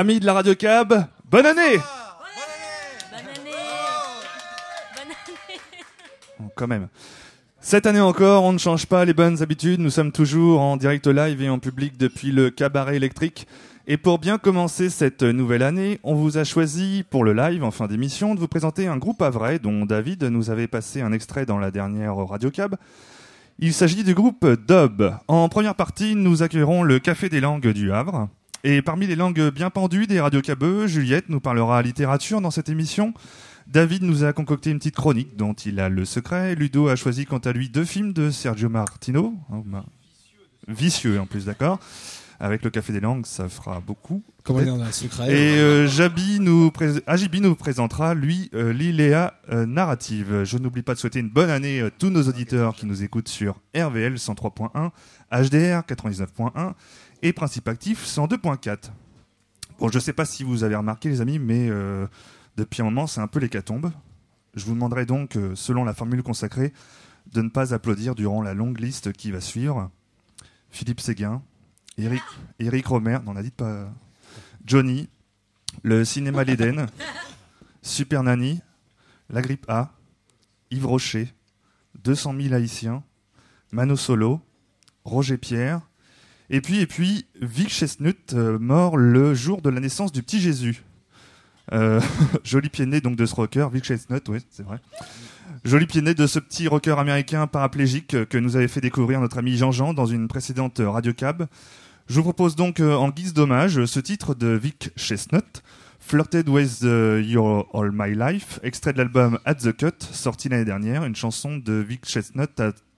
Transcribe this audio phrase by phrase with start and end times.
[0.00, 1.82] Amis de la Radio Cab, bonne année Bonne année
[4.96, 5.60] Bonne année
[6.38, 6.88] Bon, Quand même.
[7.60, 9.78] Cette année encore, on ne change pas les bonnes habitudes.
[9.78, 13.46] Nous sommes toujours en direct live et en public depuis le cabaret électrique.
[13.86, 17.70] Et pour bien commencer cette nouvelle année, on vous a choisi pour le live en
[17.70, 21.12] fin d'émission de vous présenter un groupe à vrai dont David nous avait passé un
[21.12, 22.76] extrait dans la dernière Radio Cab.
[23.58, 25.14] Il s'agit du groupe Dob.
[25.28, 28.30] En première partie, nous accueillerons le Café des langues du Havre.
[28.64, 33.14] Et parmi les langues bien pendues des radiocabeux, Juliette nous parlera littérature dans cette émission.
[33.66, 36.54] David nous a concocté une petite chronique dont il a le secret.
[36.54, 39.34] Ludo a choisi quant à lui deux films de Sergio Martino.
[39.64, 39.84] Ma-
[40.68, 41.80] Vicieux en plus, d'accord.
[42.42, 44.22] Avec le Café des langues, ça fera beaucoup.
[44.44, 48.72] Comment on a un secret Et euh, Jabi nous, pré- Ajibi nous présentera, lui, euh,
[48.72, 50.44] l'Iléa euh, narrative.
[50.44, 53.28] Je n'oublie pas de souhaiter une bonne année à tous nos auditeurs qui nous écoutent
[53.28, 54.90] sur RVL 103.1,
[55.32, 56.72] HDR 99.1
[57.22, 58.90] et Principe Actif 102.4.
[59.78, 62.06] Bon, je sais pas si vous avez remarqué, les amis, mais euh,
[62.56, 63.90] depuis un moment, c'est un peu l'hécatombe.
[64.54, 66.72] Je vous demanderai donc, euh, selon la formule consacrée,
[67.32, 69.90] de ne pas applaudir durant la longue liste qui va suivre.
[70.70, 71.42] Philippe Séguin,
[71.98, 72.22] Eric,
[72.58, 73.88] Eric Romer, on a dit pas.
[74.64, 75.08] Johnny,
[75.82, 76.86] le cinéma l'Éden,
[77.82, 78.60] Super Nanny,
[79.30, 79.92] La Grippe A,
[80.70, 81.34] Yves Rocher,
[82.02, 83.02] 200 000 Haïtiens,
[83.72, 84.40] Mano Solo,
[85.04, 85.80] Roger Pierre,
[86.50, 87.26] et puis, et puis
[88.34, 90.82] euh, mort le jour de la naissance du petit Jésus.
[91.72, 92.00] Euh,
[92.44, 94.80] joli pied né donc de ce rocker, Vic Chestnut, oui, c'est vrai.
[95.64, 99.20] Joli pied né de ce petit rocker américain paraplégique euh, que nous avait fait découvrir
[99.20, 101.46] notre ami Jean-Jean dans une précédente Radio Cab.
[102.08, 105.62] Je vous propose donc en guise d'hommage ce titre de Vic Chestnut,
[106.00, 110.64] Flirted with euh, Your All My Life, extrait de l'album At the Cut, sorti l'année
[110.64, 112.50] dernière, une chanson de Vic Chestnut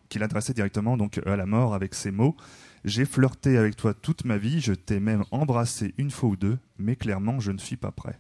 [0.09, 2.37] qu'il adressait directement donc à la mort avec ces mots.
[2.85, 6.59] J'ai flirté avec toi toute ma vie, je t'ai même embrassé une fois ou deux,
[6.79, 8.19] mais clairement je ne suis pas prêt.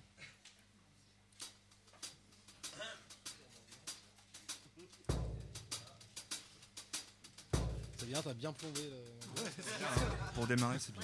[7.96, 8.80] C'est bien, t'as bien plombé.
[8.82, 11.02] le- Pour démarrer, c'est bien.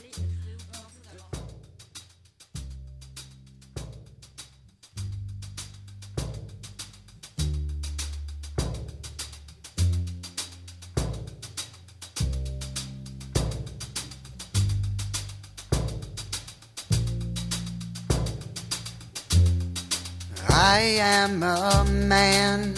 [20.60, 22.74] I am a man.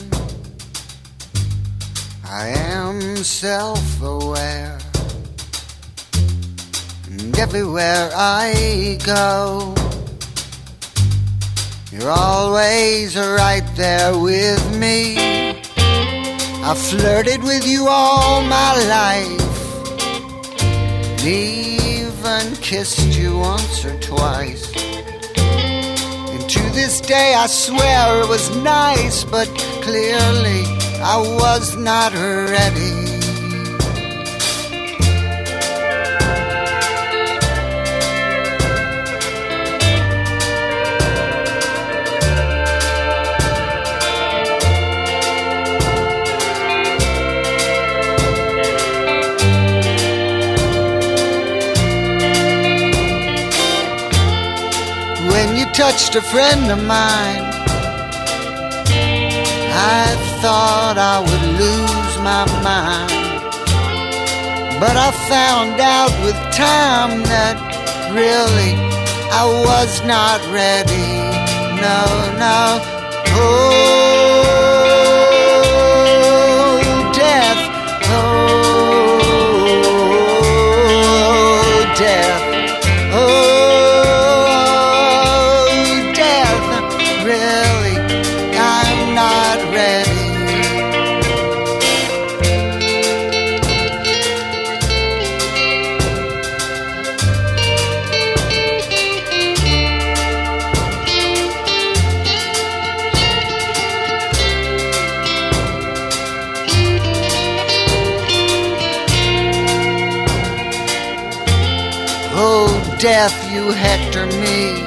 [2.29, 4.79] I am self aware.
[7.07, 9.75] And everywhere I go,
[11.91, 15.17] you're always right there with me.
[16.63, 19.49] I flirted with you all my life.
[21.25, 24.90] Even kissed you once or twice.
[26.83, 29.47] This day, I swear it was nice, but
[29.83, 30.65] clearly
[31.03, 33.00] I was not ready.
[55.81, 57.43] Touched a friend of mine,
[59.97, 63.11] I thought I would lose my mind.
[64.79, 67.57] But I found out with time that
[68.13, 68.75] really
[69.33, 71.13] I was not ready.
[71.87, 72.01] No,
[72.45, 72.61] no.
[73.41, 73.61] Oh,
[77.15, 77.63] death.
[78.05, 78.21] Oh,
[81.33, 82.30] oh death.
[113.01, 114.83] Death, you hector me.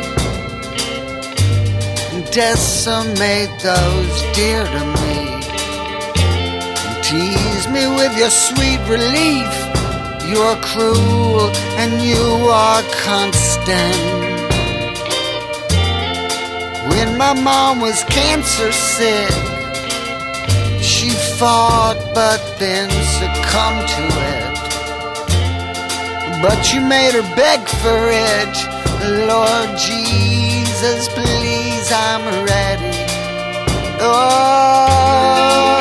[2.14, 5.18] And decimate those dear to me.
[6.86, 9.52] And Tease me with your sweet relief.
[10.30, 11.50] You are cruel
[11.82, 13.98] and you are constant.
[16.90, 19.34] When my mom was cancer sick,
[20.84, 24.43] she fought but then succumbed to it
[26.44, 28.56] but you made her beg for it.
[29.28, 32.98] Lord Jesus, please, I'm ready.
[34.02, 35.74] Oh,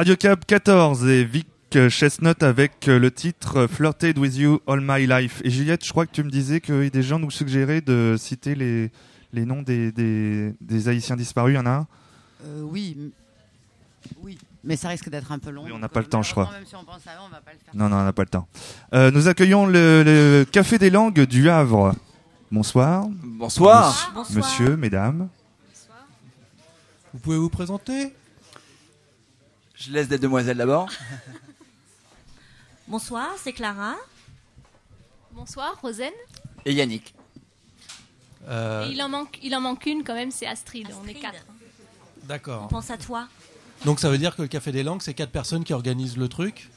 [0.00, 1.46] Radio Cap 14 et Vic
[1.90, 5.42] Chestnut avec euh, le titre Flirted with You All My Life.
[5.44, 8.54] Et Juliette, je crois que tu me disais que des gens nous suggéraient de citer
[8.54, 8.90] les,
[9.34, 11.52] les noms des, des, des Haïtiens disparus.
[11.52, 11.86] Il y en a un?
[12.46, 13.12] Euh, oui.
[14.22, 15.64] Oui, mais ça risque d'être un peu long.
[15.66, 16.44] Oui, on n'a pas euh, le temps, je crois.
[16.44, 17.74] malheureusement, Même si on pense à eux, on va pas le faire.
[17.76, 18.48] Non, non, on n'a pas le temps.
[18.94, 21.94] Euh, nous accueillons le, le Café des Langues du Havre.
[22.50, 23.04] Bonsoir.
[23.22, 24.10] Bonsoir.
[24.14, 24.34] Bonsoir.
[24.34, 25.28] Monsieur, mesdames.
[27.12, 28.14] Vous pouvez vous présenter?
[29.80, 30.88] Je laisse des demoiselles d'abord.
[32.88, 33.94] Bonsoir, c'est Clara.
[35.32, 36.12] Bonsoir, Rosen.
[36.66, 37.14] Et Yannick.
[38.48, 40.86] Euh, Et il en manque, il en manque une quand même, c'est Astrid.
[41.02, 41.46] On est quatre.
[42.22, 42.68] On D'accord.
[42.68, 43.26] pense à toi.
[43.86, 46.28] Donc ça veut dire que le Café des Langues, c'est quatre personnes qui organisent le
[46.28, 46.68] truc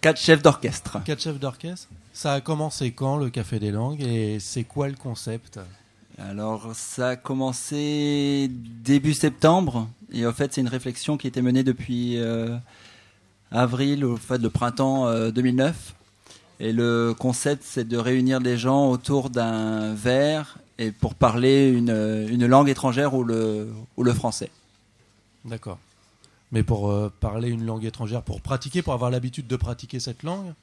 [0.00, 1.02] Quatre chefs d'orchestre.
[1.04, 4.96] Quatre chefs d'orchestre Ça a commencé quand le Café des Langues et c'est quoi le
[4.96, 5.60] concept?
[6.18, 9.88] Alors, ça a commencé début septembre.
[10.14, 12.56] Et en fait, c'est une réflexion qui était menée depuis euh,
[13.50, 15.94] avril, au fait, le printemps euh, 2009.
[16.60, 21.90] Et le concept, c'est de réunir les gens autour d'un verre et pour parler une,
[22.30, 24.50] une langue étrangère ou le, ou le français.
[25.44, 25.78] D'accord.
[26.52, 30.22] Mais pour euh, parler une langue étrangère, pour pratiquer, pour avoir l'habitude de pratiquer cette
[30.22, 30.54] langue?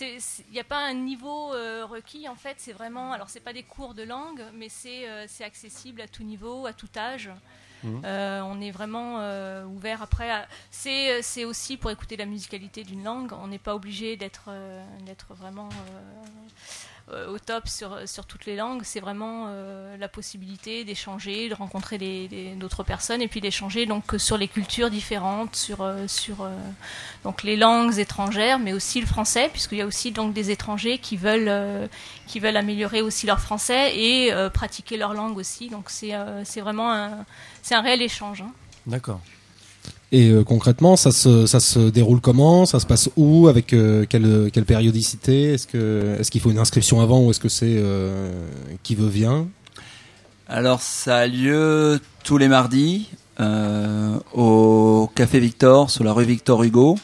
[0.00, 0.18] Il
[0.52, 3.12] n'y a pas un niveau euh, requis en fait, c'est vraiment.
[3.12, 6.66] Alors, c'est pas des cours de langue, mais c'est euh, c'est accessible à tout niveau,
[6.66, 7.30] à tout âge.
[7.84, 8.02] Mhm.
[8.04, 10.46] Euh, on est vraiment euh, ouvert après.
[10.70, 13.32] C'est aussi pour écouter la musicalité d'une langue.
[13.32, 14.84] On n'est pas obligé d'être euh,
[15.30, 15.68] vraiment
[17.08, 18.82] au top sur, sur toutes les langues.
[18.84, 21.98] C'est vraiment euh, la possibilité d'échanger, de rencontrer
[22.56, 26.50] d'autres personnes et puis d'échanger donc sur les cultures différentes, sur euh, sur euh,
[27.22, 30.98] donc les langues étrangères, mais aussi le français, puisqu'il y a aussi donc des étrangers
[30.98, 31.86] qui veulent euh,
[32.26, 35.68] qui veulent améliorer aussi leur français et euh, pratiquer leur langue aussi.
[35.68, 37.24] Donc c'est euh, vraiment un
[37.70, 38.40] un réel échange.
[38.40, 38.52] hein.
[38.86, 39.20] D'accord.
[40.14, 42.66] Et euh, concrètement, ça se, déroule comment?
[42.66, 43.48] Ça se passe où?
[43.48, 45.54] Avec euh, quelle, périodicité?
[45.54, 48.46] Est-ce qu'il faut une inscription avant ou est-ce que c'est euh,
[48.84, 49.48] qui veut vient?
[50.46, 53.10] Alors, ça a lieu tous les mardis
[54.32, 56.96] au Café Victor, sur la rue Victor Hugo,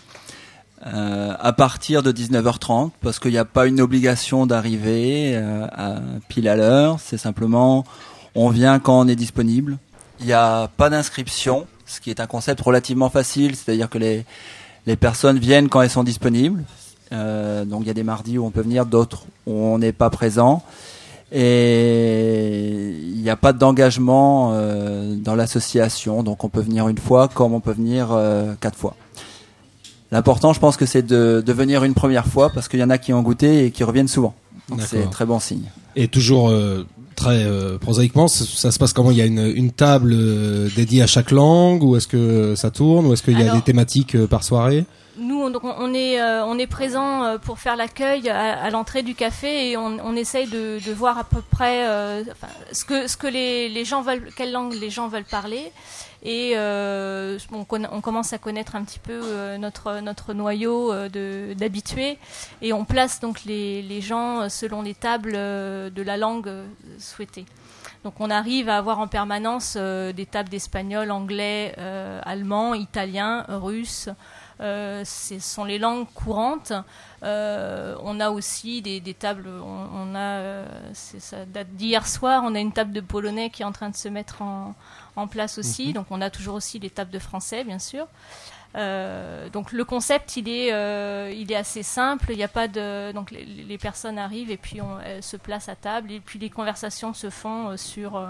[0.81, 5.97] à partir de 19h30, parce qu'il n'y a pas une obligation d'arriver à
[6.29, 6.99] pile à l'heure.
[7.01, 7.85] C'est simplement,
[8.37, 9.79] on vient quand on est disponible.
[10.21, 14.25] Il n'y a pas d'inscription, ce qui est un concept relativement facile, c'est-à-dire que les,
[14.87, 16.63] les personnes viennent quand elles sont disponibles.
[17.13, 19.93] Euh, donc il y a des mardis où on peut venir, d'autres où on n'est
[19.93, 20.63] pas présent.
[21.33, 27.29] Et il n'y a pas d'engagement euh, dans l'association, donc on peut venir une fois
[27.29, 28.97] comme on peut venir euh, quatre fois.
[30.13, 32.91] L'important, je pense que c'est de, de venir une première fois parce qu'il y en
[32.91, 34.35] a qui ont goûté et qui reviennent souvent.
[34.69, 35.69] Donc c'est très bon signe.
[35.97, 36.87] Et toujours euh,
[37.21, 39.11] très euh, prosaïquement, ça, ça se passe comment?
[39.11, 42.71] Il y a une, une table euh, dédiée à chaque langue ou est-ce que ça
[42.71, 44.85] tourne ou est-ce qu'il y a Alors- des thématiques euh, par soirée?
[45.19, 49.03] Nous, on donc on- on est, on est présent pour faire l'accueil à, à l'entrée
[49.03, 51.85] du café et on, on essaye de, de voir à peu près
[52.31, 55.73] enfin, ce que, ce que les, les gens veulent, quelle langue les gens veulent parler.
[56.23, 62.19] Et euh, on, commence à connaître un petit peu euh, notre, notre noyau euh, d'habitués
[62.61, 66.51] et on place donc les, les gens euh, selon les tables de la langue
[66.99, 67.47] souhaitée.
[68.05, 71.75] Donc on arrive à avoir en permanence des tables d'espagnol, anglais,
[72.25, 74.09] allemand, italien, russe.
[74.59, 76.73] Ce sont les langues courantes.
[77.23, 79.49] On a aussi des, des tables.
[79.63, 82.43] On, a, ça date d'hier soir.
[82.47, 84.75] On a une table de polonais qui est en train de se mettre en,
[85.17, 85.93] en place aussi.
[85.93, 88.07] Donc on a toujours aussi tables de français, bien sûr.
[88.77, 92.27] Euh, donc le concept, il est, euh, il est assez simple.
[92.31, 95.37] Il n'y a pas de, donc les, les personnes arrivent et puis on, elles se
[95.37, 98.25] placent à table et puis les conversations se font euh, sur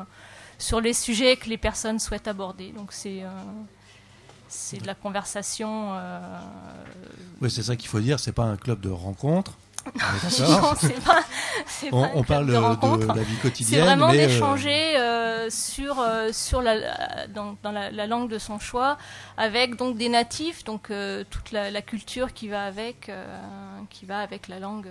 [0.59, 2.73] sur les sujets que les personnes souhaitent aborder.
[2.73, 3.29] Donc c'est euh,
[4.49, 5.93] c'est de la conversation.
[7.41, 8.19] Oui, c'est ça qu'il faut dire.
[8.19, 9.53] C'est pas un club de rencontre.
[9.87, 11.21] On est non, d'accord c'est pas.
[11.67, 13.85] c'est on, pas un on club parle de la vie C'est quotidienne.
[13.85, 18.39] vraiment mais, euh, d'échanger euh, sur euh, sur la, dans, dans la, la langue de
[18.39, 18.99] son choix
[19.37, 20.93] avec donc des natifs donc
[21.31, 23.11] toute la, la culture qui va avec
[23.91, 24.89] qui va avec la langue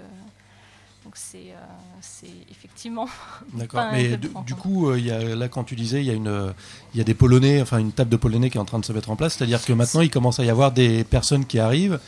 [1.06, 1.66] donc c'est euh,
[2.02, 3.08] c'est effectivement
[3.54, 3.86] D'accord.
[3.94, 6.54] Mais du, coup, euh, il y a, là, quand tu disais, il y a une,
[6.94, 8.92] y a des Polonais, enfin une table de Polonais qui est en train de se
[8.94, 9.36] mettre en place.
[9.36, 12.00] C'est-à-dire que maintenant, il commence à y avoir des personnes qui arrivent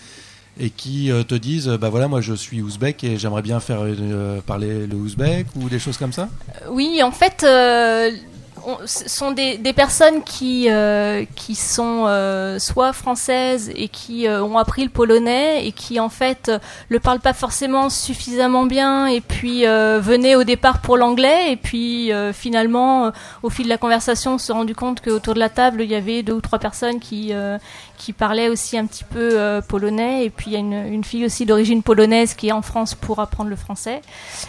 [0.61, 3.79] et qui euh, te disent, bah voilà, moi je suis ouzbek et j'aimerais bien faire
[3.81, 6.29] euh, parler le ouzbek ou des choses comme ça.
[6.69, 8.11] Oui, en fait, euh,
[8.85, 14.57] ce sont des, personnes qui, euh, qui sont euh, soit françaises et qui euh, ont
[14.57, 19.21] appris le polonais et qui en fait euh, le parlent pas forcément suffisamment bien et
[19.21, 23.11] puis euh, venaient au départ pour l'anglais et puis euh, finalement euh,
[23.43, 25.95] au fil de la conversation on s'est rendu compte qu'autour de la table il y
[25.95, 27.57] avait deux ou trois personnes qui euh,
[28.01, 30.25] qui parlaient aussi un petit peu euh, polonais.
[30.25, 32.95] Et puis il y a une, une fille aussi d'origine polonaise qui est en France
[32.95, 34.01] pour apprendre le français.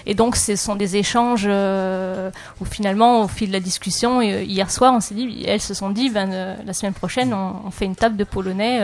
[0.06, 2.30] Et donc ce sont des échanges euh,
[2.60, 5.60] où finalement au fil de la discussion et, euh, hier soir on s'est dit elles
[5.60, 8.80] se sont dit ben euh, la semaine prochaine on, on fait une table de polonais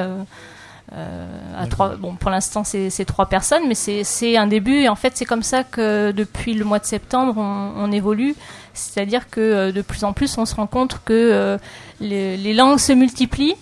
[0.91, 4.81] à trois bon pour l'instant c'est trois personnes mais c'est un début.
[4.83, 8.35] Et en fait c'est comme ça que depuis le mois de septembre on, on évolue.
[8.75, 11.59] C'est-à-dire que de plus en plus on se rend compte que
[12.01, 13.57] les, les langues se multiplient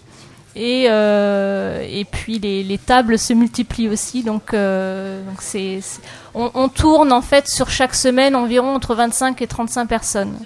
[0.59, 4.23] et, euh, et puis les, les tables se multiplient aussi.
[4.23, 5.81] Donc, euh, donc c'est,
[6.35, 10.39] on, tourne en fait sur chaque semaine environ entre 25 et 35 personnes.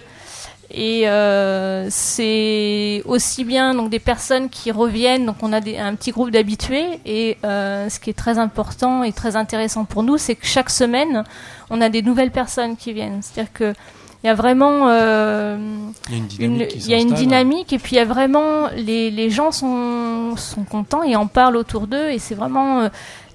[0.73, 5.27] Et euh, c'est aussi bien donc des personnes qui reviennent.
[5.27, 7.01] Donc on a des, un petit groupe d'habitués.
[7.07, 11.23] Et ce qui est très important et très intéressant pour nous, c'est que chaque semaine,
[11.71, 13.21] on a des nouvelles personnes qui viennent.
[13.23, 13.75] C'est-à-dire que
[14.23, 15.57] il y a vraiment euh,
[16.11, 16.75] Il y a une dynamique.
[16.77, 20.37] il y a une dynamique et puis il y a vraiment les, les gens sont,
[20.37, 22.89] sont contents et en parlent autour d'eux et c'est vraiment euh,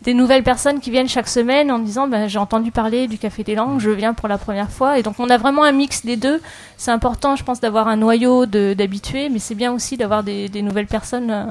[0.03, 3.43] des nouvelles personnes qui viennent chaque semaine en disant ben, j'ai entendu parler du café
[3.43, 4.99] des langues je viens pour la première fois.
[4.99, 6.39] Et donc on a vraiment un mix des deux.
[6.77, 10.61] C'est important je pense d'avoir un noyau d'habitués mais c'est bien aussi d'avoir des, des
[10.61, 11.45] nouvelles personnes euh,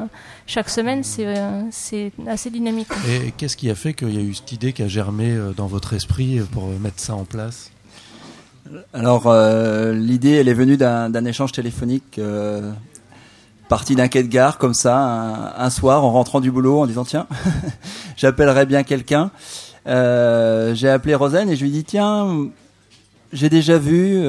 [0.46, 1.02] chaque semaine.
[1.02, 1.34] C'est
[1.72, 2.86] c'est assez dynamique.
[3.08, 5.66] Et qu'est-ce qui a fait qu'il y a eu cette idée qui a germé dans
[5.66, 7.72] votre esprit pour mettre ça en place?
[8.92, 12.72] Alors, euh, l'idée, elle est venue d'un échange téléphonique euh,
[13.68, 17.04] parti d'un quai de gare, comme ça, un, soir, en rentrant du boulot, en disant
[17.04, 17.26] tiens,
[18.16, 19.30] j'appellerais bien quelqu'un.
[19.86, 22.46] Euh, j'ai appelé Rosen et je lui ai dit tiens,
[23.32, 24.24] j'ai déjà vu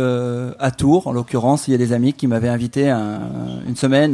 [0.60, 3.20] à Tours, en l'occurrence, il y a des amis qui m'avaient invité un-
[3.68, 4.12] une semaine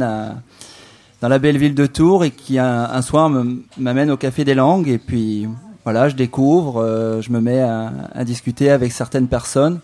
[1.20, 3.30] dans la belle ville de Tours et qui un, soir
[3.78, 5.48] m'amène au Café des Langues et puis
[5.84, 9.80] voilà, je découvre, je me mets à discuter avec certaines personnes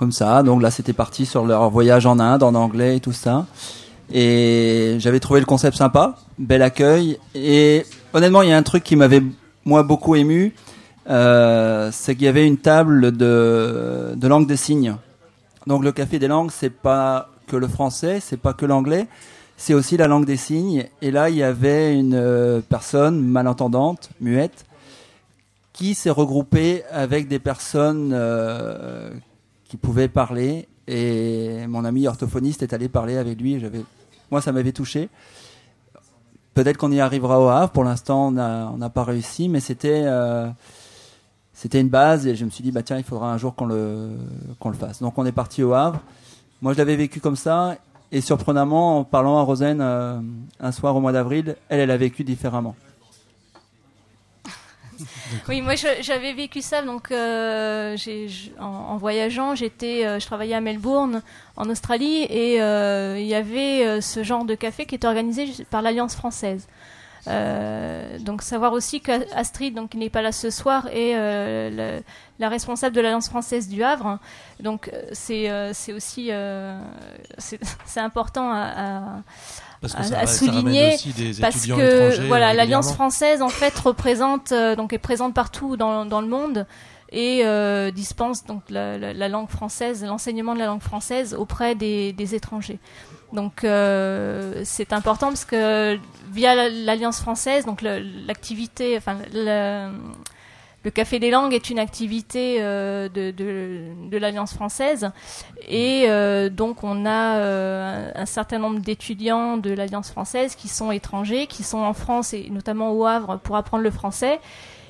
[0.00, 0.42] comme ça.
[0.42, 3.46] Donc là, c'était parti sur leur voyage en Inde, en anglais et tout ça.
[4.10, 7.18] Et j'avais trouvé le concept sympa, bel accueil.
[7.34, 9.22] Et honnêtement, il y a un truc qui m'avait
[9.66, 10.54] moi beaucoup ému,
[11.10, 14.96] euh, c'est qu'il y avait une table de, de langue des signes.
[15.66, 19.06] Donc le café des langues, c'est pas que le français, c'est pas que l'anglais,
[19.58, 20.86] c'est aussi la langue des signes.
[21.02, 24.64] Et là, il y avait une euh, personne malentendante, muette,
[25.74, 29.10] qui s'est regroupée avec des personnes euh,
[29.70, 30.68] qui pouvaient parler.
[30.88, 33.60] Et mon ami orthophoniste est allé parler avec lui.
[33.60, 33.84] J'avais,
[34.32, 35.08] moi, ça m'avait touché.
[36.54, 37.70] Peut-être qu'on y arrivera au Havre.
[37.70, 40.48] Pour l'instant, on n'a on n'a pas réussi, mais c'était euh,
[41.52, 42.26] c'était une base.
[42.26, 44.10] Et je me suis dit, bah tiens, il faudra un jour qu'on le
[44.58, 45.00] qu'on le fasse.
[45.00, 46.00] Donc, on est parti au Havre.
[46.62, 47.76] Moi, je l'avais vécu comme ça.
[48.10, 50.18] Et surprenamment, en parlant à Rosen euh,
[50.58, 52.74] un soir au mois d'avril, elle, elle a vécu différemment.
[55.48, 57.96] Oui, moi j'avais vécu ça donc euh,
[58.58, 61.22] en, en voyageant, j'étais, euh, je travaillais à Melbourne,
[61.56, 65.46] en Australie, et euh, il y avait euh, ce genre de café qui était organisé
[65.70, 66.66] par l'Alliance française.
[67.28, 71.14] Euh, donc savoir aussi qu'Astrid, donc qui n'est pas là ce soir, est
[71.70, 72.02] le-
[72.38, 74.18] la responsable de l'Alliance française du Havre.
[74.60, 76.30] Donc euh, c'est aussi
[77.38, 79.20] c'est important à, à-
[79.80, 84.52] Parce que à- ça, souligner des parce que voilà euh, l'Alliance française en fait représente
[84.52, 86.66] euh, donc est présente partout dans, dans le monde
[87.12, 91.74] et euh, dispense donc la, la- la langue française, l'enseignement de la langue française auprès
[91.74, 92.78] des, des étrangers.
[93.32, 95.98] Donc euh, c'est important parce que
[96.30, 99.16] via la- l'Alliance française, donc l'activité, enfin
[100.82, 105.10] le Café des langues est une activité euh, de, de, de l'Alliance française.
[105.68, 110.68] Et euh, donc on a euh, un, un certain nombre d'étudiants de l'Alliance française qui
[110.68, 114.40] sont étrangers, qui sont en France et notamment au Havre pour apprendre le français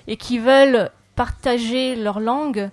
[0.07, 2.71] et qui veulent partager leur langue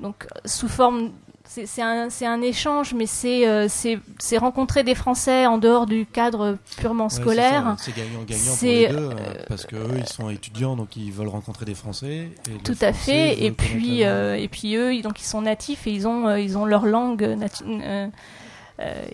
[0.00, 1.10] donc sous forme
[1.52, 7.08] c'est un, échange, mais c'est euh, c'est rencontrer des Français en dehors du cadre purement
[7.08, 7.74] scolaire.
[7.78, 10.96] C'est gagnant-gagnant pour C'est, les deux, euh, euh, parce que eux, ils sont étudiants, donc
[10.96, 12.28] ils veulent rencontrer des Français.
[12.48, 13.44] et Tout à français fait.
[13.44, 16.56] Et puis, euh, et puis eux, ils- donc ils sont natifs et ils ont, ils
[16.56, 17.36] ont leur langue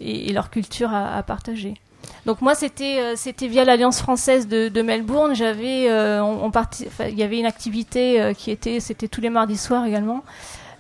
[0.00, 1.74] et, et leur culture à, à partager.
[2.24, 5.34] Donc moi, c'était, euh, c'était via l'Alliance française de, de Melbourne.
[5.34, 9.08] J'avais, euh, on, on parti- enfin, il y avait une activité euh, qui était, c'était
[9.08, 10.22] tous les mardis soirs également.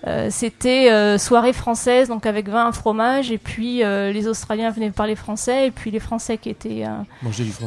[0.06, 4.90] Euh, c'était euh, soirée française, donc avec vin, fromage, et puis euh, les Australiens venaient
[4.90, 6.84] parler français, et puis les Français qui étaient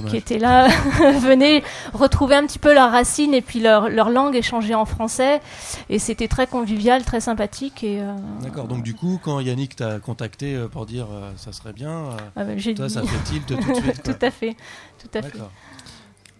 [0.10, 0.68] qui étaient là
[1.20, 5.42] venaient retrouver un petit peu leurs racines et puis leur, leur langue échangée en français.
[5.90, 7.84] Et c'était très convivial, très sympathique.
[7.84, 8.02] Et,
[8.42, 12.58] D'accord, donc du coup, quand Yannick t'a contacté pour dire ça serait bien, ah ben,
[12.74, 14.02] toi, dit- ça fait tilt tout de suite.
[14.02, 14.14] quoi.
[14.14, 14.56] tout à fait.
[15.00, 15.40] Tout à fait.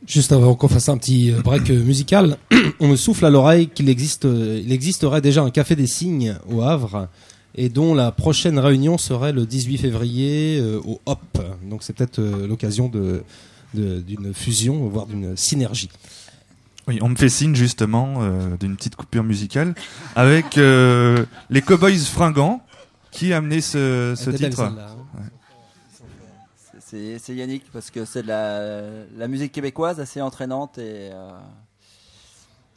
[0.08, 2.38] Juste avant qu'on fasse un petit euh, break euh, musical,
[2.80, 6.36] on me souffle à l'oreille qu'il existe, euh, il existerait déjà un café des signes
[6.50, 7.10] au Havre
[7.56, 11.20] et dont la prochaine réunion serait le 18 février euh, au Hop.
[11.70, 13.24] Donc c'est peut-être euh, l'occasion de
[13.76, 15.90] de- d'une fusion, voire d'une synergie.
[16.88, 19.76] Oui, on me fait signe justement euh, d'une petite coupure musicale
[20.16, 22.62] avec les Cowboys fringants
[23.12, 24.62] qui a amené ce, titre.
[24.62, 24.76] hein.
[27.20, 31.30] C'est Yannick parce que c'est de la, la musique québécoise assez entraînante et euh,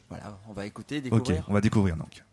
[0.09, 1.43] voilà, on va écouter, Ok, découvrir.
[1.47, 2.23] on va découvrir donc.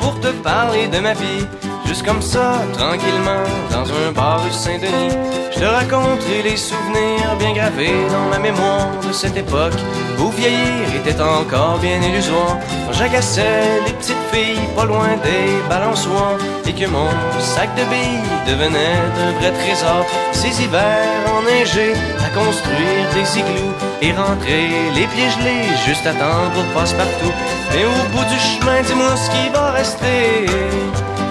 [0.00, 1.44] Pour te parler de ma vie,
[1.86, 5.16] juste comme ça, tranquillement, dans un bar rue Saint-Denis,
[5.52, 9.80] je te raconterai les souvenirs bien gravés dans ma mémoire de cette époque
[10.18, 12.56] où vieillir était encore bien illusoire.
[12.86, 18.28] Quand j'agaçais les petites filles pas loin des balançoires et que mon sac de billes
[18.46, 20.06] devenait un vrai trésor.
[20.32, 21.94] Ces hivers enneigés
[22.24, 27.32] à construire des igloos et rentrer les pieds gelés juste à temps pour passe-partout.
[27.72, 30.46] Mais au bout du chemin, dis-moi ce qui va rester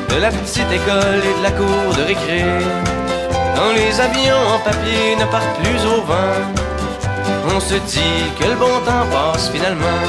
[0.09, 2.43] de la petite école et de la cour de récré.
[3.55, 6.37] Quand les avions en papier ne partent plus au vent,
[7.55, 10.01] on se dit que le bon temps passe finalement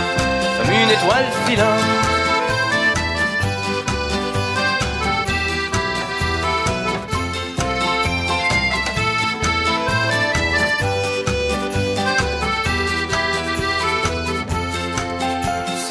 [0.59, 2.08] comme une étoile filante.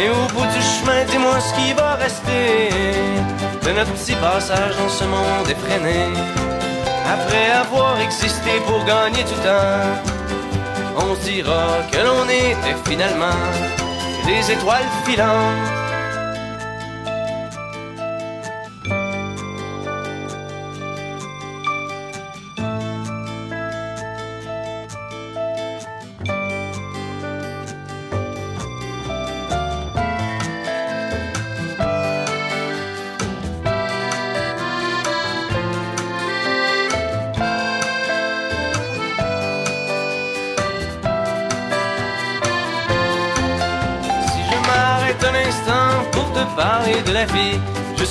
[0.00, 2.70] Mais au bout du chemin, dis-moi ce qui va rester
[3.62, 6.06] de notre petit passage dans ce monde effréné.
[7.04, 9.90] Après avoir existé pour gagner du temps,
[10.96, 13.44] on dira que l'on était finalement
[14.24, 15.79] des étoiles filantes.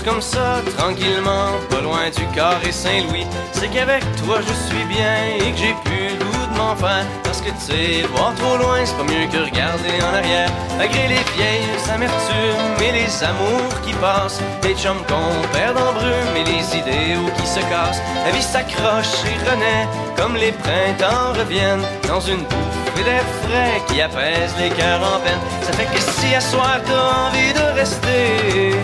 [0.05, 3.27] Comme ça, tranquillement, pas loin du carré Saint-Louis.
[3.51, 7.05] C'est qu'avec toi je suis bien et que j'ai plus le goût de m'en faire.
[7.23, 10.49] Parce que tu sais, voir trop loin, c'est pas mieux que regarder en arrière.
[10.77, 16.35] Malgré les vieilles amertumes et les amours qui passent, les chums qu'on perd en brume
[16.37, 18.01] et les idéaux qui se cassent.
[18.25, 24.01] La vie s'accroche et renaît comme les printemps reviennent dans une bouffée d'air frais qui
[24.01, 25.39] apaise les cœurs en peine.
[25.61, 28.75] Ça fait que si à soir t'as envie de rester,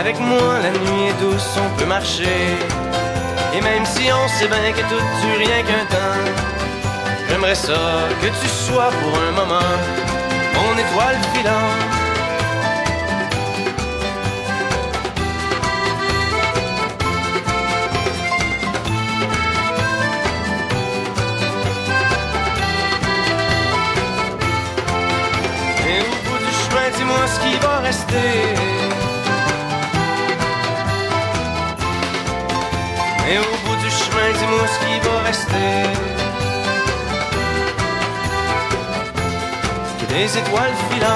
[0.00, 2.56] avec moi la nuit est douce, on peut marcher.
[3.54, 6.24] Et même si on sait bien que tout dure rien qu'un temps,
[7.28, 9.76] j'aimerais ça que tu sois pour un moment
[10.54, 11.99] mon étoile filante.
[40.20, 41.08] Des étoiles filantes.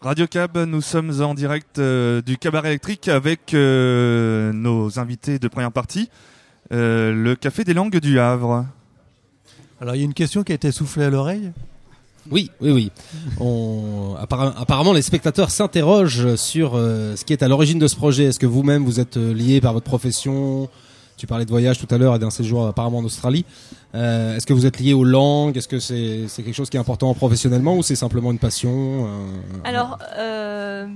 [0.00, 5.46] Radio Cab, nous sommes en direct euh, du cabaret électrique avec euh, nos invités de
[5.48, 6.08] première partie,
[6.72, 8.64] euh, le Café des Langues du Havre.
[9.78, 11.52] Alors il y a une question qui a été soufflée à l'oreille.
[12.30, 12.92] Oui, oui, oui.
[13.38, 14.16] On...
[14.18, 18.24] Apparemment, les spectateurs s'interrogent sur euh, ce qui est à l'origine de ce projet.
[18.24, 20.70] Est-ce que vous-même vous êtes lié par votre profession
[21.20, 23.44] Tu parlais de voyage tout à l'heure et d'un séjour apparemment en Australie.
[23.94, 25.54] Euh, Est-ce que vous êtes lié aux langues?
[25.54, 28.70] Est-ce que c'est quelque chose qui est important professionnellement ou c'est simplement une passion
[29.06, 29.08] euh,
[29.64, 30.86] Alors, euh,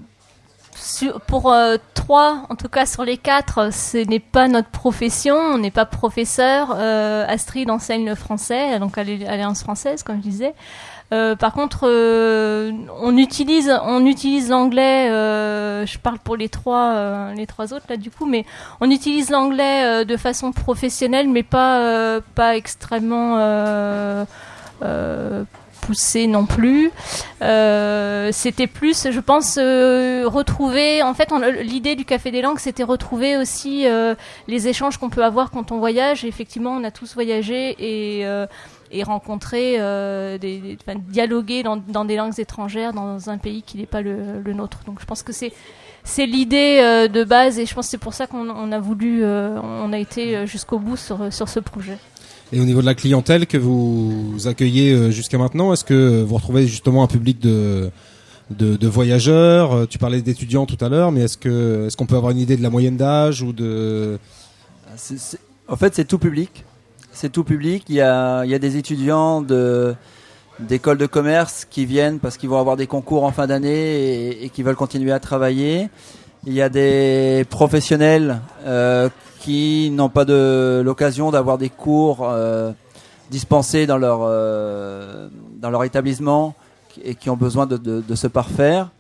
[1.27, 1.55] pour
[1.93, 5.85] trois, en tout cas sur les quatre, ce n'est pas notre profession, on n'est pas
[5.85, 6.71] professeur.
[6.73, 10.55] Astrid enseigne le français, donc l'Alli- l'Alliance française, comme je disais.
[11.15, 15.09] Euh, par contre, euh, on utilise, on utilise l'anglais.
[15.11, 17.33] euh, je parle pour les trois,
[17.73, 18.45] autres là du coup, mais
[18.81, 22.21] on utilise l'anglais de façon professionnelle, mais pas,
[22.55, 24.27] extrêmement
[25.83, 26.91] poussée non plus.
[27.41, 31.03] C'était plus, je pense, retrouver.
[31.03, 31.31] En fait,
[31.63, 33.87] l'idée du Café des Langues, c'était retrouver aussi
[34.49, 36.25] les échanges qu'on peut avoir quand on voyage.
[36.25, 38.27] Effectivement, on a tous voyagé et
[38.99, 43.63] et rencontrer, euh, des, des- enfin, dialoguer dans, dans des langues étrangères dans un pays
[43.63, 44.79] qui n'est pas le, le nôtre.
[44.87, 45.53] Donc, je pense que c'est
[46.07, 48.79] c'est l'idée euh, de base et je pense que c'est pour ça qu'on on a
[48.79, 51.97] voulu, euh, on a été jusqu'au bout sur, sur ce projet.
[52.53, 56.67] Et au niveau de la clientèle que vous accueillez jusqu'à maintenant, est-ce que vous retrouvez
[56.67, 57.91] justement un public de,
[58.51, 59.89] de, de voyageurs?
[59.89, 62.57] Tu parlais d'étudiants tout à l'heure, mais est-ce que est-ce qu'on peut avoir une idée
[62.59, 64.19] de la moyenne d'âge ou de
[64.97, 66.65] C'est- c'est- En fait, c'est tout public.
[67.15, 67.85] C'est tout public.
[67.89, 69.41] Il y a, des étudiants
[70.59, 74.49] d'écoles de commerce qui viennent parce qu'ils vont avoir des concours en fin d'année et,
[74.49, 75.91] qui veulent continuer à travailler.
[76.45, 82.73] Il y a des professionnels euh, qui n'ont pas de l'occasion d'avoir des cours euh,
[83.31, 85.29] dispensés dans leur euh,
[85.61, 86.55] dans leur établissement
[87.03, 88.91] et qui ont besoin de, de, de se parfaire.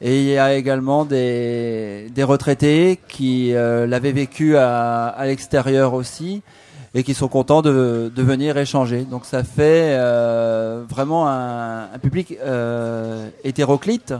[0.00, 6.42] Et il y a également des, des retraités qui l'avaient vécu à, à l'extérieur aussi
[6.94, 9.04] et qui sont contents de, de venir échanger.
[9.04, 14.14] Donc ça fait euh, vraiment un, un public euh, hétéroclite,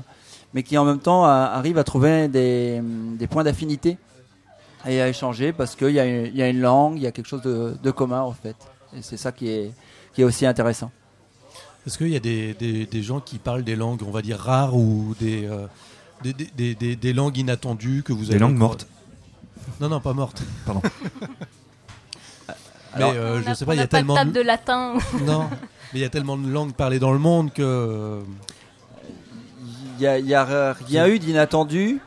[0.54, 3.96] mais qui en même temps a- arrive à trouver des, des points d'affinité
[4.86, 7.06] et à échanger parce qu'il y, a une- il y a une langue, il y
[7.06, 8.56] a quelque chose de, de commun en fait.
[8.96, 9.72] Et c'est ça qui est,
[10.14, 10.90] qui est aussi intéressant.
[11.86, 14.38] Est-ce qu'il y a des, des, des gens qui parlent des langues, on va dire
[14.38, 15.66] rares ou des, euh,
[16.22, 18.86] des, des, des, des- des langues inattendues que vous Des avez langues encore- mortes.
[19.80, 20.42] Non, non, pas mortes.
[20.66, 20.82] Pardon.
[22.96, 24.38] Mais Alors, euh, je a- sais pas, il y a pas de tellement table de...
[24.40, 24.94] de latin.
[25.24, 25.44] Non,
[25.92, 28.20] mais il y a tellement de langues parlées dans le monde que euh,
[29.98, 32.00] Il y a, il y a rien eu d'inattendu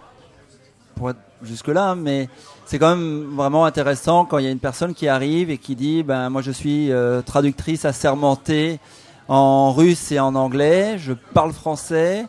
[0.95, 2.29] pour être jusque-là, mais
[2.65, 5.75] c'est quand même vraiment intéressant quand il y a une personne qui arrive et qui
[5.75, 8.79] dit ben moi je suis euh, traductrice assermentée
[9.27, 12.25] en russe et en anglais, je parle français,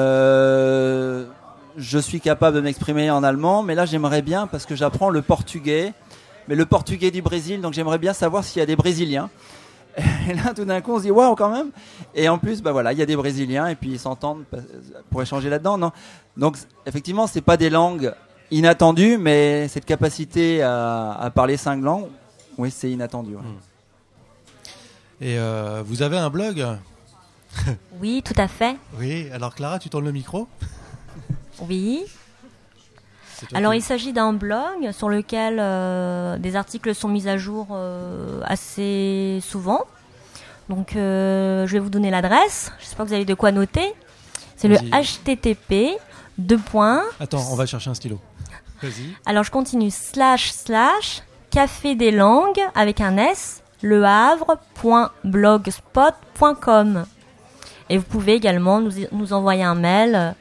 [0.00, 1.24] euh,
[1.76, 5.22] je suis capable de m'exprimer en allemand, mais là j'aimerais bien parce que j'apprends le
[5.22, 5.92] portugais,
[6.50, 9.30] mais le portugais du Brésil, donc j'aimerais bien savoir s'il y a des Brésiliens.
[10.28, 11.70] Et là, tout d'un coup, on se dit waouh, quand même.
[12.12, 14.44] Et en plus, bah voilà, il y a des Brésiliens et puis ils s'entendent
[15.10, 15.92] pour échanger là-dedans, non?
[16.36, 18.12] Donc, effectivement, c'est pas des langues
[18.50, 22.08] inattendues, mais cette capacité à, à parler cinq langues,
[22.58, 23.36] oui, c'est inattendu.
[23.36, 23.42] ouais.
[25.20, 26.66] et euh, vous avez un blog?
[28.00, 28.76] Oui, tout à fait.
[28.98, 29.28] Oui.
[29.32, 30.48] Alors Clara, tu tournes le micro?
[31.60, 32.04] Oui.
[33.54, 37.68] Alors qui- il s'agit d'un blog sur lequel euh, des articles sont mis à jour
[37.72, 39.84] euh, assez souvent.
[40.68, 42.72] Donc, euh, je vais vous donner l'adresse.
[42.80, 43.92] J'espère que vous avez de quoi noter.
[44.56, 45.96] C'est le http
[46.38, 47.02] deux points.
[47.18, 48.20] Attends, on va chercher un stylo.
[48.82, 49.14] Vas-y.
[49.26, 57.04] Alors, je continue slash slash café des langues avec un s le havre.blogspot.com.
[57.88, 60.34] Et vous pouvez également nous, nous envoyer un mail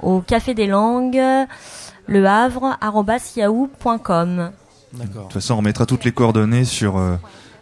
[0.00, 1.20] au café des langues
[2.06, 4.50] le havre arobase yahoo.com.
[4.94, 7.16] De toute façon, on mettra toutes les coordonnées sur euh,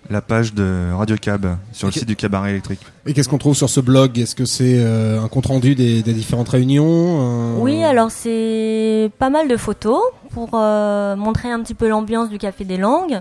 [0.09, 2.81] la page de Radio Cab, sur le site du cabaret électrique.
[3.07, 4.19] Et qu'est-ce qu'on trouve sur ce blog?
[4.19, 9.13] Est-ce que c'est euh, un compte rendu des, des différentes réunions un- Oui, alors c'est
[9.21, 10.01] pas mal de photos
[10.33, 13.21] pour euh, montrer un petit peu l'ambiance du Café des Langues.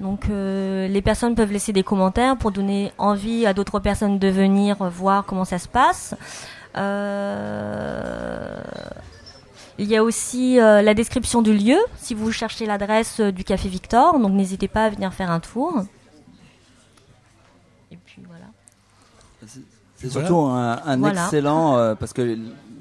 [0.00, 4.28] Donc euh, les personnes peuvent laisser des commentaires pour donner envie à d'autres personnes de
[4.28, 6.14] venir voir comment ça se passe.
[6.76, 8.56] Euh,
[9.78, 13.44] Il y a aussi euh, la description du lieu si vous cherchez l'adresse euh, du
[13.44, 14.18] Café Victor.
[14.18, 15.72] Donc n'hésitez pas à venir faire un tour.
[17.92, 18.46] Et puis voilà.
[19.46, 20.26] C'est Voilà.
[20.28, 21.24] surtout un, un Voilà.
[21.24, 22.36] excellent, euh, parce que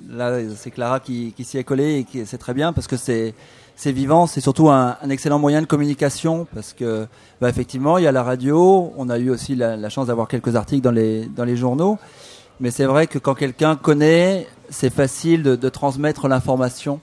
[0.10, 2.97] là, c'est Clara qui, qui s'y est collée et qui c'est très bien parce que
[2.97, 3.33] c'est
[3.75, 7.07] c'est vivant, c'est surtout un, un excellent moyen de communication parce que
[7.39, 10.27] bah, effectivement il y a la radio, on a eu aussi la, la chance d'avoir
[10.27, 11.99] quelques articles dans les dans les journaux,
[12.60, 16.99] mais c'est vrai que quand quelqu'un connaît, c'est facile de, de transmettre l'information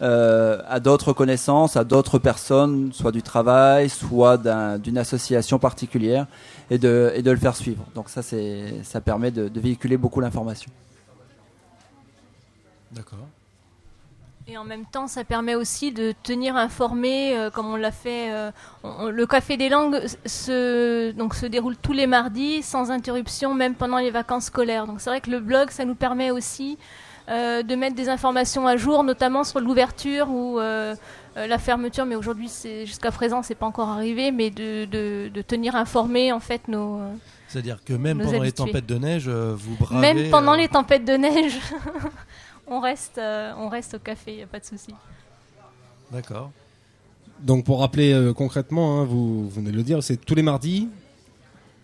[0.00, 6.26] euh, à d'autres connaissances, à d'autres personnes, soit du travail, soit d'un- d'une association particulière,
[6.70, 7.84] et de, et de le faire suivre.
[7.94, 10.70] Donc ça, c'est, ça permet de, de véhiculer beaucoup l'information.
[12.92, 13.26] D'accord.
[14.50, 18.32] Et en même temps, ça permet aussi de tenir informé, euh, comme on l'a fait.
[18.32, 18.50] euh,
[18.82, 23.74] on- le Café des Langues se, donc, se déroule tous les mardis, sans interruption, même
[23.74, 24.86] pendant les vacances scolaires.
[24.86, 28.66] Donc c'est vrai que le blog, ça nous permet aussi euh, de mettre des informations
[28.66, 30.94] à jour, notamment sur l'ouverture ou euh,
[31.36, 32.06] euh, la fermeture.
[32.06, 36.32] Mais aujourd'hui, c'est jusqu'à présent, c'est pas encore arrivé, mais de, de, de tenir informés
[36.32, 36.98] en fait nos.
[37.00, 37.12] euh,
[37.48, 40.14] C'est-à-dire que même pendant les tempêtes de neige, euh, vous bravez.
[40.14, 41.58] même pendant euh, les tempêtes de neige,
[42.66, 44.94] on reste, euh, on reste au café, y a pas de souci.
[46.10, 46.50] D'accord.
[47.40, 50.42] Donc pour rappeler euh, concrètement, hein, vous, vous venez de le dire, c'est tous les
[50.42, 50.88] mardis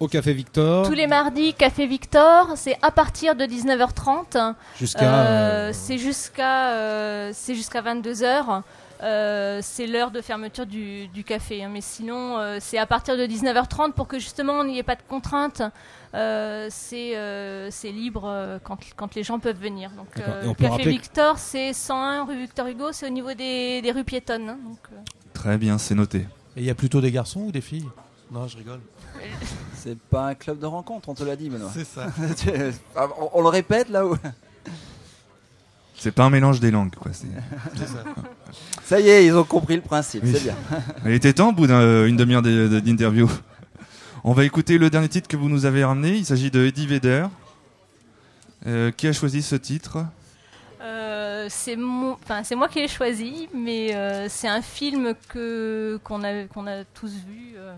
[0.05, 4.55] au Café Victor Tous les mardis, Café Victor, c'est à partir de 19h30.
[4.79, 5.03] jusqu'à...
[5.03, 8.63] Euh, euh, c'est jusqu'à euh, c'est jusqu'à 22h.
[9.03, 11.65] Euh, c'est l'heure de fermeture du, du café.
[11.65, 11.71] hein.
[11.71, 14.95] Mais sinon, euh, c'est à partir de 19h30 pour que justement il n'y ait pas
[14.95, 15.63] de contraintes.
[16.15, 19.91] Euh, c'est euh, libre quand, quand les gens peuvent venir.
[19.91, 23.83] Donc, euh, on Café rappeler- Victor, c'est 101 rue Victor Hugo, c'est au niveau des,
[23.83, 24.49] des rues piétonnes.
[24.51, 24.59] hein.
[24.65, 24.97] Donc, euh,
[25.33, 26.19] Très bien, c'est noté.
[26.57, 27.89] Et il y a plutôt des garçons ou des filles?
[28.31, 28.81] Non, je rigole.
[29.77, 31.71] C'est pas un club de rencontre, on te l'a dit, Benoît.
[31.75, 32.07] C'est ça.
[32.97, 34.17] Ah, on, on le répète là où
[35.97, 37.13] C'est pas un mélange des langues, quoi.
[37.13, 37.27] c'est-
[37.87, 38.05] ça.
[38.83, 40.33] Ça y est, ils ont compris le principe, Oui.
[40.35, 40.57] c'est bien.
[41.07, 43.31] Il était temps au bout d'une demi-heure de- de- d'interview.
[44.25, 46.17] On va écouter le dernier titre que vous nous avez ramené.
[46.17, 47.27] Il s'agit de Eddie Vedder.
[48.67, 49.99] Euh, qui a choisi ce titre?
[50.81, 56.01] Euh, c'est mon- enfin, c'est moi qui l'ai choisi, mais euh, c'est un film que
[56.03, 57.75] qu'on a qu'on a tous vu euh,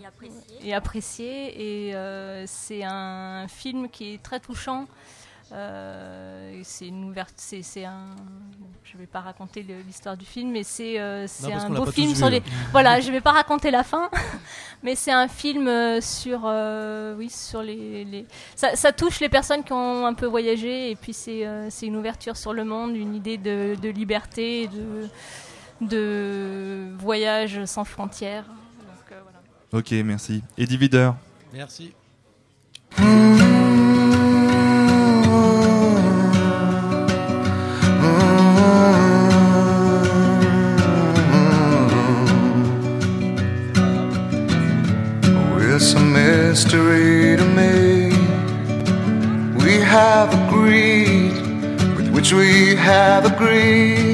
[0.00, 0.56] Et apprécié.
[0.62, 4.86] et apprécié, et euh, c'est un film qui est très touchant.
[5.52, 8.16] Euh, c'est une ouverte, c'est c'est un.
[8.82, 12.40] Je vais pas raconter l'histoire du film, mais c'est euh, un beau film sur les.
[12.40, 12.46] là.
[12.72, 14.10] Voilà, je vais pas raconter la fin,
[14.82, 15.68] mais c'est un film
[16.00, 18.26] sur, euh, oui, sur les, les-
[18.56, 21.86] Ça, ça touche les personnes qui ont un peu voyagé, et puis c'est euh, c'est
[21.86, 25.08] une ouverture sur le monde, une idée de, de liberté, de,
[25.86, 28.46] de voyage sans frontières.
[29.74, 30.40] Ok, merci.
[30.56, 31.14] Eddie Vedder.
[31.52, 31.92] Merci.
[45.26, 48.10] Oh, it's a mystery to me.
[49.56, 51.32] We have agreed
[51.96, 54.13] with which we have agreed.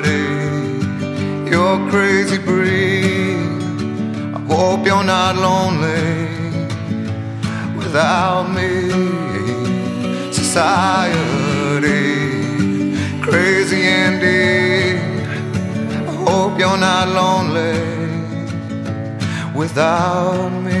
[1.51, 3.35] you're crazy breed.
[4.33, 6.29] I hope you're not lonely
[7.75, 8.71] without me.
[10.31, 11.81] Society,
[13.21, 14.95] crazy indeed.
[16.07, 17.81] I hope you're not lonely
[19.53, 20.80] without me.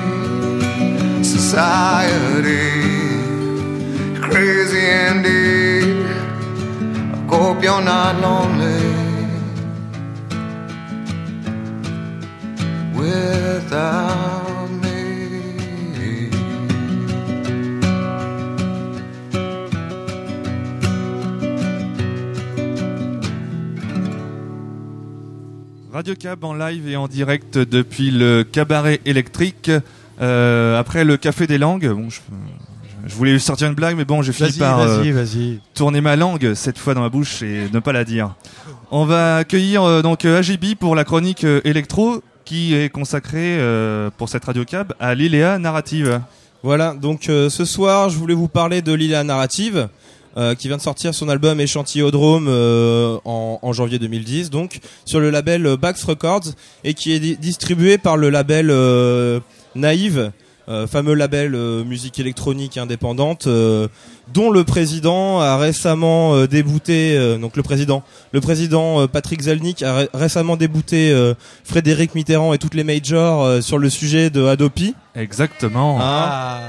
[4.21, 4.81] Crazy.
[26.01, 29.69] Radio Cab en live et en direct depuis le cabaret électrique.
[30.21, 32.19] Euh, après le café des langues, bon, je,
[33.07, 34.97] je voulais sortir une blague, mais bon, j'ai fini par euh,
[35.73, 38.35] tourner ma langue cette fois dans ma bouche et ne pas la dire.
[38.91, 44.29] On va accueillir euh, donc AGB pour la chronique électro qui est consacrée euh, pour
[44.29, 46.21] cette Radio Cab à l'Iléa narrative.
[46.63, 49.87] Voilà, donc euh, ce soir, je voulais vous parler de Lila Narrative,
[50.37, 55.19] euh, qui vient de sortir son album Échantillodrome euh, en, en janvier 2010, donc sur
[55.19, 56.43] le label Bax Records,
[56.83, 59.39] et qui est di- distribué par le label euh,
[59.75, 60.31] Naïve,
[60.69, 63.87] euh, fameux label euh, musique électronique indépendante, euh,
[64.33, 69.41] dont le président a récemment euh, débouté, euh, donc le président, le président euh, Patrick
[69.41, 73.89] Zelnick a ré- récemment débouté euh, Frédéric Mitterrand et toutes les majors euh, sur le
[73.89, 74.93] sujet de Adopi.
[75.15, 75.99] Exactement.
[76.01, 76.59] Hein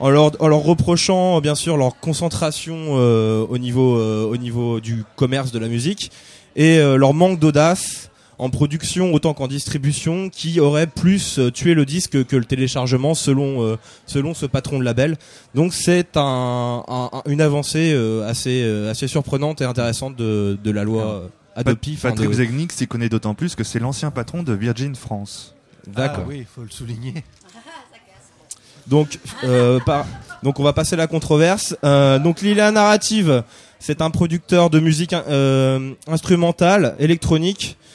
[0.00, 4.80] en, leur, en leur reprochant bien sûr leur concentration euh, au niveau euh, au niveau
[4.80, 6.10] du commerce de la musique
[6.56, 11.74] et euh, leur manque d'audace en production autant qu'en distribution qui aurait plus euh, tué
[11.74, 15.16] le disque que le téléchargement selon euh, selon ce patron de label
[15.54, 20.58] donc c'est un, un- un- une avancée euh, assez euh, assez surprenante et intéressante de,
[20.62, 24.10] de la loi euh, Adopi Patrick de- Zegnick s'y connaît d'autant plus que c'est l'ancien
[24.10, 25.54] patron de Virgin France.
[25.86, 26.24] D'accord.
[26.24, 27.14] Ah oui, il faut le souligner.
[28.86, 30.04] Donc, euh, par-
[30.42, 31.74] donc on va passer à la controverse.
[31.84, 33.42] Euh, donc Lila Narrative,
[33.78, 37.93] c'est un producteur de musique euh, instrumentale, électronique, euh,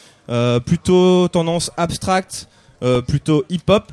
[0.60, 2.48] plutôt tendance abstracte,
[2.84, 3.92] euh, plutôt hip-hop.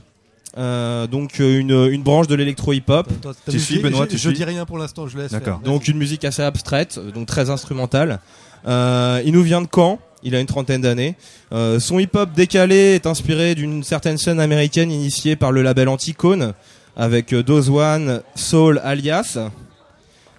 [0.59, 3.09] Euh, donc euh, une, une branche de l'électro hip-hop.
[3.11, 5.31] Attends, t'as vu, j'ai- j'ai- Je dis rien pour l'instant, je laisse.
[5.31, 5.59] faire.
[5.65, 8.21] Donc une musique assez abstraite, euh, donc très instrumentale.
[8.67, 9.99] Euh, il nous vient de Caen.
[10.23, 11.15] Il a une trentaine d'années.
[11.53, 16.55] Euh, son hip-hop décalé est inspiré d'une certaine scène américaine initiée par le label Anticone
[16.97, 19.37] avec euh, Dose One, Soul Alias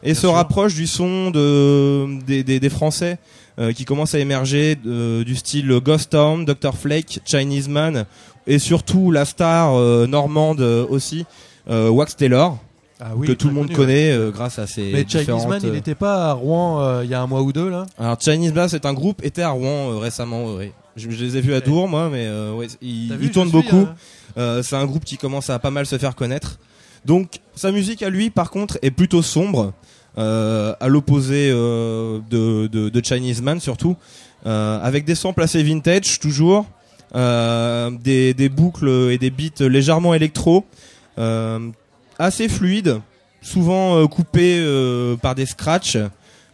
[0.03, 3.17] et se rapproche du son de des, des, des Français
[3.59, 8.05] euh, qui commencent à émerger de- du style Ghost Town, Dr Flake, Chinese Man
[8.45, 11.25] et surtout la star euh, normande euh, aussi
[11.69, 12.57] euh, Wax Taylor
[12.99, 15.59] Ah oui, que tout le monde connu, connaît euh, grâce à ses Mais Chinese Man,
[15.63, 17.85] il euh, n'était pas à Rouen euh, il y a un mois ou deux là
[17.99, 20.71] alors Chinese Blast c'est un groupe était à Rouen euh, récemment ouais.
[20.95, 23.75] je, je les ai vus à Dour moi mais euh, ouais, ils, je tournent beaucoup
[23.89, 23.95] hein.
[24.37, 26.59] Euh, c'est un groupe qui commence à pas mal se faire connaître
[27.05, 29.71] donc sa musique à lui par contre est plutôt sombre euh,
[30.17, 33.95] à l'opposé euh, de, Chinese Man surtout
[34.45, 36.65] euh, avec des samples assez vintage toujours,
[37.15, 40.65] euh, des, boucles et des beats légèrement électro,
[41.17, 41.69] euh,
[42.19, 43.01] assez fluides,
[43.41, 45.97] souvent euh, coupés euh, par des scratchs.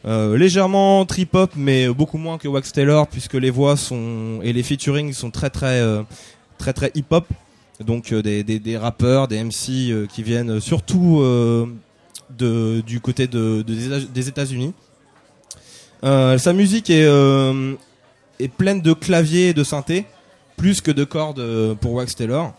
[0.06, 4.52] Euh, légèrement trip hop mais beaucoup moins que Wax Taylor puisque les voix sont et
[4.52, 6.04] les featuring sont très très euh,
[6.58, 7.26] très très hip hop
[7.80, 11.68] donc euh, des, des, des rappeurs des MC euh, qui viennent surtout euh,
[12.38, 14.74] de, du côté de, de- des États- des États-Unis
[16.04, 17.76] Euh, sa musique est euh,
[18.40, 20.06] est pleine de claviers et de synthé
[20.58, 22.54] plus que de cordes euh, pour Wax Taylor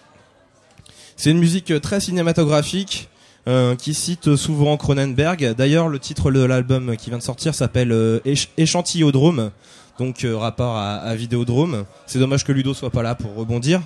[1.17, 3.09] c'est une musique très cinématographique
[3.47, 5.55] euh, qui cite souvent Cronenberg.
[5.55, 9.51] D'ailleurs, le titre de l'album qui vient de sortir s'appelle euh, Éch- Échantillodrome,
[9.99, 11.85] donc euh, rapport à, à Vidéodrome.
[12.07, 13.81] C'est dommage que Ludo soit pas là pour rebondir.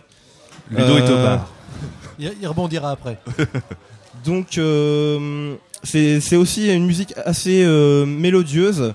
[0.70, 1.48] Ludo est au bar.
[2.18, 3.18] Il, il rebondira après.
[4.24, 5.54] Donc euh,
[5.84, 8.94] c'est aussi une musique assez euh, mélodieuse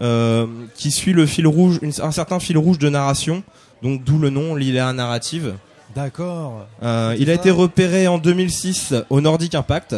[0.00, 3.42] euh, qui suit le fil rouge, une- un certain fil rouge de narration.
[3.82, 5.54] Donc d'où le nom Liléa narrative.
[5.94, 6.66] D'accord.
[6.82, 9.94] Euh, il a été repéré en 2006 au Nordic Impact.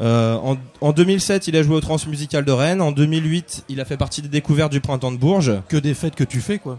[0.00, 2.80] En, en 2007, il a joué au Transmusical de Rennes.
[2.80, 5.52] En 2008, il a fait partie des découvertes du Printemps de Bourges.
[5.68, 6.78] Que des fêtes que tu fais, quoi.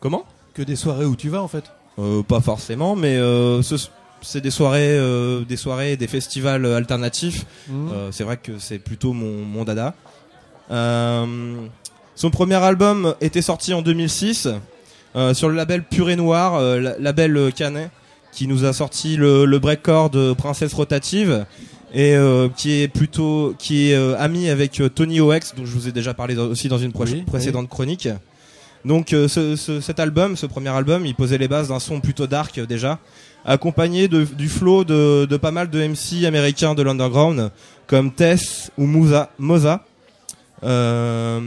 [0.00, 0.24] Comment?
[0.52, 1.64] Que des soirées où tu vas, en fait.
[1.98, 3.88] Euh, Pas forcément, mais euh, ce-
[4.22, 7.44] c'est des soirées, euh, des soirées, des festivals euh, alternatifs.
[7.68, 7.90] Mhm.
[7.92, 9.94] Euh, c'est vrai que c'est plutôt mon, mon dada.
[12.14, 14.48] Son premier album était sorti en 2006
[15.16, 17.90] euh, sur le label Pur et Noir, la- label canet,
[18.32, 21.44] qui nous a sorti le, le breakcore de Princesse Rotative
[21.94, 25.72] et euh, qui est plutôt qui est euh, ami avec euh, Tony Ox, dont je
[25.72, 28.08] vous ai déjà parlé dans- aussi dans une Oui, précédente chronique.
[28.84, 32.26] Donc ce- ce- cet album, ce premier album, il posait les bases d'un son plutôt
[32.26, 32.98] dark déjà,
[33.44, 37.50] accompagné du flow de, pas mal de MC américains de l'underground
[37.86, 39.84] comme Tess ou Moza.
[40.64, 41.40] Euh,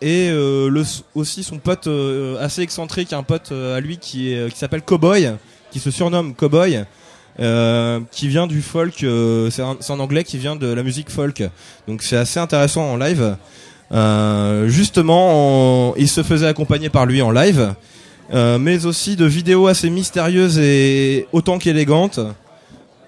[0.00, 0.82] et euh,
[1.14, 4.82] aussi son pote euh, assez excentrique, un pote euh, à lui qui, est, qui s'appelle
[4.82, 5.30] Cowboy,
[5.70, 6.82] qui se surnomme Cowboy,
[7.38, 11.42] euh, qui vient du folk, euh, c'est un, anglais qui vient de la musique folk.
[11.86, 13.36] Donc c'est assez intéressant en live.
[13.92, 17.74] Euh, justement, en- il se faisait accompagner par lui en live,
[18.32, 22.20] euh, mais aussi de vidéos assez mystérieuses et autant qu'élégantes.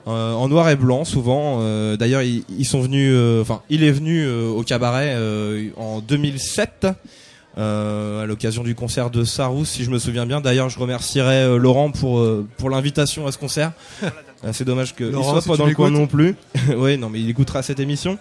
[0.06, 1.60] Euh, en noir et blanc souvent.
[1.62, 3.10] Euh, D'ailleurs, ils, ils sont venus.
[3.14, 6.88] euh, Enfin, il est venu euh, au cabaret euh, en 2007
[7.56, 10.42] euh, à l'occasion du concert de Sarous, si je me souviens bien.
[10.42, 13.72] D'ailleurs, je remercierai Laurent pour euh, pour l'invitation à ce concert.
[14.52, 16.36] C'est dommage qu'il soit si pas dans le coin non plus.
[16.76, 18.18] oui, non, mais il écoutera cette émission.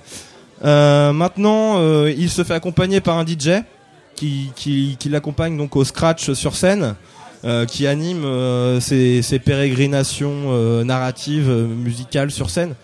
[0.63, 3.61] Euh, maintenant, euh, il se fait accompagner par un DJ
[4.15, 6.95] qui, l'accompagne donc au scratch sur scène,
[7.45, 12.75] euh, qui anime euh, ses, ses pérégrinations euh, narratives, euh, musicales sur scène.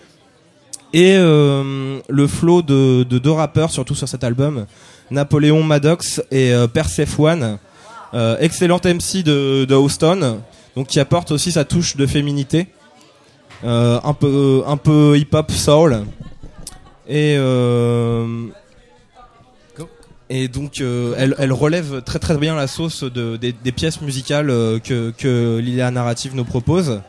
[0.92, 4.66] Et le flow de, de deux rappeurs, surtout sur cet album,
[5.12, 7.58] Napoléon Maddox et euh, Persephone,
[8.14, 10.42] euh, excellent MC de, Houston,
[10.76, 12.68] donc qui apporte aussi sa touche de féminité,
[13.64, 16.06] un peu un peu hip hop soul.
[17.08, 17.36] Et
[20.30, 24.78] et donc euh, elle, relève très très bien la sauce de, des, pièces musicales euh,
[24.80, 25.60] que, que
[25.90, 27.02] Narrative nous propose.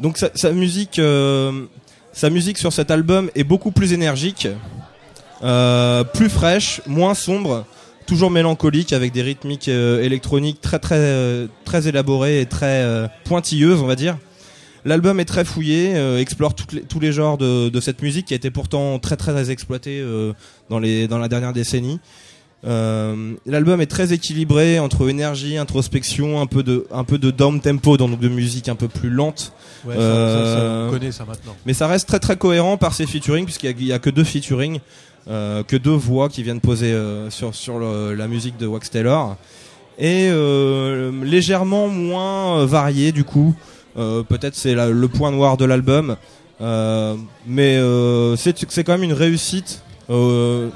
[0.00, 1.64] Donc sa, musique, euh,
[2.12, 4.48] sa musique sur cet album est beaucoup plus énergique,
[5.40, 7.66] plus fraîche, moins sombre,
[8.06, 13.96] toujours mélancolique avec des rythmiques électroniques très très très élaborées et très pointilleuses, on va
[13.96, 14.18] dire.
[14.84, 18.98] L'album est très fouillé, explore tous les genres de, cette musique qui a été pourtant
[18.98, 20.04] très très exploitée
[20.68, 22.00] dans la dernière décennie.
[22.66, 27.60] Euh, L'album est très équilibré entre énergie, introspection, un peu de, un peu de down
[27.60, 29.52] tempo, donc de musique un peu plus lente.
[29.84, 31.54] Ouais, ça, ça, ça, Euh, on connaît ça maintenant.
[31.64, 34.80] Mais ça reste très très cohérent par ses featuring, puisqu'il y a- que deux featuring,
[35.28, 36.92] euh, que deux voix qui viennent poser
[37.30, 39.36] sur, sur le- la musique de Wax Taylor.
[39.98, 40.28] Et
[41.22, 43.54] légèrement moins varié du coup.
[43.94, 46.16] Peut-être c'est le point noir de l'album.
[46.60, 47.80] Mais
[48.36, 49.82] c'est c'est quand même une réussite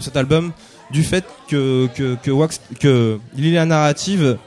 [0.01, 0.53] cet album
[0.93, 4.39] du fait que que que, Wax, que Lilia Narrative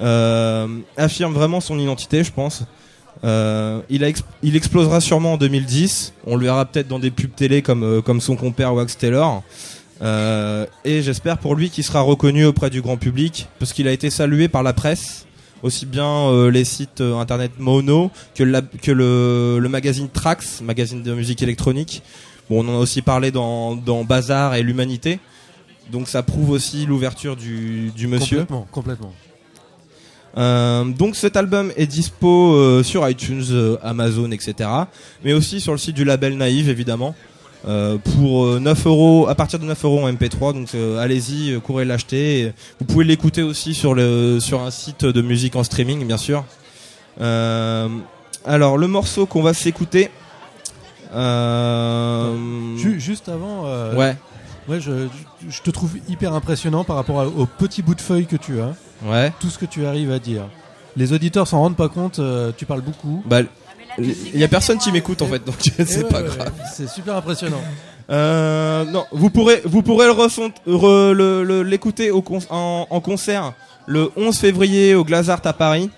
[0.00, 0.66] euh,
[0.96, 2.64] affirme vraiment son identité, je pense.
[3.24, 4.06] Euh, il,
[4.42, 6.12] il explosera sûrement en 2010.
[6.26, 9.42] On le verra peut-être dans des pubs télé comme, euh, comme son compère Wax Taylor.
[10.84, 14.10] Et j'espère pour lui qu'il sera reconnu auprès du grand public parce qu'il a été
[14.10, 15.26] salué par la presse,
[15.62, 18.44] aussi bien les sites internet Mono que,
[18.82, 22.02] que le, le magazine Trax, magazine de musique électronique.
[22.50, 25.18] Bon, on en a aussi parlé dans, dans Bazar et l'Humanité.
[25.90, 28.38] Donc ça prouve aussi l'ouverture du, monsieur.
[28.38, 29.12] Complètement, complètement.
[30.36, 34.68] Euh, donc cet album est dispo euh, sur iTunes, euh, Amazon, etc.
[35.24, 37.14] Mais aussi sur le site du label Naïve, évidemment.
[37.64, 40.68] pour 9 euros, à partir de 9 euros en MP3, donc
[41.00, 42.52] allez-y, courez l'acheter.
[42.78, 46.44] Vous pouvez l'écouter aussi sur, un site de musique en streaming, bien sûr.
[47.18, 50.10] alors le morceau qu'on va s'écouter.
[52.98, 53.64] Juste avant.
[53.96, 54.16] Ouais.
[54.68, 55.08] Ouais, je,
[55.48, 58.74] je, te trouve hyper impressionnant par rapport au petit bout de feuille que tu as.
[59.04, 59.32] Ouais.
[59.40, 60.48] Tout ce que tu arrives à dire.
[60.96, 63.22] Les auditeurs s'en rendent pas compte, euh, tu parles beaucoup.
[63.26, 63.40] Bah,
[63.98, 65.56] il y a personne qui m'écoute en fait, donc
[65.86, 66.52] c'est pas grave.
[66.74, 67.62] C'est super impressionnant.
[68.08, 73.52] Euh, non, vous pourrez, vous pourrez le l'écouter en, en, concert
[73.86, 75.90] le 11 février au Glazart à Paris,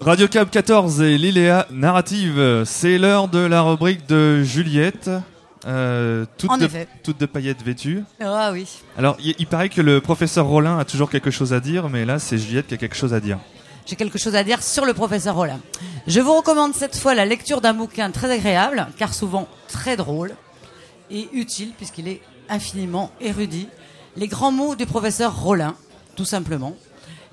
[0.00, 5.10] Radio Cab 14 et Liléa Narrative, c'est l'heure de la rubrique de Juliette.
[5.66, 6.88] Euh, toute, En de, effet.
[7.02, 8.02] toute de paillettes vêtues.
[8.18, 8.66] Ah oui.
[8.96, 12.06] Alors, il, il paraît que le professeur Rollin a toujours quelque chose à dire, mais
[12.06, 13.38] là, c'est Juliette qui a quelque chose à dire.
[13.84, 15.60] J'ai quelque chose à dire sur le professeur Rollin.
[16.06, 20.32] Je vous recommande cette fois la lecture d'un bouquin très agréable, car souvent très drôle
[21.10, 23.68] et utile, puisqu'il est infiniment érudit.
[24.16, 25.74] Les grands mots du professeur Rollin,
[26.16, 26.74] tout simplement.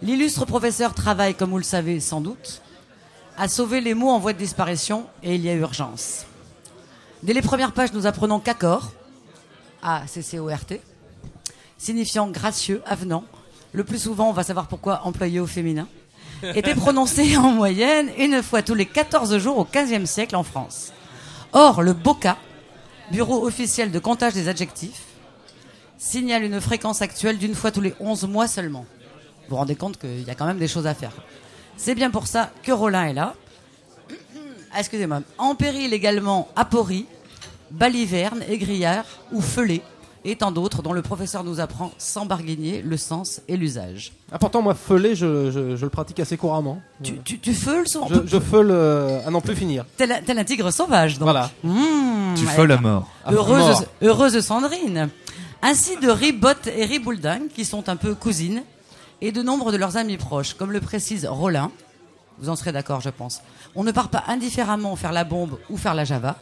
[0.01, 2.61] L'illustre professeur travaille, comme vous le savez sans doute,
[3.35, 6.25] à sauver les mots en voie de disparition, et il y a urgence.
[7.23, 8.91] Dès les premières pages, nous apprenons qu'accord,
[9.81, 10.81] A-C-C-O-R-T,
[11.79, 13.23] signifiant gracieux, avenant.
[13.73, 15.87] Le plus souvent, on va savoir pourquoi employé au féminin
[16.43, 20.93] était prononcé en moyenne une fois tous les 14 jours au XVe siècle en France.
[21.53, 22.37] Or, le BOCA,
[23.11, 25.03] Bureau officiel de comptage des adjectifs,
[25.97, 28.85] signale une fréquence actuelle d'une fois tous les 11 mois seulement.
[29.47, 31.11] Vous vous rendez compte qu'il y a quand même des choses à faire.
[31.77, 33.33] C'est bien pour ça que Rollin est là.
[34.73, 35.21] Ah, Excusez-moi.
[35.37, 37.05] En péril également Apori,
[37.71, 39.81] Baliverne, Égrillard ou Feulé,
[40.25, 44.11] et tant d'autres dont le professeur nous apprend sans barguigner le sens et l'usage.
[44.31, 46.81] Ah, pourtant, moi, feuler, je, je- je le pratique assez couramment.
[47.03, 49.85] Tu, tu, tu feules son- Je, je feule euh, à n'en plus finir.
[49.95, 51.27] Tel, un- tigre sauvage, donc.
[51.27, 51.49] Voilà.
[51.63, 53.07] Mmh, Tu feules à mort.
[53.31, 53.83] Heureuse, mort.
[54.01, 55.09] heureuse Sandrine.
[55.61, 58.63] Ainsi de Ribot et Ribouldin, qui sont un peu cousines,
[59.21, 61.71] et de nombre de leurs amis proches, comme le précise Rollin.
[62.39, 63.41] Vous en serez d'accord, je pense.
[63.75, 66.37] On ne part pas indifféremment faire la bombe ou faire la java.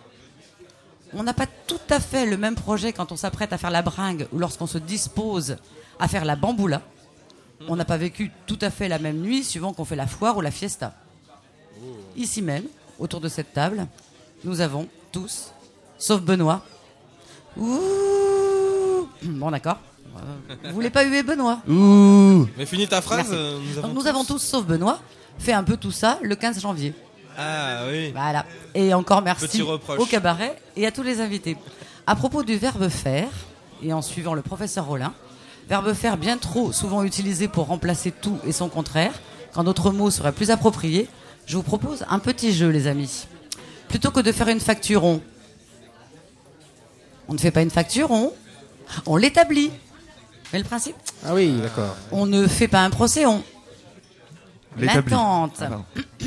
[1.14, 3.82] On n'a pas tout à fait le même projet quand on s'apprête à faire la
[3.82, 5.56] bringue ou lorsqu'on se dispose
[6.00, 6.82] à faire la bamboula.
[7.70, 10.36] On n'a pas vécu tout à fait la même nuit suivant qu'on fait la foire
[10.36, 10.94] ou la fiesta.
[12.18, 12.66] Ici même,
[13.00, 13.88] autour de cette table,
[14.44, 15.52] nous avons tous,
[15.98, 16.66] sauf Benoît.
[17.56, 19.80] Bon, d'accord.
[20.64, 23.28] Vous voulez pas huer Benoît Ouh Mais finis ta phrase.
[23.32, 25.00] Euh, nous avons Donc, nous tous- avons tous, sauf Benoît,
[25.38, 26.94] fait un peu tout ça le 15 janvier.
[27.38, 28.12] Ah oui.
[28.12, 28.46] Voilà.
[28.74, 30.00] Et encore merci Petit reproche.
[30.00, 31.58] au cabaret et à tous les invités.
[32.08, 33.28] À propos du verbe faire,
[33.84, 35.14] et en suivant le professeur Rollin,
[35.68, 39.12] verbe faire bien trop souvent utilisé pour remplacer tout et son contraire,
[39.54, 41.10] quand d'autres mots seraient plus appropriés,
[41.46, 43.28] je vous propose un petit jeu, les amis.
[43.90, 45.22] Plutôt que de faire une facture, on,
[47.28, 48.32] on ne fait pas une facture, on,
[49.06, 49.72] on l'établit.
[50.60, 50.96] Le principe
[51.26, 51.96] Ah oui, d'accord.
[52.12, 53.44] On ne fait pas un procès, on
[54.78, 55.62] l'attente.
[55.62, 55.82] Ah.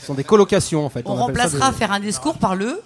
[0.00, 1.02] Ce sont des colocations, en fait.
[1.06, 2.82] On, remplacera des- faire un discours par le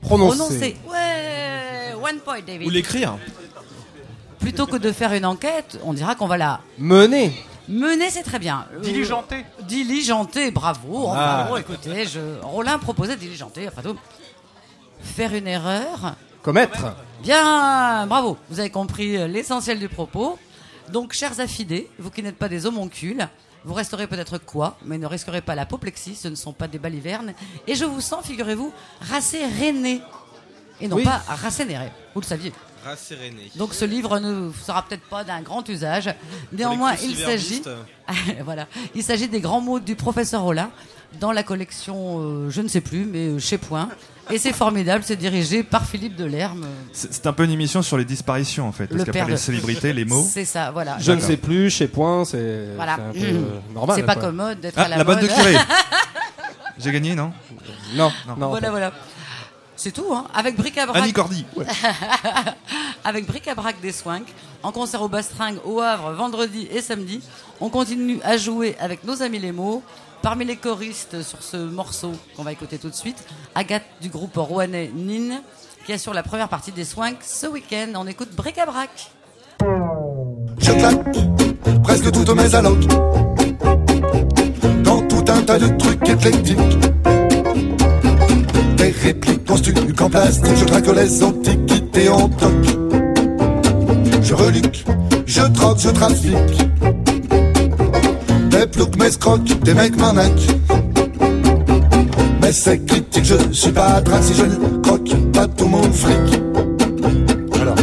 [0.00, 0.36] Prononcer.
[0.38, 0.76] prononcer.
[0.88, 2.66] Ouais, one point, David.
[2.66, 3.18] Ou l'écrire.
[4.38, 7.32] Plutôt que de faire une enquête, on dira qu'on va la Mener.
[7.68, 8.66] mener, c'est très bien.
[8.74, 9.44] Euh, Diligenter.
[9.64, 11.08] diligenter, bravo.
[11.10, 11.42] Ah.
[11.42, 12.20] bravo, écoutez, je...
[12.42, 13.96] Rollin proposait diligenter, après tout.
[15.02, 16.14] Faire une erreur.
[16.42, 16.94] Commettre.
[17.22, 18.38] Bien, bravo.
[18.48, 20.38] Vous avez compris euh, l'essentiel du propos.
[20.90, 23.28] Donc, chers affidés, vous qui n'êtes pas des homoncules,
[23.64, 27.34] vous resterez peut-être quoi, mais ne risquerez pas l'apoplexie, ce ne sont pas des balivernes.
[27.66, 30.00] Et je vous sens, figurez-vous, racéréné.
[30.80, 31.04] Et non Oui.
[31.04, 31.90] pas racénéré.
[32.14, 32.52] Vous le saviez.
[32.82, 33.50] Rasséréné.
[33.56, 36.14] Donc ce livre ne sera peut-être pas d'un grand usage.
[36.52, 37.62] Néanmoins, il s'agit,
[38.44, 40.70] voilà, il s'agit des grands mots du professeur Rollin
[41.18, 43.88] dans la collection, euh, je ne sais plus, mais euh, chez Point.
[44.30, 46.64] Et c'est formidable, c'est dirigé par Philippe Delerme.
[46.92, 48.86] C'est un peu une émission sur les disparitions, en fait.
[48.86, 50.24] Parce Le qu'après père les de- célébrités, les mots.
[50.30, 50.98] C'est ça, voilà.
[51.00, 52.96] Je ne sais plus, chez Point, c'est Voilà.
[52.96, 53.74] c'est un peu Mmh.
[53.74, 53.96] normal.
[53.96, 54.22] C'est pas quoi.
[54.24, 55.34] commode d'être Ah, à la, la bonne de mode.
[55.34, 55.56] curé.
[56.78, 57.32] J'ai gagné, non
[57.94, 58.36] Non, Non.
[58.36, 58.46] non.
[58.46, 58.70] en voilà, fait.
[58.70, 58.92] voilà.
[59.76, 60.26] C'est tout, hein.
[60.34, 61.02] Avec bric-à-brac.
[61.02, 61.44] Annie Cordy.
[61.56, 61.64] Ouais.
[63.04, 64.28] Avec bric-à-brac des Swinks,
[64.62, 67.20] en concert au Bastringue au Havre vendredi et samedi.
[67.60, 69.82] On continue à jouer avec nos amis les mots.
[70.22, 74.36] Parmi les choristes sur ce morceau qu'on va écouter tout de suite, Agathe du groupe
[74.36, 75.40] rouennais Nin,
[75.86, 77.92] qui assure la première partie des Swinks ce week-end.
[77.94, 79.10] On écoute bric-à-brac.
[80.58, 82.86] Je claque presque toutes mes allocs
[84.84, 86.58] dans tout un tas de trucs éclectiques.
[88.76, 92.52] Des répliques construites en plastique, je traque les antiquités en toc.
[94.22, 94.84] Je reluque,
[95.24, 96.99] je troque, je trafique.
[98.60, 100.48] Des ploucs, mes scrocs, des mecs m'arnaquent.
[102.42, 106.42] Mais c'est critique, je suis pas drague si je ne croque pas tout mon fric.
[107.58, 107.76] Alors,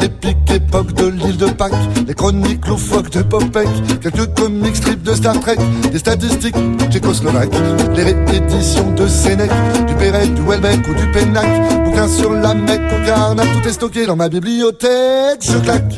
[0.00, 1.72] les pics époque de l'île de Pâques,
[2.08, 3.68] les chroniques loufoques de Popek,
[4.02, 5.58] quelques comics strips de Star Trek,
[5.92, 6.56] des statistiques
[6.90, 7.54] tchécoslovaques,
[7.94, 9.52] les rééditions de Sénèque,
[9.86, 11.46] du Perret, du Welbeck ou du Pénac,
[11.84, 15.42] bouquins sur la Mecque, au Carnac, tout est stocké dans ma bibliothèque.
[15.42, 15.94] Je claque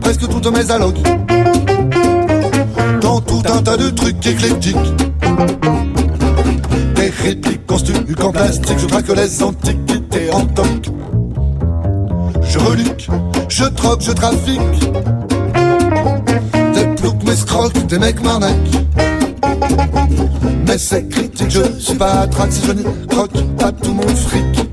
[0.00, 0.96] presque toutes mes allocs
[3.20, 4.76] tout un tas de trucs éclectiques.
[6.94, 10.90] Des répliques construites en plastique, je traque les antiquités en toc.
[12.42, 13.08] Je reluque,
[13.48, 14.60] je troque, je trafique.
[16.74, 18.78] Des ploucs, mes scrocs, des mecs m'arnaquent.
[20.66, 24.67] Mais c'est critique, je suis pas attraque je n'y croque pas tout mon fric.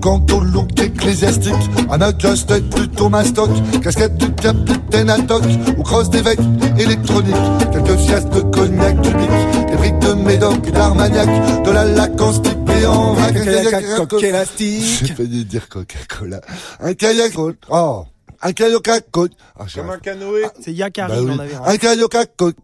[0.00, 1.52] Quant au look ecclésiastique,
[1.90, 3.50] un adjust est plutôt mastoc,
[3.82, 5.42] casquette du capitaine à toc,
[5.76, 6.38] ou crosse d'évêque
[6.78, 7.34] électronique,
[7.70, 9.30] quelques fiasques de cognac public,
[9.70, 11.28] des briques de médoc et d'armagnac,
[11.64, 11.84] de la
[12.32, 15.04] stick et en vrac, un kayak coq élastique.
[15.06, 16.40] J'ai failli dire Coca-Cola.
[16.80, 17.32] Un kayak,
[17.68, 18.04] oh,
[18.40, 19.32] un kayak à.
[19.58, 20.46] Ah, j'ai- Comme un canoë.
[20.60, 21.30] C'est Yakari, bah oui.
[21.36, 21.62] on avait un.
[21.64, 22.56] Un kayak à côte.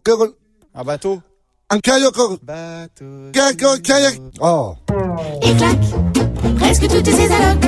[0.73, 1.21] Un bateau.
[1.69, 2.13] Un kayak,
[3.33, 4.73] kayak, kayak, oh.
[5.41, 5.77] Et clac,
[6.57, 7.59] presque toutes ces allocs.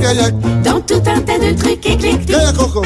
[0.00, 0.34] kayak.
[0.62, 2.26] Dans tout un tas de trucs éclectiques.
[2.26, 2.82] Kayak, coco.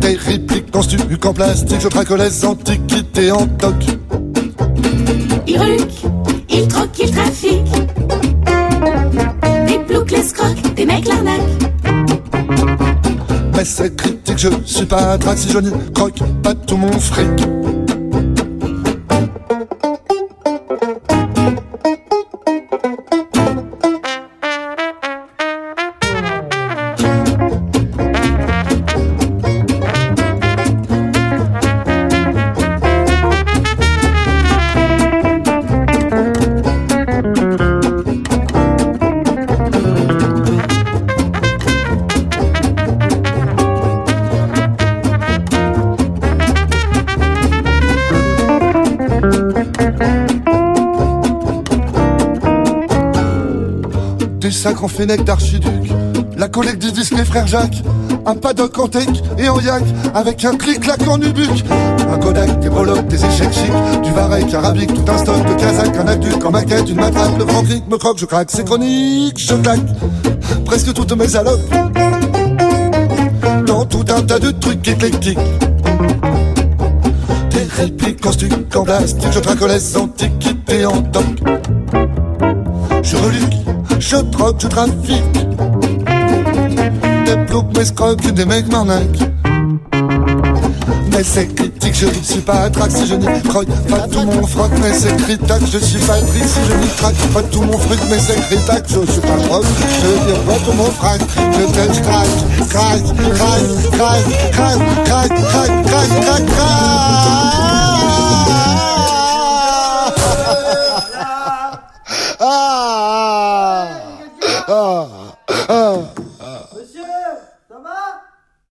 [0.00, 3.74] Des répliques conçues qu'en plastique, je craque les antiquités en toc.
[5.46, 6.02] Il reluque,
[6.50, 7.72] il troque, il trafique.
[9.66, 11.40] Des ploucs, les scrocs, des mecs l'arnaque.
[13.56, 17.48] Mais c'est critique, je suis pas attraque si je n'y croque pas tout mon fric.
[20.68, 21.17] Thank you.
[54.68, 55.92] Sacs en fennec d'archiduc,
[56.36, 57.82] la collecte du disque les frères Jacques,
[58.26, 59.08] un paddock en tech
[59.38, 59.82] et en yak,
[60.14, 61.64] avec un clic-clac en nubuc,
[62.12, 65.96] un Kodak, des breloques, des échecs chics, du varech arabique, tout un stock de Kazakh,
[65.96, 69.38] un aduc en maquette, une matraque, le grand clic, me croque, je craque, c'est chronique,
[69.38, 69.80] je claque,
[70.66, 71.60] presque toutes mes allocs,
[73.66, 75.38] dans tout un tas de trucs éclectiques.
[77.50, 81.24] Des répliques en stuc, en plastique, je traque les antiquités en toc.
[83.02, 83.57] Je reluque,
[84.00, 85.32] je troque, je trafique.
[87.26, 89.30] Des ploucs, mes scrocs, des mecs m'arnaquent.
[91.12, 94.46] Mais c'est critique, je ne suis pas attraque si je n'y croque pas tout mon
[94.46, 97.76] froc, mais c'est critac, je suis pas trique si je n'y craque pas tout mon
[97.76, 99.64] fruit, mais c'est critac, je suis pas broc,
[100.00, 102.28] je dire pas tout mon frac, je te craque,
[102.68, 103.02] craque,
[103.34, 106.98] craque, craque, craque, craque, craque, craque, craque, craque.
[112.40, 113.88] Ah
[114.68, 115.06] Ah
[115.68, 115.96] Ah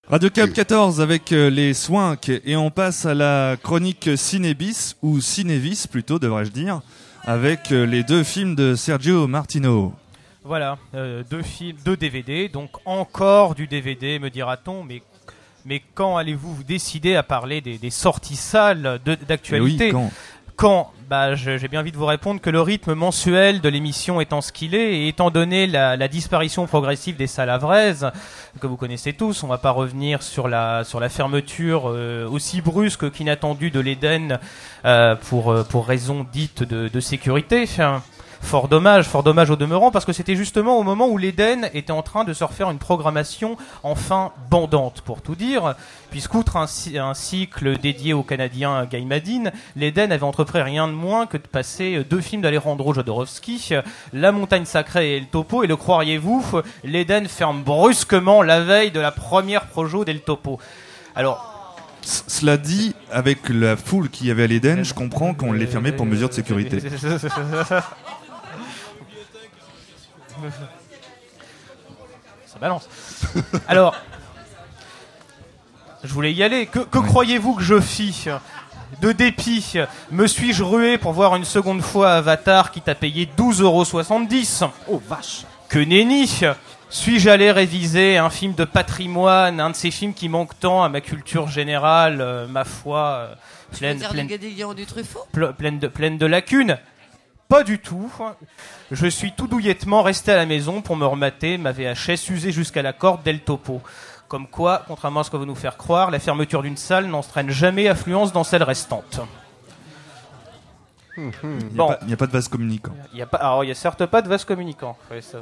[0.09, 5.19] Radio Cap 14 avec euh, les Swinks et on passe à la chronique Cinébis ou
[5.19, 6.79] Cinévis plutôt devrais-je dire
[7.25, 9.93] avec euh, les deux films de Sergio Martino.
[10.45, 15.01] Voilà, euh, deux films, deux DVD, donc encore du DVD, me dira-t-on, mais,
[15.65, 18.39] mais quand allez-vous vous décider à parler des, des sorties
[19.27, 20.11] d'actualité Eh oui, quand?
[20.55, 24.41] Quand bah, J'ai bien envie de vous répondre que le rythme mensuel de l'émission étant
[24.41, 28.11] ce qu'il est, et étant donné la, disparition progressive des salles avraises,
[28.59, 33.71] que vous connaissez tous, on va pas revenir sur la, fermeture euh, aussi brusque qu'inattendue
[33.71, 34.39] de l'Éden
[34.85, 37.65] euh, pour, euh, pour raison dite de, sécurité.
[38.41, 41.91] Fort dommage, fort dommage au demeurant, parce que c'était justement au moment où l'Éden était
[41.91, 45.75] en train de se refaire une programmation enfin bandante, pour tout dire,
[46.11, 46.65] puisqu'outre un,
[46.97, 51.45] un cycle dédié au Canadien Guy Madine, l'Éden avait entrepris rien de moins que de
[51.47, 53.73] passer deux films d'Alejandro Jodorowsky,
[54.13, 56.45] La montagne sacrée et El Topo, et le croiriez-vous,
[56.85, 60.57] l'Éden ferme brusquement la veille de la première projo d'El Topo.
[61.15, 65.51] Alors, C- Cela dit, avec la foule qu'il y avait à l'Éden, je comprends qu'on
[65.51, 66.77] l'ait fermé pour mesure de sécurité.
[72.45, 72.87] Ça balance.
[73.67, 73.95] Alors,
[76.03, 76.65] je voulais y aller.
[76.67, 78.25] Que, que croyez-vous que je fis
[79.01, 79.73] De dépit,
[80.11, 85.43] me suis-je rué pour voir une seconde fois Avatar qui t'a payé 12,70€ Oh vache
[85.69, 86.29] Que nenni
[86.89, 90.89] Suis-je allé réviser un film de patrimoine, un de ces films qui manquent tant à
[90.89, 93.33] ma culture générale, euh, ma foi, euh,
[93.71, 95.27] Tu veux pleine, dire pleine- du Guédiguian du Truffaut?
[95.33, 96.77] Ple- pleine de, pleine de lacunes.
[97.49, 98.11] Pas du tout.
[98.91, 102.81] Je suis tout douillettement resté à la maison pour me remater ma VHS usée jusqu'à
[102.81, 103.81] la corde d'El Topo.
[104.27, 107.49] Comme quoi, contrairement à ce que vous nous faire croire, la fermeture d'une salle n'entraîne
[107.49, 109.21] jamais affluence dans celle restante.
[111.15, 111.31] Il n'y a,
[111.71, 111.87] Bon.
[111.87, 112.91] pas- il n'y a pas de vase communicant.
[113.13, 114.97] Il y a pas, alors il y a certes pas de vase communicant.
[115.09, 115.39] Ouais, ça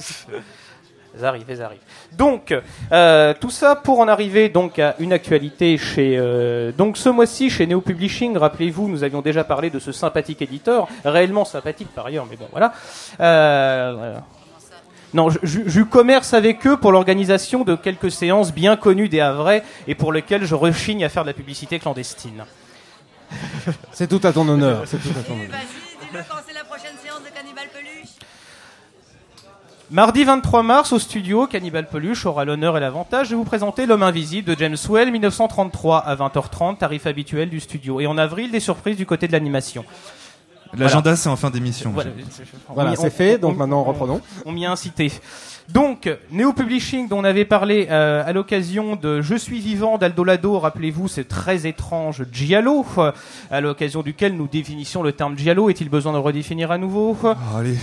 [1.24, 1.80] arrivent, elles arrivent.
[2.12, 2.54] Donc,
[2.92, 6.16] euh, tout ça pour en arriver donc à une actualité chez.
[6.18, 10.42] euh, donc ce mois-ci chez Neo Publishing, rappelez-vous, nous avions déjà parlé de ce sympathique
[10.42, 12.72] éditeur, réellement sympathique par ailleurs, mais bon voilà.
[13.20, 14.14] Euh,
[15.14, 19.20] Non, je, je- je commerce avec eux pour l'organisation de quelques séances bien connues des
[19.20, 22.44] Havrais et pour lesquelles je rechigne à faire de la publicité clandestine.
[23.92, 24.82] C'est tout à ton honneur.
[24.84, 25.48] C'est tout à ton honneur.
[25.48, 28.16] Dis-le quand c'est la prochaine séance de Cannibal Peluche.
[29.90, 34.02] Mardi 23 mars, au studio, Cannibal Peluche aura l'honneur et l'avantage de vous présenter L'homme
[34.02, 37.98] invisible de James Whale, 1933 à 20h30, tarif habituel du studio.
[37.98, 39.86] Et en avril, des surprises du côté de l'animation.
[40.76, 41.92] L'agenda, c'est en fin d'émission.
[41.94, 42.10] Voilà,
[42.68, 44.20] Voilà, On- c'est fait, donc maintenant, reprenons.
[44.44, 45.10] On m'y a incité.
[45.70, 50.22] Donc, Neo Publishing, dont on avait parlé euh, à l'occasion de Je suis vivant d'Aldo
[50.24, 53.12] Lado, rappelez-vous, c'est très étrange Giallo, euh,
[53.50, 55.70] à l'occasion duquel nous définissions le terme Giallo.
[55.70, 57.16] Est-il besoin de le redéfinir à nouveau?
[57.56, 57.78] Allez.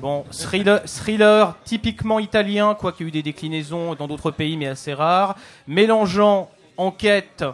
[0.00, 4.68] Bon, thriller, thriller typiquement italien, quoiqu'il y ait eu des déclinaisons dans d'autres pays, mais
[4.68, 5.34] assez rares,
[5.66, 7.44] mélangeant enquête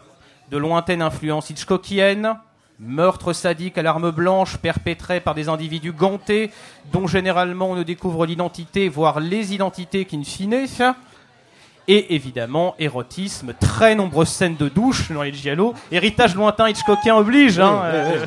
[0.51, 2.37] de lointaine influence hitchcockienne,
[2.79, 6.51] meurtre sadique à l'arme blanche perpétré par des individus gantés,
[6.93, 10.67] dont généralement on ne découvre l'identité, voire les identités qui ne fine,
[11.89, 17.59] et évidemment érotisme, très nombreuses scènes de douche dans les giallo, héritage lointain hitchcockien oblige.
[17.59, 18.21] Hein, Oui,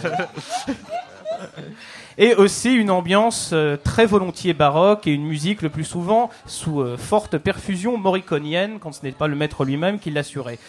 [0.67, 0.73] oui,
[2.17, 6.81] et aussi une ambiance euh, très volontiers baroque et une musique le plus souvent sous
[6.81, 10.59] euh, forte perfusion morriconienne quand ce n'est pas le maître lui-même qui l'assurait.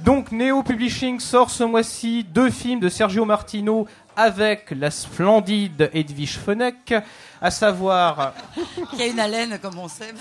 [0.00, 3.86] Donc Neo Publishing sort ce mois-ci deux films de Sergio Martino
[4.16, 6.92] avec la splendide Edwige Fenech,
[7.40, 8.32] à savoir
[8.96, 10.12] Qui a une haleine comme on sait.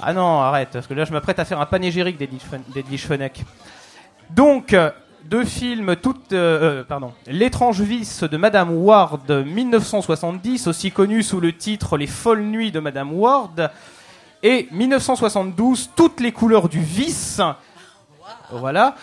[0.00, 3.06] ah non, arrête, parce que là je m'apprête à faire un panégyrique d'Edwige Fen- d'Edwige
[3.06, 3.44] Fenech.
[4.30, 4.76] Donc,
[5.30, 11.38] deux films, toutes, euh, euh, pardon, L'étrange vice de Madame Ward, 1970, aussi connu sous
[11.38, 13.70] le titre Les folles nuits de Madame Ward,
[14.42, 17.40] et 1972, Toutes les couleurs du vice.
[18.50, 18.96] Voilà.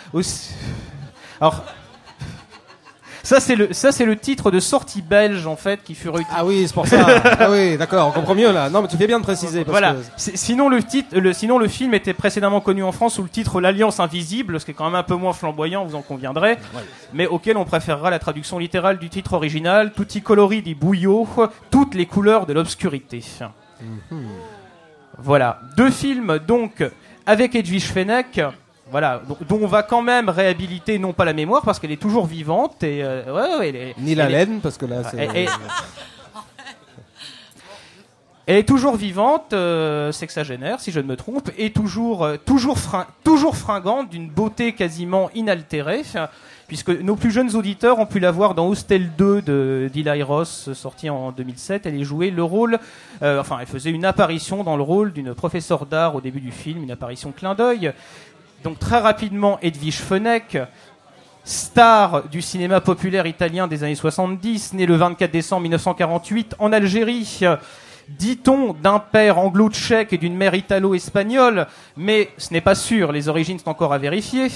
[1.40, 1.64] Alors.
[3.28, 6.46] Ça c'est le ça c'est le titre de sortie belge en fait qui fut Ah
[6.46, 7.04] oui, c'est pour ça.
[7.38, 8.70] ah oui, d'accord, on comprend mieux là.
[8.70, 9.66] Non, mais tu fais bien de préciser.
[9.66, 9.96] Parce voilà.
[9.96, 13.28] que- Sinon le titre, le, sinon le film était précédemment connu en France sous le
[13.28, 16.56] titre L'Alliance invisible, ce qui est quand même un peu moins flamboyant, vous en conviendrez,
[17.12, 21.28] mais auquel on préférera la traduction littérale du titre original, Tutti colori di buio,
[21.70, 23.22] toutes les couleurs de l'obscurité.
[25.18, 26.82] Voilà, deux films donc
[27.26, 28.40] avec Edwige Fenech.
[28.90, 32.00] Voilà, dont, dont on va quand même réhabiliter non pas la mémoire parce qu'elle est
[32.00, 34.86] toujours vivante et euh, ouais, ouais, elle est- Ni la elle est- laine, parce que
[34.86, 35.16] là, c'est.
[35.18, 35.48] Elle- elle-
[38.50, 42.78] Elle est toujours vivante, euh, sexagénaire, si je ne me trompe, et toujours, euh, toujours,
[42.78, 46.00] frin- toujours fringante, d'une beauté quasiment inaltérée,
[46.66, 50.70] puisque nos plus jeunes auditeurs ont pu la voir dans Hostel 2 de d'Eli Ross,
[50.72, 51.84] sorti en 2007.
[51.84, 52.78] Elle est jouée le rôle,
[53.22, 56.50] euh, enfin, elle faisait une apparition dans le rôle d'une professeure d'art au début du
[56.50, 57.92] film, une apparition clin d'œil.
[58.64, 60.58] Donc très rapidement, Edwige Fenech,
[61.44, 67.40] star du cinéma populaire italien des années 70, né le 24 décembre 1948 en Algérie.
[68.08, 73.58] Dit-on d'un père anglo-tchèque et d'une mère italo-espagnole, mais ce n'est pas sûr, les origines
[73.58, 74.48] sont encore à vérifier.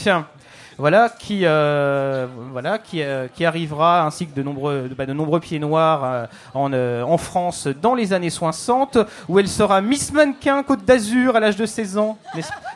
[0.82, 5.38] Voilà qui, euh, voilà qui, euh, qui arrivera ainsi que de nombreux, bah, de nombreux
[5.38, 10.12] pieds noirs euh, en, euh, en France dans les années 60, où elle sera Miss
[10.12, 12.18] Mannequin Côte d'Azur à l'âge de 16 ans,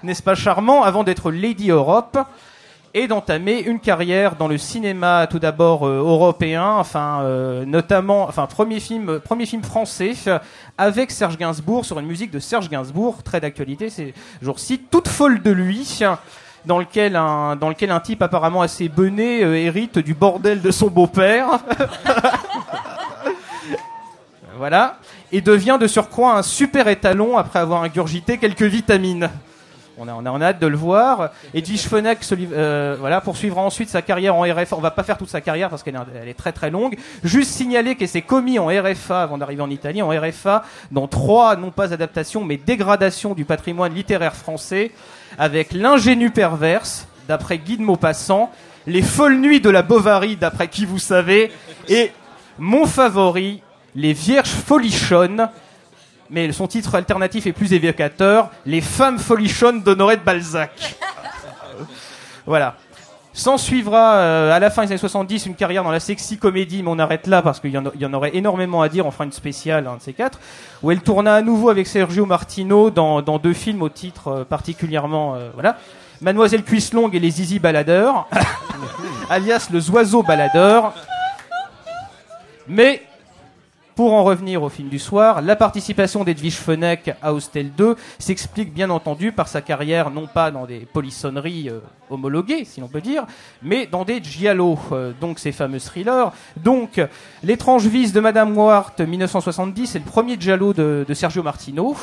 [0.04, 2.16] n'est-ce pas charmant, avant d'être Lady Europe
[2.96, 8.46] et d'entamer une carrière dans le cinéma tout d'abord euh, européen, enfin euh, notamment, enfin
[8.46, 10.12] premier film, premier film français
[10.78, 15.42] avec Serge Gainsbourg sur une musique de Serge Gainsbourg, très d'actualité ces jours-ci, toute folle
[15.42, 15.84] de lui,
[16.66, 20.70] dans lequel un dans lequel un type apparemment assez bené euh, hérite du bordel de
[20.70, 21.46] son beau-père.
[24.58, 24.98] voilà,
[25.32, 29.30] et devient de surcroît un super étalon après avoir ingurgité quelques vitamines.
[29.98, 31.30] On a, on a, on a hâte de le voir.
[31.54, 34.76] Edwige Fenech euh, voilà, poursuivra ensuite sa carrière en RFA.
[34.76, 36.98] On va pas faire toute sa carrière parce qu'elle est, est très très longue.
[37.24, 41.56] Juste signaler qu'elle s'est commis en RFA avant d'arriver en Italie, en RFA, dans trois,
[41.56, 44.90] non pas adaptations, mais dégradations du patrimoine littéraire français,
[45.38, 48.50] avec L'ingénu perverse, d'après Guy de Maupassant,
[48.86, 51.50] Les folles nuits de la Bovary, d'après qui vous savez,
[51.88, 52.12] et
[52.58, 53.62] mon favori,
[53.94, 55.48] Les vierges folichonnes,
[56.30, 60.96] mais son titre alternatif est plus évocateur, Les femmes folichonnes d'Honoré de Balzac.
[62.46, 62.76] voilà.
[63.36, 66.82] S'en suivra euh, à la fin des années 70 une carrière dans la sexy comédie,
[66.82, 69.04] mais on arrête là parce qu'il y, y en aurait énormément à dire.
[69.04, 70.40] On fera une spéciale, un de ces quatre,
[70.82, 74.44] où elle tourna à nouveau avec Sergio Martino dans, dans deux films au titre euh,
[74.44, 75.76] particulièrement, euh, voilà,
[76.22, 78.26] Mademoiselle Cuisse-Longue et les Zizi Baladeurs,
[79.28, 80.94] alias le Zoiseau Baladeur.
[82.68, 83.02] Mais
[83.96, 88.72] pour en revenir au film du soir, la participation d'Edwige Fenech à Hostel 2 s'explique
[88.72, 91.80] bien entendu par sa carrière non pas dans des polissonneries euh,
[92.10, 93.24] homologuées, si l'on peut dire,
[93.62, 96.30] mais dans des giallo, euh, donc ces fameux thrillers.
[96.62, 97.00] Donc,
[97.42, 101.94] L'étrange vice de Madame Ward 1970, c'est le premier giallo de Sergio Martino.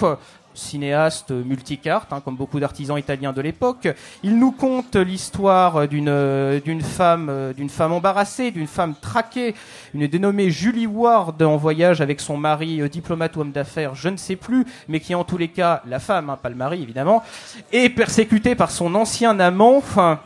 [0.53, 3.87] Cinéaste multicarte, hein, comme beaucoup d'artisans italiens de l'époque.
[4.23, 9.55] Il nous conte l'histoire d'une euh, femme euh, d'une femme embarrassée, d'une femme traquée,
[9.93, 14.09] une dénommée Julie Ward en voyage avec son mari euh, diplomate ou homme d'affaires, je
[14.09, 16.81] ne sais plus, mais qui en tous les cas la femme, hein, pas le mari
[16.81, 17.23] évidemment,
[17.71, 19.77] est persécutée par son ancien amant.
[19.77, 20.19] Enfin,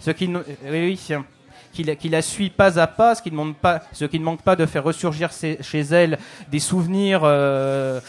[0.00, 1.16] ce qui ne- oui, oui,
[1.98, 4.42] qui la, suit pas à pas, ce qui ne manque pas, ce qui ne manque
[4.42, 6.18] pas de faire ressurgir chez, chez elle
[6.50, 8.00] des souvenirs euh,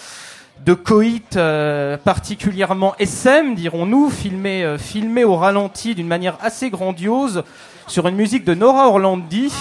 [0.66, 7.44] de coït euh, particulièrement SM, dirons-nous, filmés euh, filmés au ralenti d'une manière assez grandiose
[7.88, 9.52] sur une musique de Nora Orlandi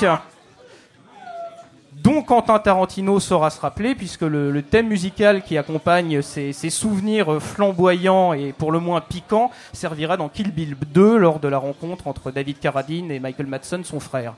[2.07, 8.33] dont Quentin Tarantino saura se rappeler, puisque le, thème musical qui accompagne ces, souvenirs flamboyants
[8.33, 12.31] et pour le moins piquants servira dans Kill Bill 2 lors de la rencontre entre
[12.31, 14.35] David Carradine et Michael Madsen, son frère.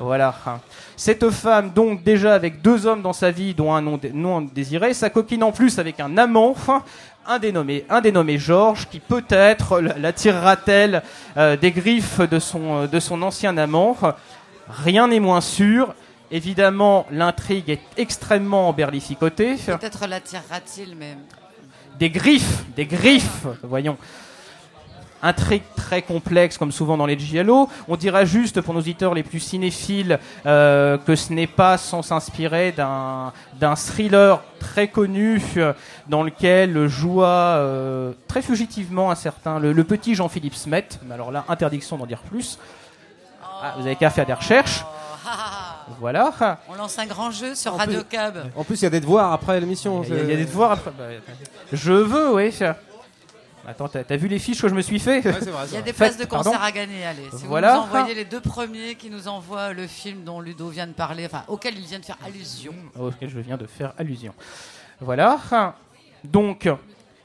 [0.00, 0.34] Voilà.
[0.96, 4.94] Cette femme, donc, déjà avec deux hommes dans sa vie, dont un dé- non désiré,
[4.94, 6.54] sa coquine en plus avec un amant,
[7.26, 11.02] un dénommé, un dénommé Georges, qui peut-être la la tirera-t-elle
[11.36, 13.96] euh, des griffes de son, euh, de son ancien amant.
[14.68, 15.94] Rien n'est moins sûr.
[16.30, 19.56] Évidemment, l'intrigue est extrêmement berlificotée.
[19.66, 21.16] Peut-être l'attirera-t-il, mais.
[21.98, 23.96] Des griffes, des griffes, voyons.
[25.24, 27.68] Intrigue très complexe, comme souvent dans les giallo.
[27.88, 32.02] On dira juste, pour nos auditeurs les plus cinéphiles, euh, que ce n'est pas sans
[32.02, 35.72] s'inspirer d'un d'un thriller très connu euh,
[36.08, 40.88] dans lequel joua euh, très fugitivement un certain le, le petit Jean-Philippe Smet.
[41.06, 42.58] Mais alors là, interdiction d'en dire plus.
[43.62, 44.84] Ah, vous avez qu'à faire des recherches.
[46.00, 46.30] Voilà.
[46.68, 48.34] On lance un grand jeu sur Radio Cab.
[48.56, 50.02] En plus, il y a des devoirs après l'émission.
[50.02, 50.90] Il y a- il y a des devoirs après.
[51.72, 52.52] je veux, oui.
[53.66, 55.20] Attends, t'as t'as vu les fiches que je me suis fait
[55.68, 57.22] Il y a des places de concert à gagner, allez.
[57.36, 57.74] Si voilà.
[57.74, 60.92] vous nous envoyez les deux premiers qui nous envoient le film dont Ludo vient de
[60.92, 62.74] parler, enfin, auquel il vient de faire allusion.
[62.98, 64.34] auquel je viens de faire allusion.
[65.00, 65.38] Voilà.
[66.24, 66.68] Donc,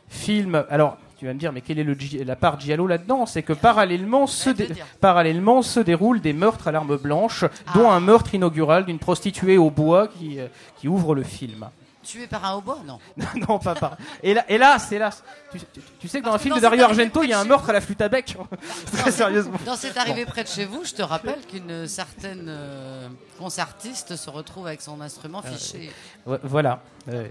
[0.09, 0.63] film.
[0.69, 3.25] Alors, tu vas me dire, mais quelle est le, la part Giallo là-dedans?
[3.25, 4.69] C'est que parallèlement se, dé-
[5.01, 7.43] parallèlement se déroulent des meurtres à l'arme blanche,
[7.75, 11.69] dont un meurtre inaugural d'une prostituée au bois qui, euh, qui ouvre le film.
[12.09, 12.99] Tué par un hautbois Non.
[13.47, 13.95] non, pas par.
[14.23, 15.23] Et là, hélas, hélas.
[15.51, 17.39] Tu, tu- tu sais que dans un Parce film de Dario Argento, il y a
[17.39, 18.35] un meurtre à la flûte à bec.
[18.93, 19.59] Très sérieusement.
[19.65, 23.07] Dans cette arrivée près de chez vous, je te rappelle qu'une certaine euh,
[23.37, 25.91] concertiste se retrouve avec son instrument fiché.
[26.25, 26.81] Ouais, voilà.
[27.11, 27.27] Euh,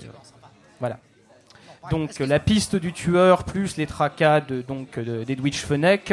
[0.79, 0.99] voilà.
[1.91, 6.12] Donc la piste du tueur plus les tracas de, donc de- d'Edwidge Fenech,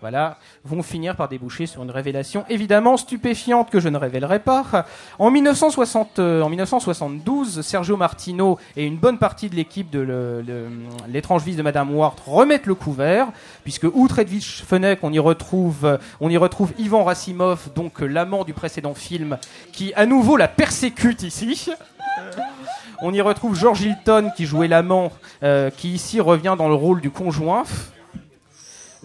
[0.00, 4.86] voilà, vont finir par déboucher sur une révélation évidemment stupéfiante que je ne révélerai pas.
[5.18, 10.44] En 1960, euh, 1972, Sergio Martino et une bonne partie de l'équipe de
[11.08, 13.28] l'étrange vie de Madame Ward remettent le couvert,
[13.64, 18.94] puisque outre Edwidge Fenech, on y retrouve, retrouve Ivan Rassimov, donc euh, l'amant du précédent
[18.94, 19.38] film,
[19.72, 21.70] qui à nouveau la persécute ici.
[23.02, 27.00] On y retrouve George Hilton qui jouait l'amant, euh, qui ici revient dans le rôle
[27.00, 27.64] du conjoint.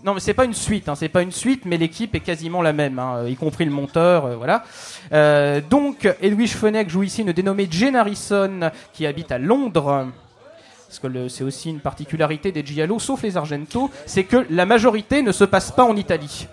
[0.05, 2.61] Non, mais c'est pas une suite, hein, c'est pas une suite, mais l'équipe est quasiment
[2.61, 4.63] la même, hein, y compris le monteur, euh, voilà.
[5.11, 10.09] Euh, donc, Edwige Fenech joue ici une dénommée Jane Harrison qui habite à Londres.
[10.87, 15.23] Parce que c'est aussi une particularité des Giallo, sauf les Argento, c'est que la majorité
[15.23, 16.47] ne se passe pas en Italie.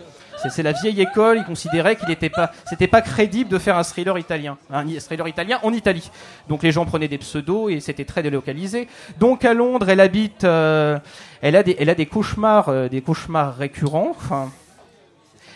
[0.51, 3.82] C'est- la vieille école, ils considéraient qu'il n'était pas, c'était pas crédible de faire un
[3.82, 6.11] thriller italien, un thriller italien en Italie.
[6.49, 8.88] Donc les gens prenaient des pseudos et c'était très délocalisé.
[9.18, 10.99] Donc à Londres, elle habite, euh,
[11.40, 14.11] elle a des, elle a des cauchemars, euh, des cauchemars récurrents.
[14.16, 14.51] Enfin,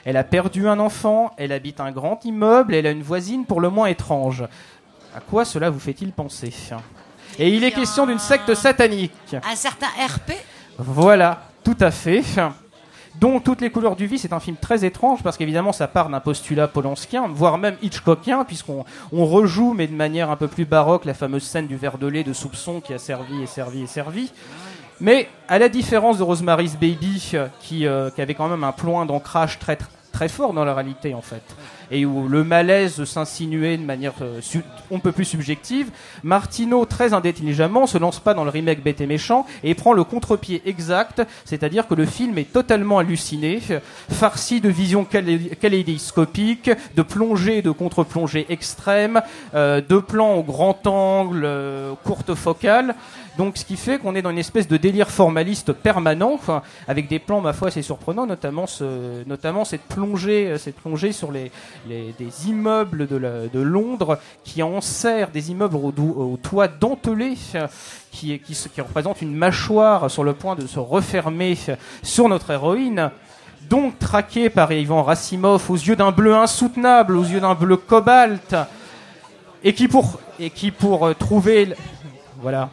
[0.05, 3.61] elle a perdu un enfant, elle habite un grand immeuble, elle a une voisine pour
[3.61, 4.45] le moins étrange.
[5.16, 6.53] À quoi cela vous fait-il penser?
[7.39, 9.12] Et il est question d'une secte satanique.
[9.51, 10.32] Un certain RP
[10.78, 12.22] Voilà, tout à fait.
[13.21, 16.11] Donc toutes les couleurs du vice, c'est un film très étrange parce qu'évidemment ça part
[16.11, 20.67] d'un postulat polanskien, voire même Hitchcockien, puisqu'on on rejoue, mais de manière un peu plus
[20.67, 23.83] baroque, la fameuse scène du verre de lait de soupçon qui a servi et servi
[23.83, 24.33] et servi.
[25.01, 28.73] Mais à la différence de Rosemary's Baby, euh, qui, euh, qui avait quand même un
[28.73, 29.79] point d'ancrage très
[30.12, 31.43] très fort dans la réalité en fait,
[31.91, 34.41] et où le malaise s'insinuait de manière euh,
[34.91, 35.91] on peut plus subjective,
[36.22, 40.05] Martino très indéligemment se lance pas dans le remake bête et méchant et prend le
[40.05, 43.80] contre-pied exact, c'est-à-dire que le film est totalement halluciné, euh,
[44.11, 49.20] farci de visions kalé- kaléidoscopiques, de plongées de contre-plongées extrêmes,
[49.55, 52.95] euh, de plans au grand angle, euh, courte focale.
[53.39, 56.41] Donc, ce qui fait qu'on est dans une espèce de délire formaliste permanent,
[56.89, 61.12] avec des plans, ma foi, assez surprenants, notamment, ce, notamment cette plongée, euh, cette plongée
[61.12, 61.51] sur les,
[61.87, 67.34] des immeubles de, Londres qui enserrent des immeubles au, au toit dentelé,
[68.11, 71.59] qui, qui, qui représentent une mâchoire sur le point de se refermer
[72.03, 73.11] sur notre héroïne.
[73.68, 78.55] Donc traquée par Ivan Rassimov aux yeux d'un bleu insoutenable, aux yeux d'un bleu cobalt,
[79.64, 81.74] et qui pour, et qui pour euh, trouver...
[82.41, 82.70] Voilà.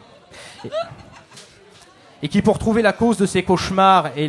[2.22, 4.28] Et- qui, pour trouver la cause de ses cauchemars et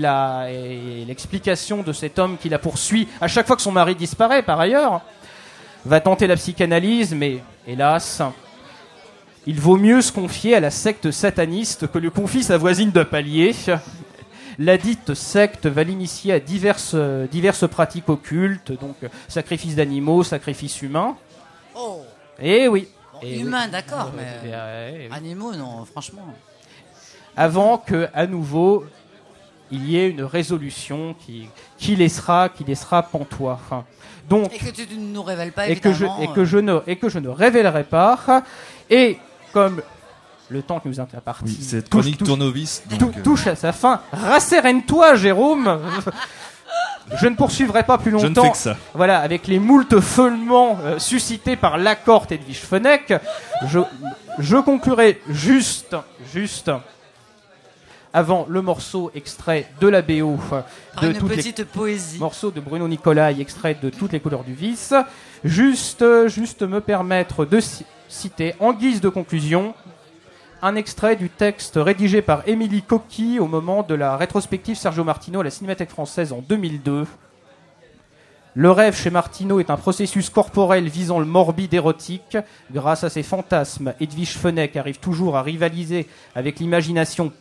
[1.07, 4.59] l'explication de cet homme qui la poursuit à chaque fois que son mari disparaît, par
[4.59, 5.01] ailleurs,
[5.85, 8.21] va tenter la psychanalyse, mais hélas,
[9.47, 13.03] il vaut mieux se confier à la secte sataniste que lui confie sa voisine de
[13.03, 13.55] palier.
[14.57, 16.95] La dite secte va l'initier à diverses,
[17.31, 18.95] diverses pratiques occultes, donc
[19.27, 21.15] sacrifice d'animaux, sacrifice humain.
[21.75, 22.01] Oh.
[22.41, 22.87] Et oui.
[23.21, 23.71] Eh Humain, oui.
[23.71, 25.07] d'accord, mais oui.
[25.11, 26.25] animaux, non, franchement.
[27.37, 28.85] Avant que, à nouveau,
[29.71, 33.59] il y ait une résolution qui, qui laissera, qui laissera pantois.
[33.65, 33.83] Enfin,
[34.29, 36.79] Donc, Et que tu ne nous révèles pas, et que je et que je ne
[36.87, 38.43] et que je ne révélerai pas
[38.89, 39.17] et
[39.53, 39.81] comme
[40.49, 43.21] le temps qui nous est imparti Oui, cette touche- chronique touche- tournevis, euh.
[43.23, 45.79] touche à sa fin rassérène-toi Jérôme
[47.19, 48.77] je ne poursuivrai pas plus Je ne longtemps fais que ça.
[48.93, 53.13] voilà avec les moultes feulements euh, suscités par l'accord Edwige Fenech
[53.67, 53.79] je
[54.39, 55.95] je conclurai juste
[56.33, 56.71] juste
[58.13, 62.17] avant le morceau extrait de la BO Par de une toutes les- petite poésie.
[62.19, 64.93] morceau de Bruno Nicolai extrait de toutes les couleurs du vice.
[65.43, 69.73] Juste, euh, juste me permettre de ci- citer en guise de conclusion
[70.65, 75.41] un extrait du texte rédigé par Émilie Coqui au moment de la rétrospective Sergio Martino
[75.41, 77.05] à la Cinémathèque française en 2002.
[78.55, 82.35] Le rêve chez Martino est un processus corporel visant le morbide érotique.
[82.71, 87.31] Grâce à ses fantasmes, Edwige Fenech arrive toujours à rivaliser avec l'imagination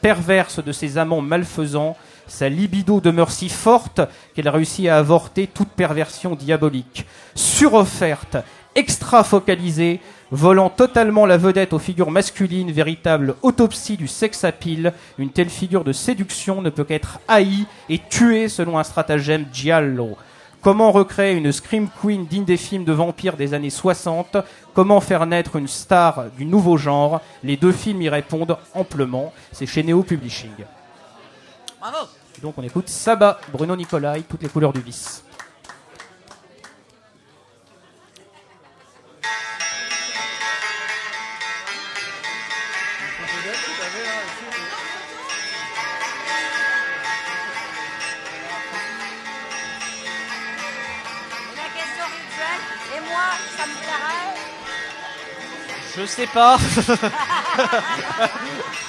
[0.00, 1.96] perverse de ses amants malfaisants,
[2.28, 4.00] sa libido demeure si forte
[4.36, 7.04] qu'elle réussit à avorter toute perversion diabolique.
[7.34, 8.36] Surofferte,
[8.76, 15.48] extra-focalisée, volant totalement la vedette aux figures masculines, véritable autopsie du sex appeal, une telle
[15.48, 20.16] figure de séduction ne peut qu'être haïe et tuée selon un stratagème giallo.
[20.60, 24.36] Comment recréer une Scream Queen digne des films de vampires des années 60
[24.74, 27.20] Comment faire naître une star du nouveau genre?
[27.44, 29.32] Les deux films y répondent amplement.
[29.52, 30.50] C'est chez Neo Publishing.
[31.80, 32.08] Bravo
[32.42, 35.24] donc on écoute Saba, Bruno Nicolai, toutes les couleurs du vice.
[55.98, 56.56] Je sais pas.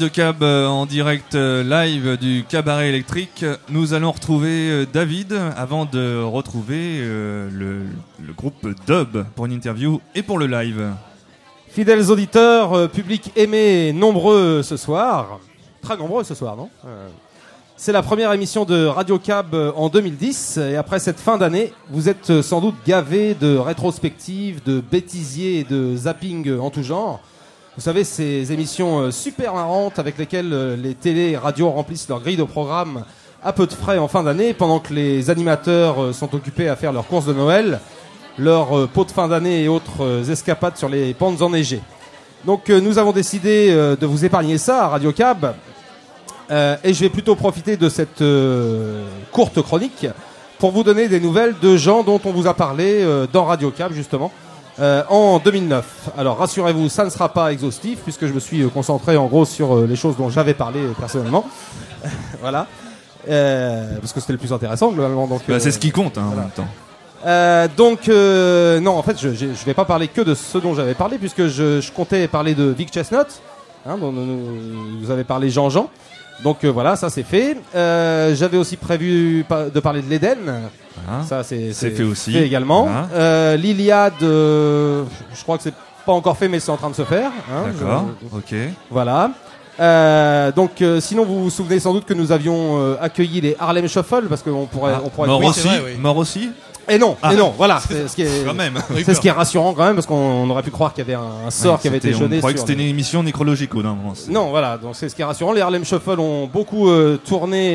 [0.00, 3.44] Radio Cab euh, en direct euh, live du cabaret électrique.
[3.68, 7.82] Nous allons retrouver euh, David avant de retrouver le,
[8.34, 10.88] groupe Dub pour une interview et pour le live.
[11.68, 15.38] Fidèles auditeurs, public aimé, nombreux ce soir.
[15.82, 16.70] Très nombreux ce soir, non?
[17.76, 20.56] C'est la première émission de Radio Cab en 2010.
[20.56, 25.94] Et après cette fin d'année, vous êtes sans doute gavés de rétrospectives, de bêtisiers de
[25.94, 27.20] zapping en tout genre.
[27.80, 32.10] Vous savez, ces émissions euh, super marrantes avec lesquelles euh, les télés et radios remplissent
[32.10, 33.04] leur grille de programme
[33.42, 36.76] à peu de frais en fin d'année, pendant que les animateurs euh, sont occupés à
[36.76, 37.80] faire leurs courses de Noël,
[38.36, 41.80] leurs pots de fin d'année et autres escapades sur les pentes enneigées.
[42.44, 45.54] Donc nous avons décidé de vous épargner ça à Radio Cab,
[46.50, 48.22] et je vais plutôt profiter de cette
[49.32, 50.06] courte chronique
[50.58, 53.92] pour vous donner des nouvelles de gens dont on vous a parlé dans Radio Cab
[53.92, 54.30] justement
[54.80, 56.10] euh, en 2009.
[56.16, 59.44] Alors rassurez-vous, ça ne sera pas exhaustif puisque je me suis euh, concentré en gros
[59.44, 61.44] sur euh, les choses dont j'avais parlé euh, personnellement.
[62.40, 62.66] voilà.
[63.26, 65.26] Parce que c'était le plus intéressant globalement.
[65.26, 66.66] Donc, Bah, c'est ce qui compte hein, en même temps.
[67.26, 70.74] Euh, donc euh, non, en fait, je, je vais pas parler que de ce dont
[70.74, 73.26] j'avais parlé puisque je, je comptais parler de Vic Chestnut,
[73.86, 75.90] hein, dont nous- vous avez parlé Jean-Jean.
[76.42, 77.58] Donc euh, voilà, ça c'est fait.
[77.74, 79.44] J'avais aussi prévu
[79.74, 80.38] de parler de l'Éden.
[81.04, 81.24] Voilà.
[81.24, 82.36] Ça c'est C'est fait aussi.
[82.36, 82.82] également.
[82.84, 83.08] Voilà.
[83.14, 85.04] Euh, L'Iliade, euh,
[85.34, 85.74] je crois que c'est
[86.06, 87.30] pas encore fait, mais c'est en train de se faire.
[87.52, 87.64] hein.
[87.78, 88.54] D'accord, ok.
[88.90, 89.30] voilà.
[89.78, 93.56] Euh, donc, euh, sinon, vous vous souvenez sans doute que nous avions euh, accueilli les
[93.58, 95.92] Harlem Shuffle parce qu'on pourrait, Ah, on pourrait mort oui, aussi, vrai, oui.
[95.98, 96.50] mort aussi.
[96.88, 97.32] Et non, Ah.
[97.32, 97.80] et non, voilà.
[97.80, 98.74] C'est ce qui est, Quand même.
[99.04, 101.06] c'est ce qui est rassurant quand même parce qu'on on aurait pu croire qu'il y
[101.06, 103.22] avait un, un sort Ouais, qui avait été jeté On croyait que c'était une émission
[103.22, 104.12] nécrologique au d'un moment.
[104.28, 105.52] Non, voilà, donc c'est ce qui est rassurant.
[105.52, 107.74] Les Harlem Shuffle ont beaucoup euh, tourné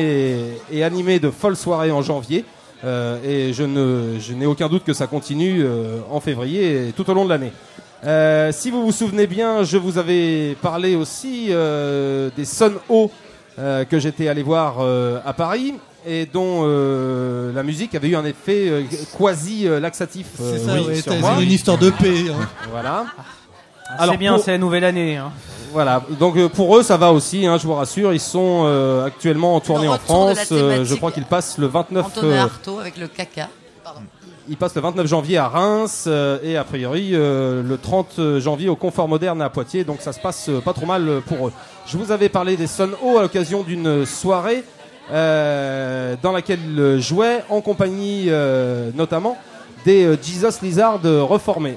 [0.70, 2.44] et, et animé de folles soirées en janvier.
[2.84, 6.92] Euh, et je ne je n'ai aucun doute que ça continue euh, en février et
[6.92, 7.52] tout au long de l'année.
[8.04, 13.10] Euh, si vous vous souvenez bien, je vous avais parlé aussi euh, des Sun O
[13.58, 15.74] euh, que j'étais allé voir euh, à Paris
[16.06, 18.82] et dont euh, la musique avait eu un effet euh,
[19.18, 21.34] quasi euh, laxatif euh, C'est ça, oui, ouais, sur moi.
[21.38, 22.26] c'est une histoire de paix.
[22.30, 22.46] hein.
[22.70, 23.06] Voilà.
[24.10, 25.16] c'est bien, pour- c'est la nouvelle année.
[25.16, 25.32] hein.
[25.76, 29.04] Voilà, donc euh, pour eux ça va aussi, hein, je vous rassure, ils sont euh,
[29.04, 32.06] actuellement en tournée en retour de la France, euh, je crois qu'ils passent le 29
[32.06, 33.50] Antonin euh, Artaud avec le caca.
[33.84, 34.00] Pardon.
[34.48, 38.70] ils passent le 29 janvier à Reims euh, et a priori euh, le 30 janvier
[38.70, 41.48] au Confort Moderne à Poitiers, donc ça se passe euh, pas trop mal euh, pour
[41.48, 41.52] eux.
[41.86, 44.64] Je vous avais parlé des Sun O à l'occasion d'une soirée
[45.12, 49.36] euh, dans laquelle ils jouaient en compagnie euh, notamment
[49.84, 51.76] des euh, Jesus Lizard euh, reformés.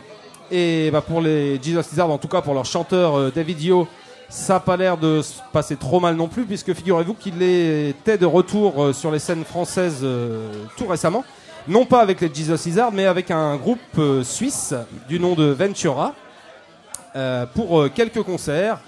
[0.52, 3.88] Et bah, pour les Jesus Lizard, en tout cas pour leur chanteur euh, David Yo,
[4.30, 8.18] ça n'a pas l'air de se passer trop mal non plus, puisque figurez-vous qu'il était
[8.18, 11.24] de retour euh, sur les scènes françaises euh, tout récemment.
[11.68, 14.74] Non pas avec les Jesus Lizard, mais avec un groupe suisse
[15.08, 16.16] du nom de Ventura,
[17.54, 18.80] pour quelques concerts,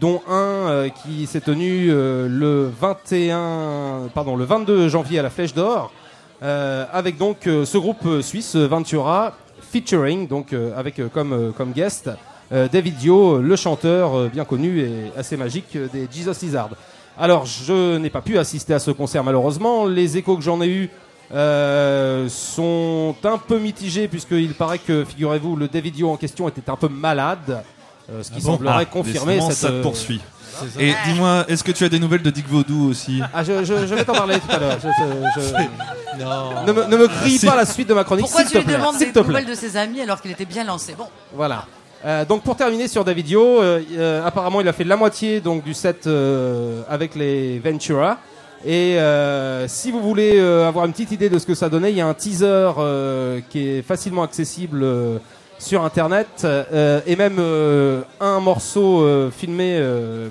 [0.00, 5.92] dont un qui s'est tenu le 21, pardon, le 22 janvier à la Flèche d'Or,
[6.40, 9.34] avec donc ce groupe suisse Ventura,
[9.70, 12.10] featuring donc euh, avec euh, comme euh, comme guest
[12.48, 16.70] David Dio, le chanteur bien connu et assez magique des Jesus Lizard.
[17.18, 19.84] Alors je n'ai pas pu assister à ce concert malheureusement.
[19.84, 20.90] Les échos que j'en ai eus
[21.34, 26.70] euh, sont un peu mitigés puisqu'il paraît que, figurez-vous, le David Dio en question était
[26.70, 27.64] un peu malade,
[28.12, 29.52] euh, ce qui Ah bon semblerait Ah, confirmer cette.
[29.54, 30.20] ça te poursuit.
[30.64, 30.80] Ça.
[30.82, 33.20] Et dis-moi, est-ce que tu as des nouvelles de Dick Vaudou aussi?
[33.34, 34.78] Ah, je, je- je vais t'en parler tout à l'heure.
[34.82, 36.64] Je- je- je- Non.
[36.66, 38.64] Ne me, ne me crie pas la suite de ma chronique, Pourquoi tu te lui
[38.64, 40.94] demandes des nouvelles de ses amis alors qu'il était bien lancé?
[40.96, 41.66] Bon, Voilà.
[42.04, 45.40] Euh, donc pour terminer sur David Yo, euh, euh, apparemment il a fait la moitié
[45.40, 48.18] donc du set euh, avec les Ventura.
[48.64, 51.90] Et euh, si vous voulez euh, avoir une petite idée de ce que ça donnait,
[51.92, 55.18] il y a un teaser euh, qui est facilement accessible euh,
[55.58, 60.28] sur internet euh, et même euh, un morceau euh, filmé euh,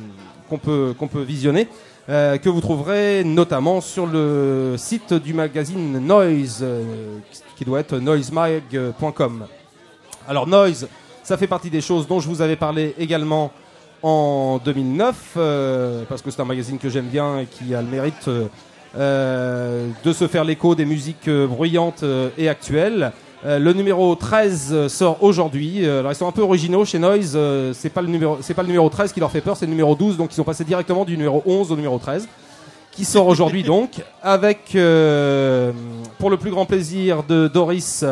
[0.50, 1.68] qu'on peut qu'on peut visionner.
[2.10, 7.18] euh, que vous trouverez notamment sur le site du magazine Noise, euh,
[7.58, 9.48] qui doit être noisemag.com.
[10.28, 10.88] Alors Noise,
[11.24, 13.52] ça fait partie des choses dont je vous avais parlé également
[14.04, 17.88] en 2009, euh, parce que c'est un magazine que j'aime bien et qui a le
[17.88, 18.30] mérite
[18.98, 22.06] de se faire l'écho des musiques bruyantes
[22.38, 23.12] et actuelles.
[23.46, 25.86] Euh, le numéro 13 euh, sort aujourd'hui.
[25.86, 27.34] Euh, alors ils sont un peu originaux chez Noise.
[27.36, 29.68] euh, c'est pas le numéro, c'est pas le numéro 13 qui leur fait peur, c'est
[29.68, 30.18] le numéro 12.
[30.18, 32.28] Donc ils sont passés directement du numéro 11 au numéro 13
[32.92, 35.72] qui sort aujourd'hui donc avec euh,
[36.18, 38.04] pour le plus grand plaisir de Doris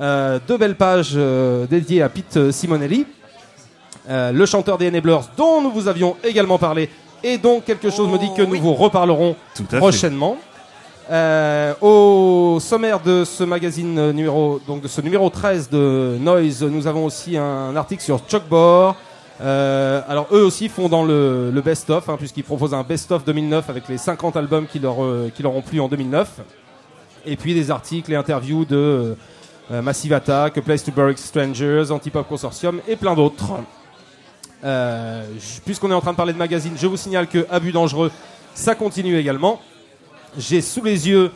[0.00, 3.06] euh, deux belles pages euh, dédiées à Pete Simonelli,
[4.10, 6.90] euh, le chanteur des Enablers dont nous vous avions également parlé
[7.22, 9.80] et dont quelque chose me dit que nous vous reparlerons Tout à fait.
[11.10, 16.86] Euh, au sommaire de ce magazine numéro donc de ce numéro 13 de Noise, nous
[16.86, 18.96] avons aussi un article sur Chuck Bohr,
[19.40, 23.88] Euh, alors eux aussi font dans le, best-of, hein, puisqu'ils proposent un best-of 2009 avec
[23.88, 26.40] les 50 albums qui leur, euh, qui leur ont plu en 2009.
[27.26, 29.16] Et puis des articles et interviews de
[29.72, 33.54] euh, Massive Attack, Place to Bury Strangers, Antipop Consortium et plein d'autres.
[35.64, 38.10] Puisqu'on est en train de parler de magazine, je vous signale que Abus Dangereux,
[38.54, 39.60] ça continue également.
[40.38, 41.30] J'ai sous les yeux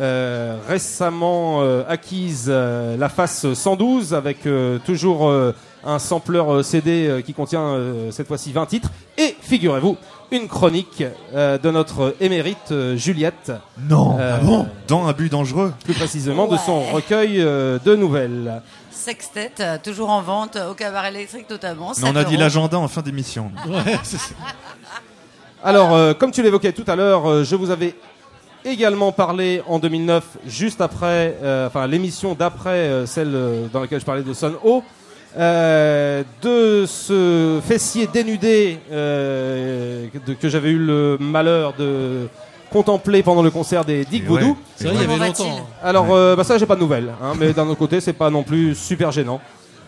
[0.00, 5.54] euh, récemment euh, acquise euh, la face 112 avec euh, toujours euh,
[5.84, 9.96] un sampleur euh, CD euh, qui contient euh, cette fois-ci 20 titres et figurez-vous
[10.32, 11.04] une chronique
[11.34, 13.52] euh, de notre émérite euh, Juliette.
[13.88, 14.66] Non, Euh, ah bon?
[14.88, 15.72] Dans un but dangereux?
[15.84, 18.62] Plus précisément de son recueil euh, de nouvelles.
[18.90, 19.52] Sextet,
[19.82, 21.92] toujours en vente au cabaret électrique notamment.
[22.00, 23.52] Mais on a 7 dit l'agenda en fin d'émission.
[25.62, 27.94] Alors, euh, comme tu l'évoquais tout à l'heure, euh, je vous avais
[28.64, 34.00] également parlé en 2009, juste après, euh, enfin l'émission d'après euh, celle euh, dans laquelle
[34.00, 34.82] je parlais de Son Ho,
[35.36, 42.28] euh, de ce fessier dénudé euh, de- que j'avais eu le malheur de
[42.70, 44.46] contempler pendant le concert des Dick Voodoo.
[44.50, 44.54] ouais.
[44.76, 45.44] C'est vrai, il y avait longtemps.
[45.44, 48.12] va-t-il Alors, euh, bah ça, j'ai pas de nouvelles, hein, mais d'un autre côté, c'est
[48.12, 49.40] pas non plus super gênant.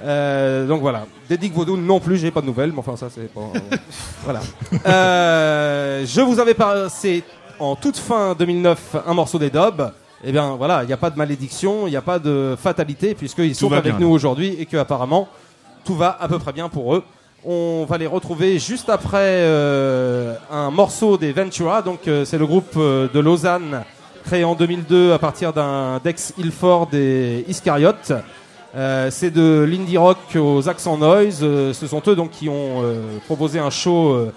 [0.05, 3.09] Euh, donc voilà, des Dick Vaudou non plus, j'ai pas de nouvelles, mais enfin ça
[3.13, 3.41] c'est pas.
[4.25, 4.41] voilà.
[4.87, 7.25] Euh, je vous avais passé
[7.59, 9.93] en toute fin 2009 un morceau des Dobs.
[10.25, 13.15] Eh bien voilà, il n'y a pas de malédiction, il n'y a pas de fatalité
[13.15, 15.29] puisqu'ils sont avec bien, nous aujourd'hui et que apparemment
[15.85, 17.05] tout va à peu près bien pour eux.
[17.45, 21.83] On va les retrouver juste après euh, un morceau des Ventura.
[21.83, 23.85] Donc euh, c'est le groupe euh, de Lausanne
[24.25, 27.93] créé en 2002 à partir d'un Dex Ilford et Iscariot.
[29.11, 31.39] C'est de l'indie rock aux accents noise.
[31.41, 32.83] Ce sont eux donc qui ont
[33.27, 34.29] proposé un show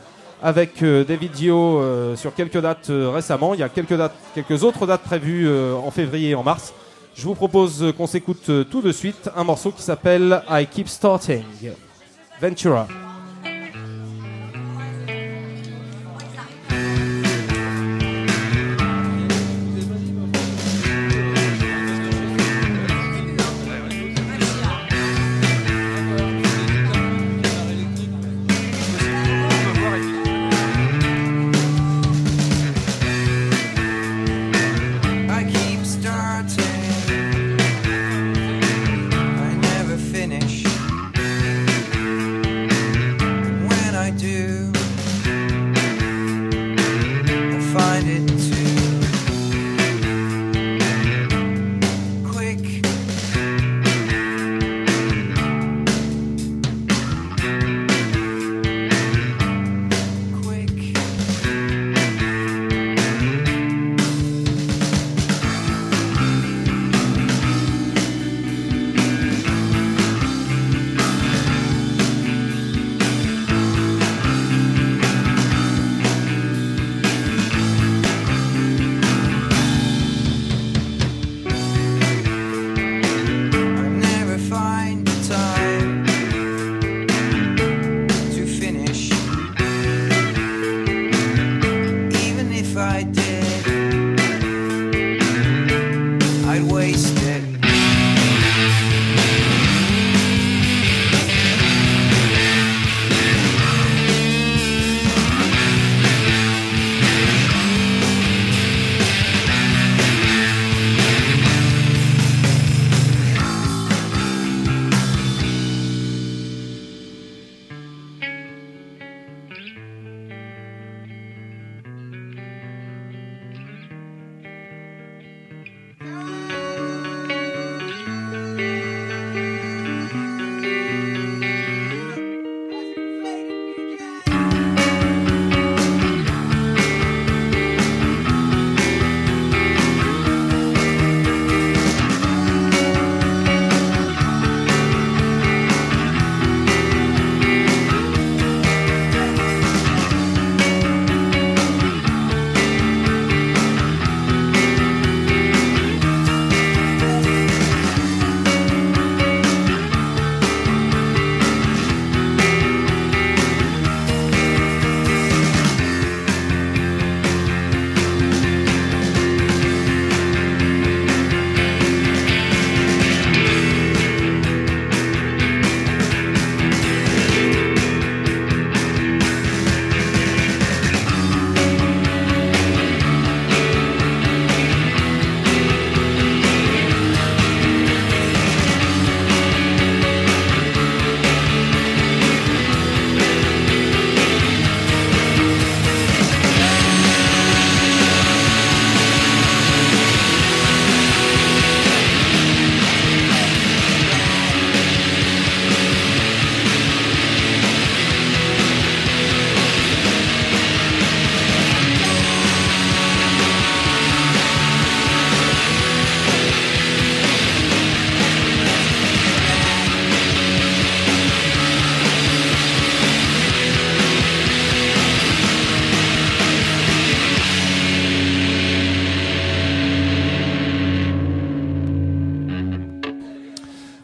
[0.41, 3.53] avec euh, David Dio euh, sur quelques dates euh, récemment.
[3.53, 6.73] Il y a quelques dates, quelques autres dates prévues en février et en mars.
[7.15, 11.43] Je vous propose qu'on s'écoute tout de suite un morceau qui s'appelle I Keep Starting.
[12.41, 12.87] Ventura.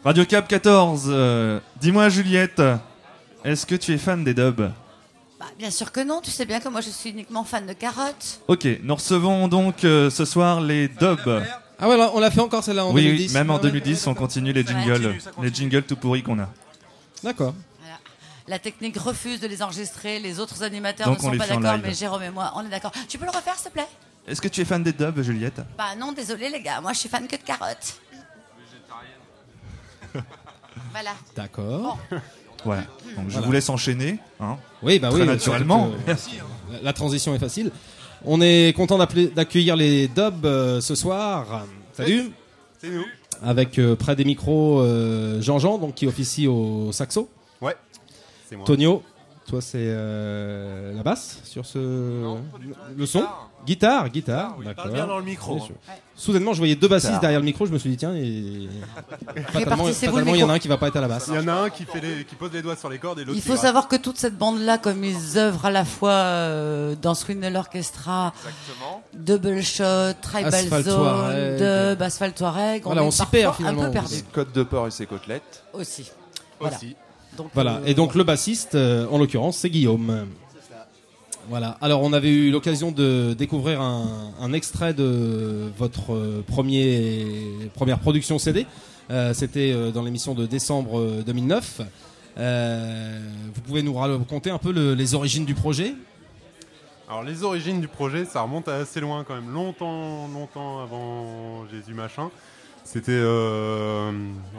[0.06, 1.06] Radio Cap 14.
[1.08, 2.62] euh, Dis-moi, Juliette,
[3.44, 4.70] est-ce que tu es fan des dubs
[5.40, 7.72] Bah, bien sûr que non, tu sais bien que moi je suis uniquement fan de
[7.72, 8.38] carottes.
[8.46, 11.42] Ok, nous recevons donc euh, ce soir les dubs.
[11.80, 13.26] Ah ouais, on l'a fait encore celle-là en oui, 2010.
[13.26, 13.70] oui, même en Ah ouais.
[13.72, 16.48] 2010, on continue les jingles, les jingles tout pourris qu'on a.
[17.24, 17.54] D'accord.
[18.48, 21.78] La technique refuse de les enregistrer, les autres animateurs Donc ne on sont pas d'accord,
[21.82, 22.92] mais Jérôme et moi, on est d'accord.
[23.08, 23.88] Tu peux le refaire, s'il te plaît?
[24.28, 25.60] Est-ce que tu es fan des dubs, Juliette?
[25.76, 28.00] Bah non, désolé les gars, moi je suis fan que de carottes.
[30.92, 31.10] voilà.
[31.36, 31.98] D'accord.
[32.64, 32.82] Voilà.
[33.16, 33.46] Donc je Voilà.
[33.46, 34.18] vous laisse enchaîner.
[34.40, 35.26] Hein, Oui, bah Très oui.
[35.26, 35.90] naturellement.
[35.90, 37.70] surtout que, euh, La, la transition est facile.
[38.24, 41.64] On est content d'appeler- d'accueillir les dubs euh, ce soir.
[41.92, 42.30] Salut.
[42.80, 43.04] C'est nous.
[43.42, 47.28] Avec euh, près des micros euh, Jean-Jean, donc qui officie au saxo.
[47.60, 47.76] Ouais.
[48.48, 48.64] C'est moi.
[48.66, 49.02] Tonio,
[49.48, 51.78] toi c'est euh, la basse sur ce
[52.96, 53.24] le son.
[53.64, 54.84] Guitare, guitare, d'accord.
[54.84, 55.92] Parle bien dans le micro, hein.
[56.14, 57.20] Soudainement, je voyais deux bassistes Guitare.
[57.22, 58.68] derrière le micro, je me suis dit tiens, et...
[59.52, 61.26] fatalement, il y en a un qui va pas être à la basse.
[61.28, 63.18] Il y en a un qui, fait les- qui pose les doigts sur les cordes
[63.18, 66.12] et l'autre Il faut savoir que toute cette bande-là, comme ils œuvrent à la fois
[66.12, 68.32] euh, dans Swindle Orchestra,
[69.14, 71.56] Double Shot, Tribal Asphalt Zone.
[71.58, 73.84] Dub, Asphalt Touareg, Voilà, on, on est s'y perd, un finalement.
[73.86, 75.64] peu perdu Côte de porc et ses côtelettes.
[75.72, 76.08] aussi.
[76.60, 76.76] Voilà.
[77.36, 80.26] Donc, Voilà, euh, et donc le bassiste, euh, en l'occurrence, c'est Guillaume.
[81.48, 87.24] Voilà, alors on avait eu l'occasion de découvrir un, un extrait de votre euh, premier,
[87.74, 88.66] première production CD.
[89.10, 91.82] Euh, C'était dans l'émission de décembre euh, 2009.
[92.38, 93.20] Euh,
[93.54, 95.94] vous pouvez nous raconter un peu le- les origines du projet?
[97.08, 101.64] Alors les origines du projet, ça remonte à assez loin quand même, longtemps, longtemps avant
[101.70, 102.30] Jésus machin.
[102.86, 104.12] C'était euh,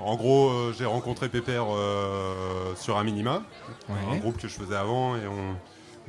[0.04, 3.42] en gros, euh, j'ai rencontré Pépère euh, sur un minima,
[3.88, 3.96] Ouais.
[4.12, 5.56] un groupe que je faisais avant et on,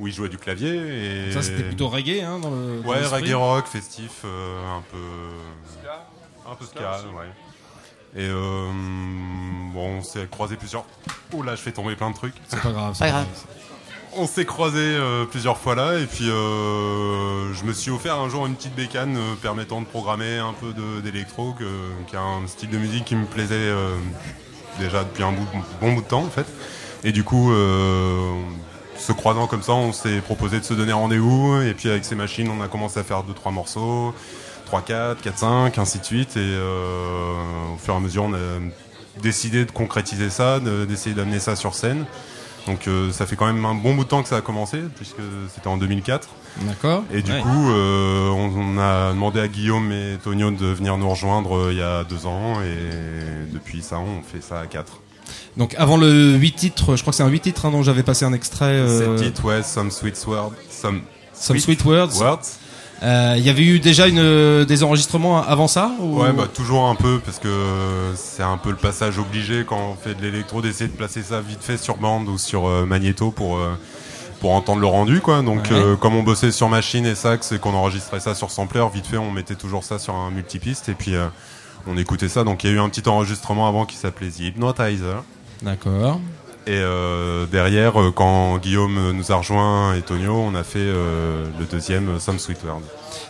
[0.01, 1.27] où il jouait du clavier.
[1.27, 4.81] Et Ça, c'était plutôt reggae, hein, dans le- dans Ouais, reggae rock, festif, euh, un
[4.91, 4.97] peu,
[6.51, 8.21] un peu ska, ouais.
[8.21, 8.69] Et euh,
[9.73, 10.83] bon, on s'est croisé plusieurs.
[11.33, 12.33] Oh là, je fais tomber plein de trucs.
[12.49, 13.27] C'est pas grave, c'est Pas grave.
[14.21, 18.27] On s'est croisé euh, plusieurs fois là et puis euh, je me suis offert un
[18.27, 21.53] jour une petite bécane euh, permettant de programmer un peu d'électro,
[22.07, 23.95] qui est un style de musique qui me plaisait euh,
[24.77, 25.31] déjà depuis un
[25.79, 26.45] bon bout de temps en fait.
[27.05, 27.49] Et du coup,
[28.97, 32.15] se croisant comme ça, on s'est proposé de se donner rendez-vous et puis avec ces
[32.15, 34.13] machines, on a commencé à faire 2-3 morceaux,
[34.69, 36.35] 3-4, 4-5, ainsi de suite.
[36.35, 38.37] Et au fur et à mesure, on a
[39.21, 42.05] décidé de concrétiser ça, de- d'essayer d'amener ça sur scène.
[42.69, 44.77] Donc euh, ça fait quand même un bon bout de temps que ça a commencé,
[44.95, 45.21] puisque
[45.53, 46.29] c'était en 2004.
[46.61, 47.03] D'accord.
[47.11, 47.41] Et du Ouais.
[47.41, 51.71] coup, euh, on, on a demandé à Guillaume et Tonio de venir nous rejoindre euh,
[51.71, 55.01] il y a deux ans, et depuis ça, on fait ça à quatre.
[55.57, 58.03] Donc avant le 8 titres, je crois que c'est un 8 titres hein, dont j'avais
[58.03, 58.65] passé un extrait.
[58.65, 60.53] euh, Sept titres, ouais, Some Sweet Words.
[60.69, 61.01] Some,
[61.33, 62.21] Some Sweet Words.
[62.21, 62.35] Euh,
[63.01, 66.95] Il y avait eu déjà une, des enregistrements avant ça ou- Ouais, bah toujours un
[66.95, 67.49] peu, parce que
[68.15, 71.39] c'est un peu le passage obligé quand on fait de l'électro d'essayer de placer ça
[71.41, 73.77] vite fait sur bande ou sur euh, magnéto pour, euh,
[74.41, 75.41] pour entendre le rendu, quoi.
[75.41, 75.77] Donc, Ouais.
[75.77, 79.07] euh, comme on bossait sur machine et sax et qu'on enregistrait ça sur sampler, vite
[79.07, 81.27] fait, on mettait toujours ça sur un multipiste et puis euh,
[81.87, 82.43] on écoutait ça.
[82.43, 85.23] Donc, il y a eu un petit enregistrement avant qui s'appelait The Hypnotizer.
[85.61, 86.19] D'accord.
[86.69, 91.43] Et euh, derrière, euh, quand Guillaume nous a rejoint et Tonio, on a fait euh,
[91.59, 92.83] le deuxième, euh, Some Sweet World.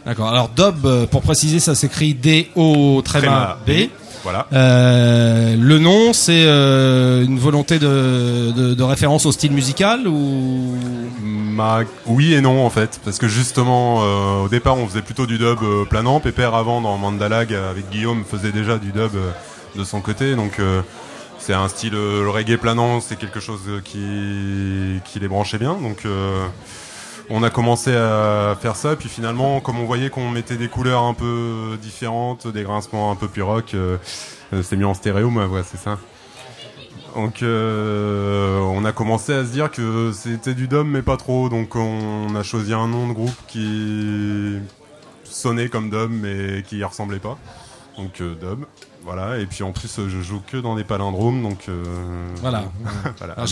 [0.05, 0.27] D'accord.
[0.27, 3.69] Alors Dob, pour préciser, ça s'écrit D-O tréma B.
[3.69, 3.73] B.
[4.23, 4.45] Voilà.
[4.51, 10.75] Euh, le nom, c'est euh, une volonté de, de, de référence au style musical ou?
[11.23, 15.25] Ma- Oui et non en fait, parce que justement euh, au départ on faisait plutôt
[15.25, 15.59] du dub
[15.89, 16.19] planant.
[16.19, 19.11] Pépère avant dans Mandalag avec Guillaume faisait déjà du dub
[19.77, 20.59] de son côté, donc
[21.49, 25.73] c'est un style euh, reggae planant, c'est quelque chose qui les branchait bien.
[25.73, 26.45] Donc euh,
[27.31, 31.01] on a commencé à faire ça, puis finalement comme on voyait qu'on mettait des couleurs
[31.01, 33.97] un peu différentes, des grincements un peu plus rock, euh,
[34.61, 35.97] c'est mis en stéréo ma voix, c'est ça.
[37.15, 41.75] Donc on a commencé à se dire que c'était du dub mais pas trop, donc
[41.75, 44.59] on a choisi un nom de groupe qui
[45.23, 47.39] sonnait comme dub mais qui y ressemblait pas.
[47.97, 48.65] Donc euh, dub,
[49.03, 49.37] voilà.
[49.39, 51.83] Et puis en plus je joue que dans des palindromes, donc euh,
[52.41, 52.65] Voilà.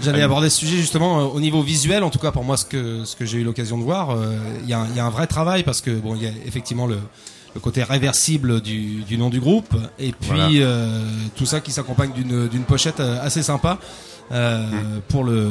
[0.00, 2.64] j'allais, aborder ce sujet justement euh, au niveau visuel, en tout cas pour moi, ce
[2.64, 5.00] que ce que j'ai eu l'occasion de voir, euh, il y, a un- il y
[5.00, 6.98] a un vrai travail parce que bon, il y a effectivement le
[7.54, 10.30] le côté réversible du, du nom du groupe et puis
[10.60, 10.78] Voilà.
[11.36, 13.76] tout ça qui s'accompagne d'une d'une pochette assez sympa
[14.30, 14.64] euh,
[15.08, 15.50] pour le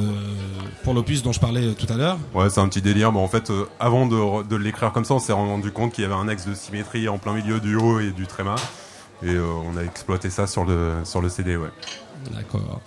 [0.84, 2.18] pour l'opus dont je parlais tout à l'heure.
[2.34, 3.12] Ouais, c'est un petit délire.
[3.12, 6.02] Bon, en fait, euh, avant de, de l'écrire comme ça, on s'est rendu compte qu'il
[6.04, 8.56] y avait un axe de symétrie en plein milieu du haut et du tréma.
[9.24, 11.70] Et euh, on a exploité ça sur le, sur le CD, ouais.
[12.34, 12.82] D'accord.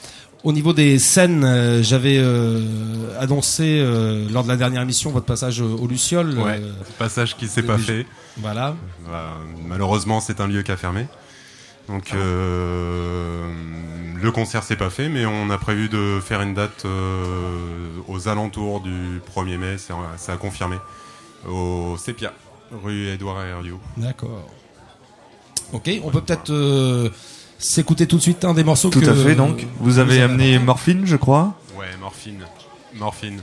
[0.45, 5.25] Au niveau des scènes, euh, j'avais euh, annoncé euh, lors de la dernière émission votre
[5.25, 6.39] passage au Luciole.
[6.39, 6.61] Ouais,
[6.99, 8.05] passage qui s'est pas fait.
[8.37, 8.77] Voilà.
[9.11, 11.07] Bah, malheureusement, c'est un lieu qui a fermé.
[11.89, 13.51] Donc euh,
[14.23, 16.85] le concert s'est pas fait, mais on a prévu de faire une date
[18.07, 20.77] aux alentours du 1er mai, c'est c'est à confirmer,
[21.49, 22.33] au Sepia,
[22.83, 23.81] rue Édouard Herriot.
[23.99, 24.47] D'accord.
[25.75, 27.11] Ok, on peut peut-être euh,
[27.59, 29.67] s'écouter tout de suite un des morceaux Tout que à fait, donc.
[29.81, 31.55] Vous avez amené Morphine, je crois.
[31.77, 32.45] Ouais, Morphine.
[32.95, 33.43] Morphine.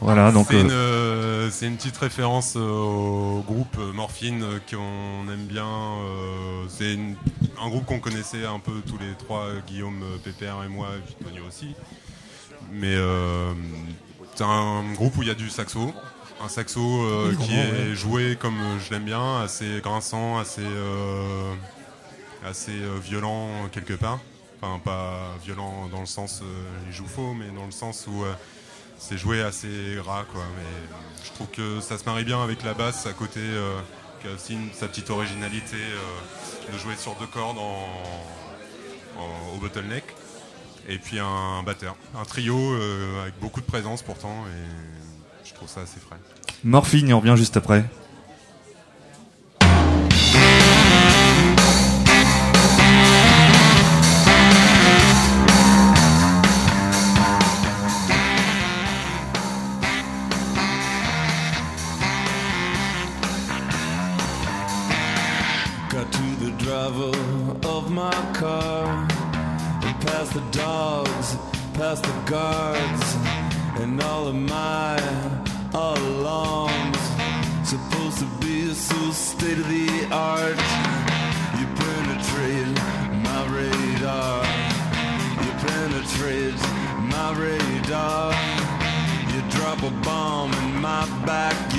[0.00, 0.48] Voilà, donc.
[0.50, 5.68] C'est euh, une, euh, c'est une petite référence au groupe Morphine qu'on aime bien.
[6.68, 7.14] c'est une-
[7.64, 10.88] un groupe qu'on connaissait un peu tous les trois, Guillaume, Pépère et moi,
[11.34, 11.74] et aussi.
[12.72, 13.52] Mais euh,
[14.34, 15.92] c'est un groupe où il y a du saxo.
[16.42, 17.94] Un saxo euh, Oui, qui vraiment, est ouais.
[17.94, 21.54] joué comme euh, je l'aime bien, assez grinçant, assez, euh,
[22.44, 22.72] assez
[23.02, 24.18] violent quelque part.
[24.60, 26.42] Enfin, pas violent dans le sens
[26.86, 28.24] il joue faux, mais dans le sens où
[28.98, 30.42] c'est joué assez gras, quoi.
[30.56, 33.40] Mais je trouve que ça se marie bien avec la basse à côté,
[34.22, 35.76] qui a aussi une- sa petite originalité
[36.72, 37.86] de jouer sur deux cordes en,
[39.20, 40.04] en- au bottleneck.
[40.88, 42.56] Et puis un batteur, un trio
[43.22, 44.95] avec beaucoup de présence pourtant, et
[45.56, 46.18] je trouve ça assez frais.
[46.64, 47.82] Morphine, on revient juste après.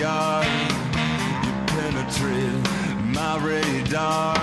[0.07, 0.47] Backyard.
[1.43, 2.63] You penetrate
[3.03, 4.35] my radar.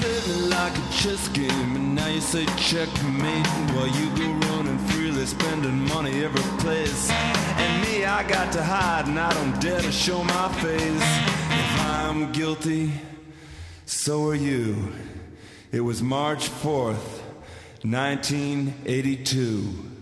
[0.00, 5.86] Me like a chess game, now you say checkmate while you go running freely, spending
[5.88, 7.10] money every place.
[7.10, 10.80] And me, I got to hide, and I don't dare to show my face.
[10.80, 12.92] If I'm guilty,
[13.84, 14.90] so are you.
[15.70, 17.20] It was March 4th,
[17.82, 19.97] 1982.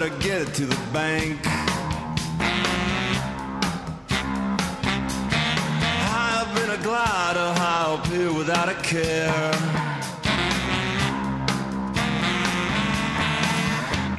[0.00, 1.38] Better get it to the bank.
[6.08, 9.52] High up in a glider, high up here without a care.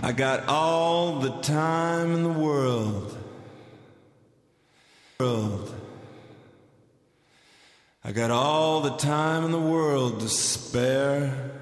[0.03, 3.17] I got all the time in the world.
[5.19, 5.73] World.
[8.03, 11.60] I got all the time in the world to spare.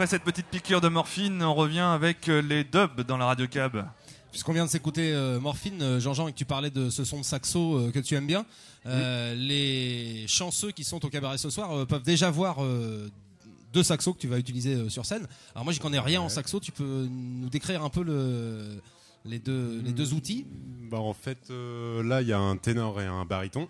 [0.00, 3.46] Après cette petite piqûre de morphine, on revient avec euh, les dubs dans la radio
[3.46, 3.86] cab.
[4.30, 7.18] Puisqu'on vient de s'écouter euh, Morphine, euh, Jean-Jean, et que tu parlais de ce son
[7.18, 8.46] de saxo euh, que tu aimes bien,
[8.86, 13.10] euh, les chanceux qui sont au cabaret ce soir euh, peuvent déjà voir euh,
[13.74, 15.26] deux saxos que tu vas utiliser euh, sur scène.
[15.54, 18.80] Alors moi, j'y connais rien en saxo, tu peux nous décrire un peu le,
[19.26, 20.46] les deux, les deux outils?
[20.90, 23.68] Bah en fait, euh, là il y a un ténor et un baryton.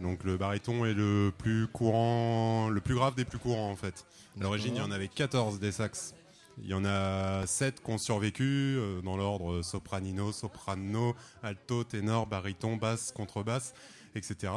[0.00, 4.04] Donc le baryton est le plus courant, le plus grave des plus courants en fait.
[4.38, 6.14] À l'origine, il y en avait 14 des saxes.
[6.62, 12.26] Il y en a 7 qui ont survécu euh, dans l'ordre sopranino, soprano, alto, ténor,
[12.26, 13.74] baryton, basse, contrebasse,
[14.14, 14.52] etc.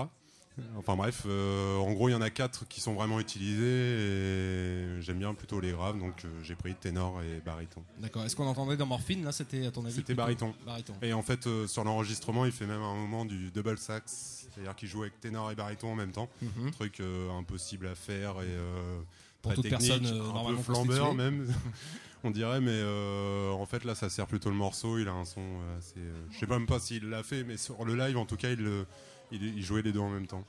[0.77, 5.01] Enfin bref, euh, en gros il y en a 4 qui sont vraiment utilisés et
[5.01, 7.83] j'aime bien plutôt les graves donc euh, j'ai pris ténor et baryton.
[7.99, 8.23] D'accord.
[8.23, 10.53] Est-ce qu'on entendait dans Morphine Là, c'était à ton avis C'était baryton.
[10.65, 10.93] Baryton.
[11.01, 14.87] Et en fait, sur l'enregistrement, il fait même un moment du double sax, c'est-à-dire qu'il
[14.89, 16.29] joue avec ténor et baryton en même temps.
[16.41, 16.71] Mhm.
[16.71, 18.99] Truc euh, impossible à faire et euh,
[19.41, 21.47] Pour très toute technique, personne, euh, un peu flambeur même,
[22.23, 22.61] on dirait.
[22.61, 24.97] Mais euh, en fait, là, ça sert plutôt le morceau.
[24.97, 25.41] Il a un son
[25.77, 25.99] assez.
[25.99, 28.49] euh, je sais même pas s'il l'a fait, mais sur le live, en tout cas,
[28.51, 28.85] il, le-
[29.31, 30.43] il, il jouait les deux en même temps.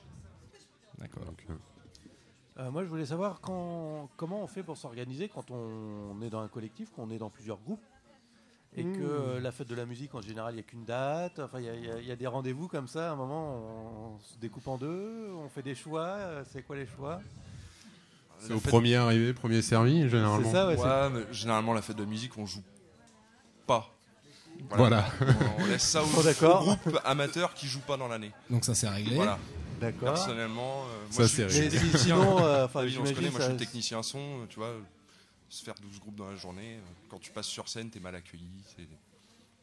[0.97, 1.23] D'accord.
[2.59, 6.39] Euh, moi, je voulais savoir quand, comment on fait pour s'organiser quand on est dans
[6.41, 7.83] un collectif, qu'on est dans plusieurs groupes,
[8.77, 8.97] et Mmh.
[8.97, 11.39] que euh, la fête de la musique, en général, il n'y a qu'une date.
[11.39, 13.09] Enfin, il y a- il y, a- il y a des rendez-vous comme ça.
[13.09, 13.55] À un moment,
[14.15, 16.05] on, se découpe en deux, on fait des choix.
[16.05, 17.19] euh, C'est quoi les choix?
[18.39, 20.45] C'est au premier arrivé, premier servi, généralement.
[20.47, 21.09] C'est ça, ouais.
[21.11, 22.61] mais généralement, la fête de musique, on joue
[23.65, 23.89] pas.
[24.71, 25.05] Voilà.
[25.59, 28.31] On, on laisse ça aux, aux groupes amateurs qui jouent pas dans l'année.
[28.49, 29.15] Donc ça, c'est réglé.
[29.15, 29.37] Voilà.
[29.81, 30.13] D'accord.
[30.13, 31.49] Personnellement, euh, Ça, moi, je c'est suis- réglé.
[31.49, 32.15] je suis Mais technicien.
[32.15, 32.95] sinon, euh, enfin, moi je
[33.37, 34.71] ça- suis technicien son, tu vois,
[35.49, 36.79] se faire 12 groupes dans la journée,
[37.09, 38.47] quand tu passes sur scène, t'es mal accueilli.
[38.75, 38.87] c'est-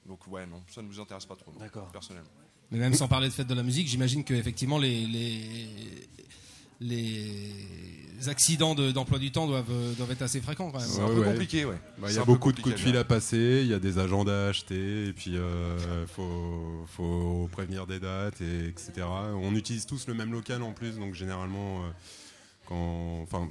[0.06, 1.90] Donc ouais, non, ça ne nous intéresse pas trop, non, D'accord.
[1.92, 2.28] personnellement.
[2.70, 6.08] Mais même sans parler de fête de la musique, j'imagine que effectivement les les
[6.80, 10.88] les accidents de- d'emploi du temps doivent euh, doivent être assez fréquents quand même.
[10.88, 11.78] C'est un peu compliqué, ouais.
[11.98, 13.78] Bah, Il y a beaucoup de coups de à fil à passer, il y a
[13.78, 18.92] des agendas à acheter, et puis euh, faut, faut prévenir des dates, et etc.
[19.06, 21.88] On utilise tous le même local en plus, donc généralement, euh,
[22.66, 23.48] quand, enfin,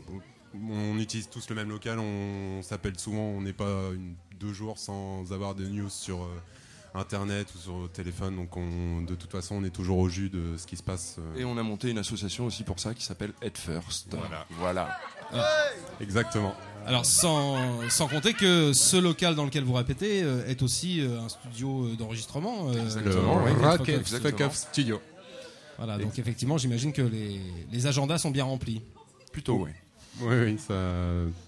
[0.69, 4.77] on utilise tous le même local, on s'appelle souvent, on n'est pas une, deux jours
[4.77, 6.27] sans avoir de news sur euh,
[6.95, 10.57] Internet ou sur téléphone, donc on, de toute façon, on est toujours au jus de
[10.57, 11.15] ce qui se passe.
[11.19, 11.39] euh.
[11.39, 14.15] Et on a monté une association aussi pour ça qui s'appelle Head First.
[14.15, 14.45] Voilà.
[14.59, 14.99] Voilà.
[15.99, 16.53] Exactement.
[16.85, 21.21] Alors sans, sans compter que ce local dans lequel vous répétez euh, est aussi euh,
[21.21, 22.69] un studio euh, d'enregistrement.
[22.69, 23.65] euh, Exactement, le ouais.
[23.65, 24.19] Rock Studio.
[24.29, 25.01] Fuck Off Studio.
[25.77, 28.81] Voilà, donc effectivement, j'imagine que les, les agendas sont bien remplis.
[29.31, 29.71] Plutôt, oui.
[30.21, 30.73] Oui, oui, ça,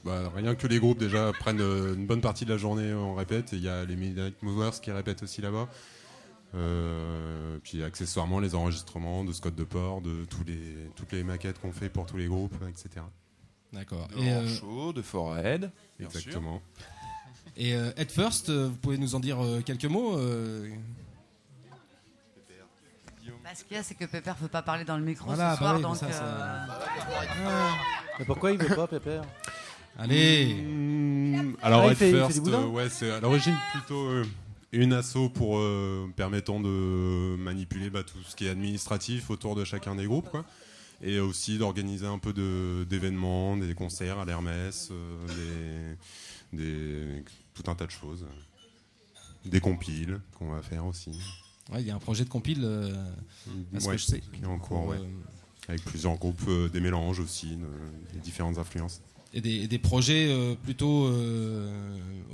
[0.04, 3.14] bah, rien que les groupes déjà prennent euh, une bonne partie de la journée en
[3.14, 3.54] répète.
[3.54, 5.70] et Il y a les Midnight Movers qui répètent aussi là-bas.
[6.56, 11.74] Euh, puis accessoirement les enregistrements de Scott Deport, de tous les, toutes les maquettes qu'on
[11.74, 13.06] fait pour tous les groupes, etc.
[13.74, 14.08] D'accord.
[14.08, 15.70] De Et, euh, de Forehead.
[16.00, 16.62] Exactement.
[17.58, 20.18] Et euh, Head First, vous pouvez nous en dire quelques mots
[23.56, 25.54] ce qu'il y a, c'est que Pépère ne peut pas parler dans le micro Voilà,
[25.54, 25.96] ce soir, bah oui, donc.
[25.98, 26.24] ça, ça-
[27.38, 27.70] euh,
[28.20, 29.24] Mais pourquoi il veut pas, Pépère?
[29.98, 32.62] Allez Mmh, Alors Ah, il Head fait- il fait First, du boudin?
[32.64, 34.26] euh, ouais, c'est à l'origine plutôt euh,
[34.74, 39.64] une asso pour euh, permettant de manipuler bah, tout ce qui est administratif autour de
[39.64, 40.44] chacun des groupes, quoi.
[41.02, 45.96] Et aussi d'organiser un peu de- d'événements, des concerts à l'Hermès, euh,
[46.52, 47.24] des, des-
[47.54, 48.26] tout un tas de choses.
[49.46, 51.12] Des compiles qu'on va faire aussi.
[51.72, 52.94] Ouais, il y a un projet de compile, euh,
[53.76, 54.20] à ce Ouais, que je sais.
[54.34, 54.98] qui est en cours, ouais.
[54.98, 55.06] euh,
[55.68, 59.02] Avec plusieurs groupes, euh, des mélanges aussi, de- des différentes influences.
[59.34, 61.10] et, des, et des projets plutôt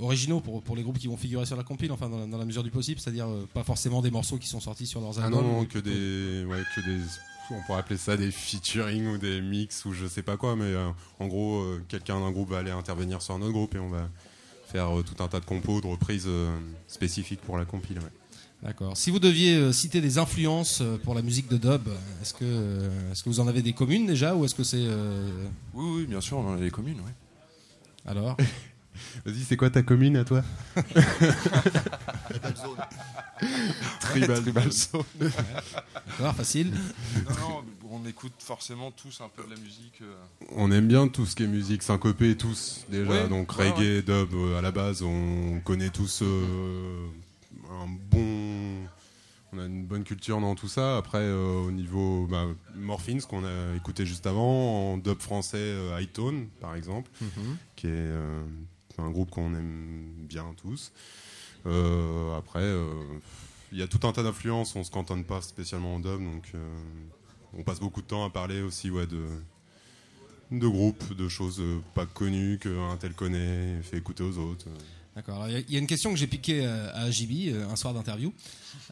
[0.00, 2.38] originaux pour, pour les groupes qui vont figurer sur la compile, enfin dans la, dans
[2.38, 5.24] la mesure du possible, c'est-à-dire pas forcément des morceaux qui sont sortis sur leurs Ah
[5.26, 5.42] albums.
[5.44, 6.46] non, non, que des,
[6.76, 7.00] que des,
[7.50, 10.64] on pourrait appeler ça des featuring ou des mix ou je sais pas quoi, mais
[10.64, 13.78] euh, en gros, euh, quelqu'un d'un groupe va aller intervenir sur un autre groupe et
[13.80, 14.08] on va
[14.66, 16.28] faire euh, tout un tas de compos, de reprises
[16.86, 17.98] spécifiques pour la compile.
[17.98, 18.04] ouais.
[18.62, 18.96] D'accord.
[18.96, 21.88] Si vous deviez euh, citer des influences euh, pour la musique de dub,
[22.20, 24.76] est-ce que, euh, est-ce que vous en avez des communes déjà ou est-ce que c'est
[24.78, 25.28] euh,
[25.74, 27.10] Oui, oui, bien sûr, on en a des communes, oui.
[28.06, 28.36] alors
[29.24, 30.44] Vas-y, c'est quoi ta commune à toi?
[30.76, 32.76] Tribal Zone.
[34.00, 35.02] Tribal, Tribal Zone.
[35.18, 36.70] D'accord, facile.
[37.24, 40.02] Non, non, on écoute forcément tous un peu de la musique.
[40.54, 43.10] On aime bien tout ce qui est musique syncopée, tous déjà.
[43.10, 47.08] Ouais, donc ouais, reggae, dub, à la base, on connaît tous euh,
[47.72, 48.86] un bon.
[49.54, 50.96] On a une bonne culture dans tout ça.
[50.96, 55.58] Après, euh, au niveau bah, Morphine, ce qu'on a écouté juste avant, en dub français,
[55.58, 56.02] euh,
[56.60, 57.56] par exemple, Mhm.
[57.76, 58.42] qui est euh,
[58.98, 60.92] un groupe qu'on aime bien tous.
[61.66, 62.64] Euh, après,
[63.72, 64.74] il y a tout un tas d'influences.
[64.74, 66.52] On se cantonne pas spécialement en dub, donc
[67.52, 69.26] on passe beaucoup de temps à parler aussi, ouais, de
[70.50, 71.62] de groupes, de choses
[71.94, 74.66] pas connues qu'un tel connaît, et fait écouter aux autres.
[75.14, 75.42] D'accord.
[75.42, 77.92] Alors, Il y a- une question que j'ai piquée euh, à JB euh, un soir
[77.92, 78.32] d'interview.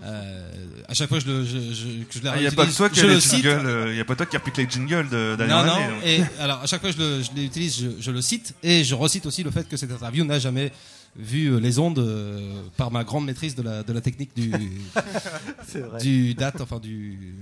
[0.03, 0.53] Euh,
[0.89, 2.77] à chaque fois je le, je, je- que je la Il n'y a pas que
[2.77, 3.43] toi qui le les cite.
[3.43, 5.73] jingles, euh, il y a pas toi qui applique les jingles de- d'année Non, non.
[5.73, 6.17] année.
[6.19, 8.85] Et alors, à chaque fois que je le- je l'utilise, je, je le cite et
[8.85, 10.73] je recite aussi le fait que cette interview n'a jamais
[11.17, 14.53] vu euh, les ondes euh, par ma grande maîtrise de la, de la technique du,
[15.67, 16.01] C'est vrai.
[16.03, 17.35] du date, enfin du.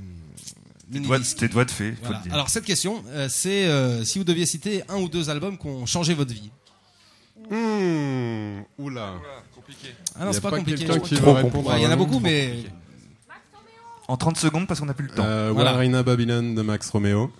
[0.90, 2.22] Tes doigts de fée, Voilà.
[2.30, 5.66] Alors cette question, euh, c'est euh, si vous deviez citer un ou deux albums qui
[5.66, 6.50] ont changé votre vie.
[7.50, 9.14] Hmm, oula.
[9.54, 9.94] compliqué.
[10.18, 10.84] Ah non, c'est a pas, pas compliqué.
[10.84, 11.74] quelqu'un qui Trop va répondre compliqué.
[11.74, 12.64] Ouais, Il y en a beaucoup, mais.
[14.08, 15.24] En 30 secondes parce qu'on n'a plus le temps.
[15.24, 15.72] Euh, Voilà.
[15.72, 17.30] Warina Babylon de Max Romeo.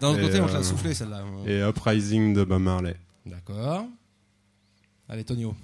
[0.00, 1.22] D'un autre côté, on te l'a euh, soufflé celle-là.
[1.46, 2.96] Et Uprising de Bob Marley.
[3.26, 3.86] D'accord.
[5.08, 5.54] Allez, Tonio.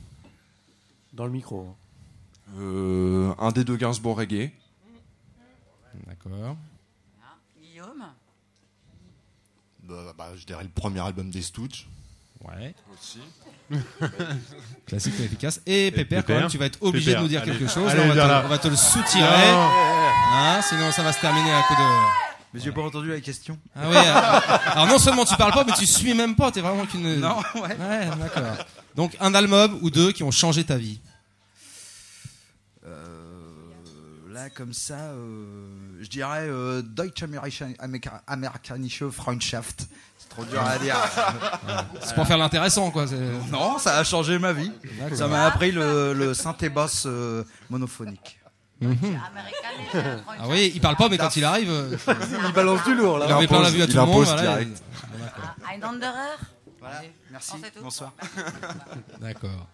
[1.13, 1.75] Dans le micro.
[2.59, 4.51] Euh, un des deux Gainsbourg reggae.
[6.07, 6.57] D'accord.
[7.61, 8.05] Guillaume
[9.89, 11.87] Bah, bah, je dirais le premier album des Stooges.
[12.45, 12.75] Ouais.
[12.93, 13.21] Aussi.
[14.87, 15.61] Classique et efficace.
[15.67, 17.21] Et Pépère, quand même, tu vas être obligé Pépère.
[17.21, 17.53] de nous dire Allez.
[17.53, 17.91] quelque chose.
[17.91, 18.43] Allez, on, va te, là.
[18.45, 19.53] on va te le soutirer.
[19.53, 19.69] Non.
[20.33, 22.27] Hein, sinon, ça va se terminer à coup de.
[22.55, 23.59] Mais j'ai pas entendu la question.
[23.75, 23.97] Ah ouais.
[23.97, 26.51] euh, Alors non seulement tu parles pas, mais tu suis même pas.
[26.51, 27.17] T'es vraiment qu'une.
[27.21, 27.77] Non, ouais.
[27.77, 28.57] Ouais, d'accord.
[28.95, 31.01] Donc un album ou deux qui ont changé ta vie.
[32.87, 32.97] Euh,
[34.37, 35.47] là, comme ça, euh,
[36.01, 39.87] je dirais euh, Deutsche American- America- Amerikanische Freundschaft.
[40.19, 40.97] C'est trop dur à dire.
[42.03, 43.07] C'est pour faire l'intéressant, quoi.
[43.51, 44.71] Non, ça a changé ma vie.
[45.15, 48.39] Ça m'a appris le, le synthé basse euh, monophonique.
[48.83, 49.19] Mhm.
[49.95, 51.97] Ah oui, il parle pas, mais quand il arrive, euh,
[52.47, 53.27] Il balance du lourd, là.
[53.29, 54.25] Il en met plein la vue à tout le monde.
[54.25, 54.71] voilà, direct.
[54.77, 55.55] et- D'accord.
[55.73, 56.37] Ein Wanderer
[56.79, 57.53] Voilà, merci.
[57.83, 58.13] Bonsoir.
[59.19, 59.67] D'accord.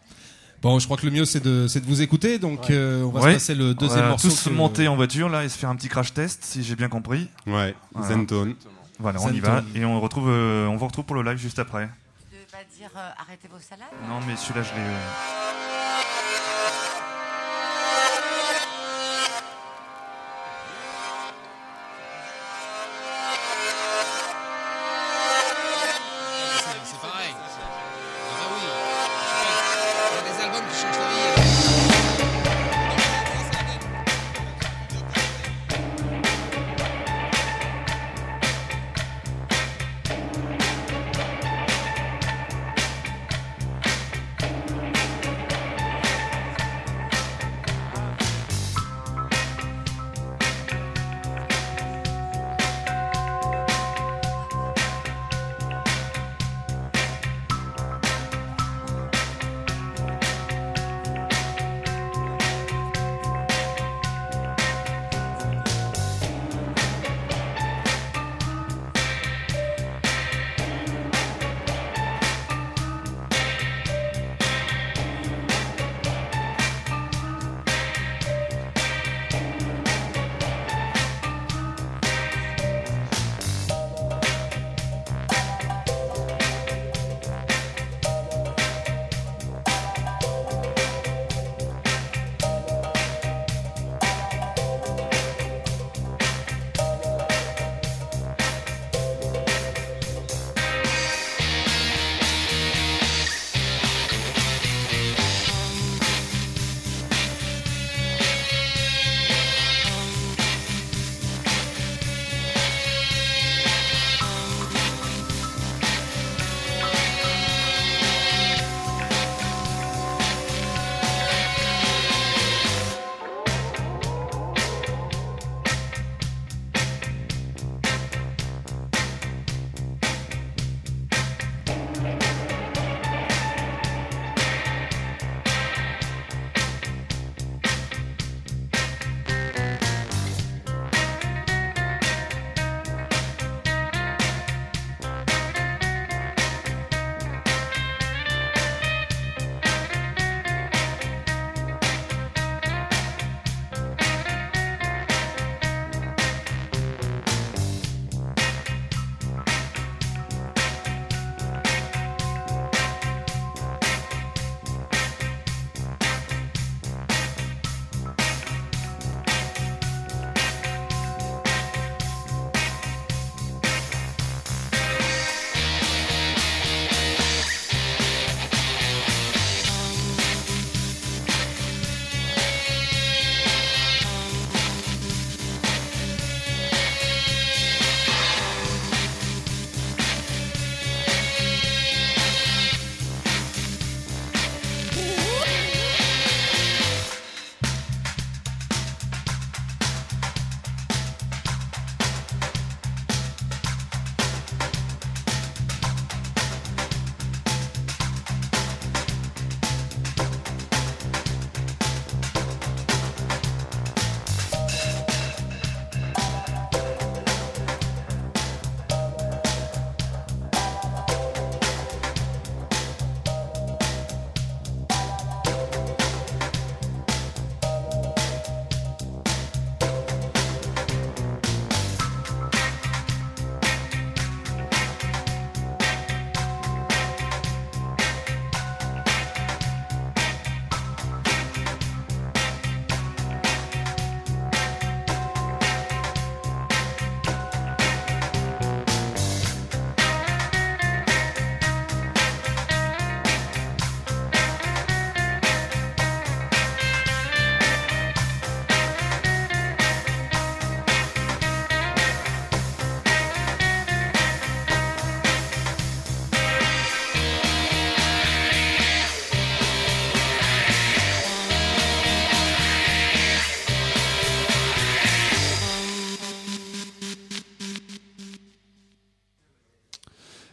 [0.62, 3.08] Bon, je crois que le mieux c'est de, c'est de vous écouter, donc euh, on
[3.10, 3.30] va Ouais.
[3.30, 4.28] se passer le deuxième on va morceau.
[4.28, 6.76] tous que- monter en voiture là et se faire un petit crash test si j'ai
[6.76, 7.28] bien compris.
[7.48, 8.54] Ouais, Zentone.
[9.00, 11.58] Voilà, on y va et on retrouve, euh, on vous retrouve pour le live juste
[11.58, 11.88] après.
[12.30, 14.86] Tu veux pas dire euh, arrêtez vos salades Non mais celui-là je l'ai.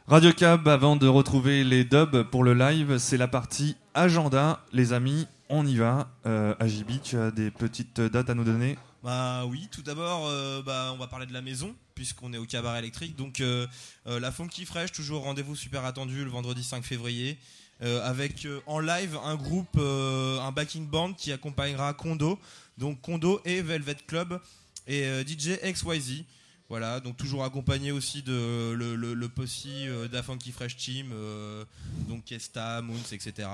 [0.10, 4.60] Radio Cab, avant de retrouver les dubs pour le live, c'est la partie agenda.
[4.74, 6.10] Les amis, on y va.
[6.26, 8.76] Euh, AJB, tu as des petites dates à nous donner?
[9.04, 12.46] Bah oui, tout d'abord, euh, bah, on va parler de la maison, puisqu'on est au
[12.46, 13.16] cabaret électrique.
[13.16, 13.68] Donc euh,
[14.08, 17.38] euh, la Funky Fresh, toujours rendez-vous super attendu le vendredi 5 février,
[18.04, 22.40] avec en live un groupe, un backing band qui accompagnera Kondo,
[22.80, 24.42] donc Kondo et Velvet Club,
[24.88, 26.24] et DJ XYZ.
[26.70, 30.78] Voilà, donc toujours accompagné aussi de le, le, le posse euh, de la Funky Fresh
[30.78, 31.66] Team, euh,
[32.08, 33.50] donc Kesta, Moons, etc.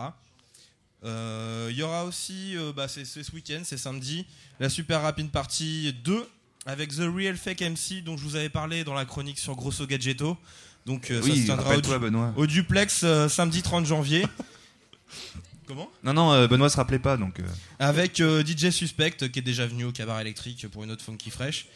[1.06, 4.26] Euh, Il y aura aussi, bah, c'est ce week-end, c'est samedi,
[4.60, 6.28] la Super Rapid Party 2
[6.66, 9.86] avec The Real Fake MC dont je vous avais parlé dans la chronique sur Grosso
[9.88, 10.38] Gadgetto.
[10.86, 12.34] Donc ça se tiendra au, Benoît.
[12.36, 14.26] au duplex samedi 30 janvier.
[15.68, 15.90] Comment?
[16.04, 17.42] Non, non, Benoît se rappelait pas, donc.
[17.80, 21.68] avec DJ Suspect qui est déjà venu au cabaret électrique pour une autre funky fresh.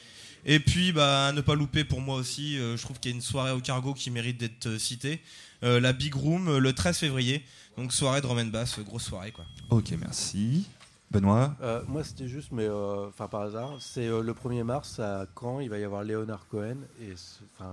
[0.46, 3.14] Et puis bah à ne pas louper pour moi aussi, euh, je trouve qu'il y
[3.14, 5.22] a une soirée au cargo qui mérite d'être euh, citée.
[5.64, 7.44] Euh, la Big Room euh, le 13 février.
[7.78, 9.46] Donc soirée de drum and bass, euh, grosse soirée quoi.
[9.70, 10.68] Ok, merci.
[11.12, 15.00] Benoît Euh, moi, c'était juste, mais euh, enfin par hasard, c'est euh, le 1er mars
[15.00, 17.14] à Caen, il va y avoir Léonard Cohen, et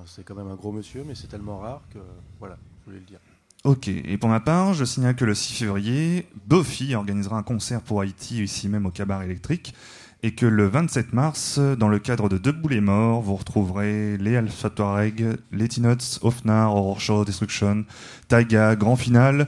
[0.06, 1.98] c'est quand même un gros monsieur, mais c'est tellement rare que
[2.38, 3.18] voilà, je voulais le dire.
[3.64, 7.82] Ok, et pour ma part, je signale que le 6 février, Buffy organisera un concert
[7.82, 9.74] pour Haïti ici même au Cabaret électrique,
[10.22, 14.36] et que le 27 mars, dans le cadre de Debout les morts, vous retrouverez les
[14.36, 17.84] Alpha Touareg, les T-Nuts, Ofnar, Horror Show, Destruction,
[18.28, 19.47] Taiga, Grand Final,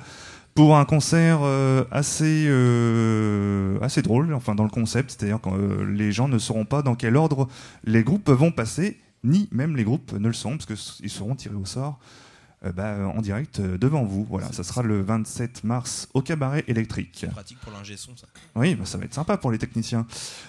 [0.55, 5.85] pour un concert euh, assez, euh, assez drôle, enfin dans le concept, c'est-à-dire que euh,
[5.85, 7.49] les gens ne sauront pas dans quel ordre
[7.85, 11.55] les groupes vont passer, ni même les groupes ne le sont, parce qu'ils seront tirés
[11.55, 12.01] au sort
[12.65, 14.27] euh, bah, euh, en direct euh, devant vous.
[14.29, 17.25] Voilà, ça sera le 27 mars au cabaret électrique.
[17.31, 18.27] Pratique pour l'ingé son ça.
[18.57, 20.07] Oui, bah, ça va être sympa pour les techniciens.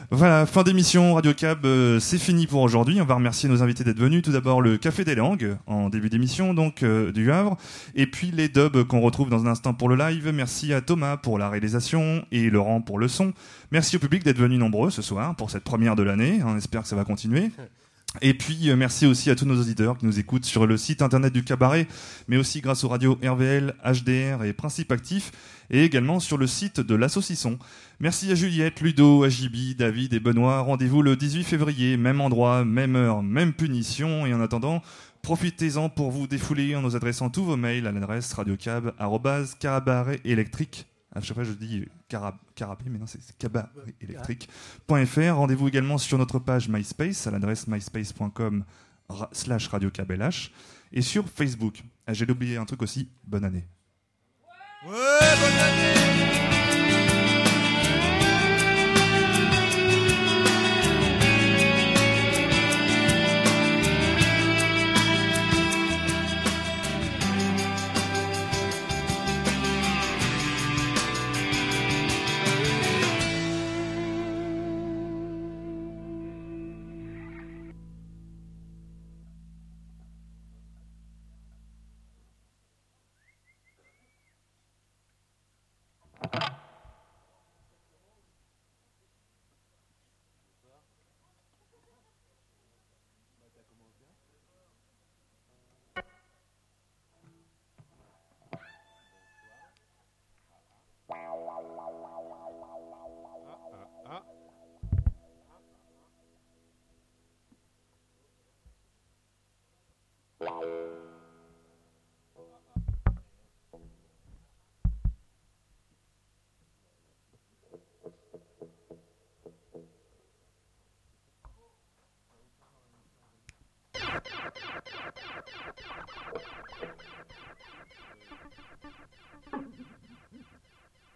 [0.10, 3.00] Voilà, fin d'émission Radio Cab, euh, c'est fini pour aujourd'hui.
[3.00, 4.24] On va remercier nos invités d'être venus.
[4.24, 7.58] Tout d'abord le Café des Langues en début d'émission, donc du Havre,
[7.94, 10.32] et puis les dubs qu'on retrouve dans un instant pour le live.
[10.34, 13.34] Merci à Thomas pour la réalisation et Laurent pour le son.
[13.72, 16.42] Merci au public d'être venu nombreux ce soir pour cette première de l'année.
[16.44, 17.52] On espère que ça va continuer.
[18.22, 21.04] Et puis euh, merci aussi à tous nos auditeurs qui nous écoutent sur le site
[21.04, 21.88] internet du cabaret,
[22.28, 25.32] mais aussi grâce aux radios RVL, HDR et Principe Actif,
[25.70, 27.60] et également sur le site de l'Assaucisson.
[28.00, 30.62] Merci à Juliette, Ludo, Ajibi, David et Benoît.
[30.62, 34.26] Rendez-vous le 18 février, même endroit, même heure, même punition.
[34.26, 34.82] Et en attendant,
[35.22, 40.88] profitez-en pour vous défouler en nous adressant tous vos mails à l'adresse radiocab.cabaretélectrique.
[41.12, 45.36] À chaque fois, je dis carab, carabé, mais non, c'est c'est cabaretélectrique.fr.
[45.36, 48.64] Rendez-vous également sur notre page MySpace à l'adresse myspace.com
[49.32, 50.52] slash radiocabLH
[50.92, 51.82] et sur Facebook.
[52.06, 53.10] Ah, J'ai oublié un truc aussi.
[53.26, 53.68] Bonne année.
[54.86, 56.39] Ouais, bonne année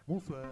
[0.07, 0.43] Bonsoir.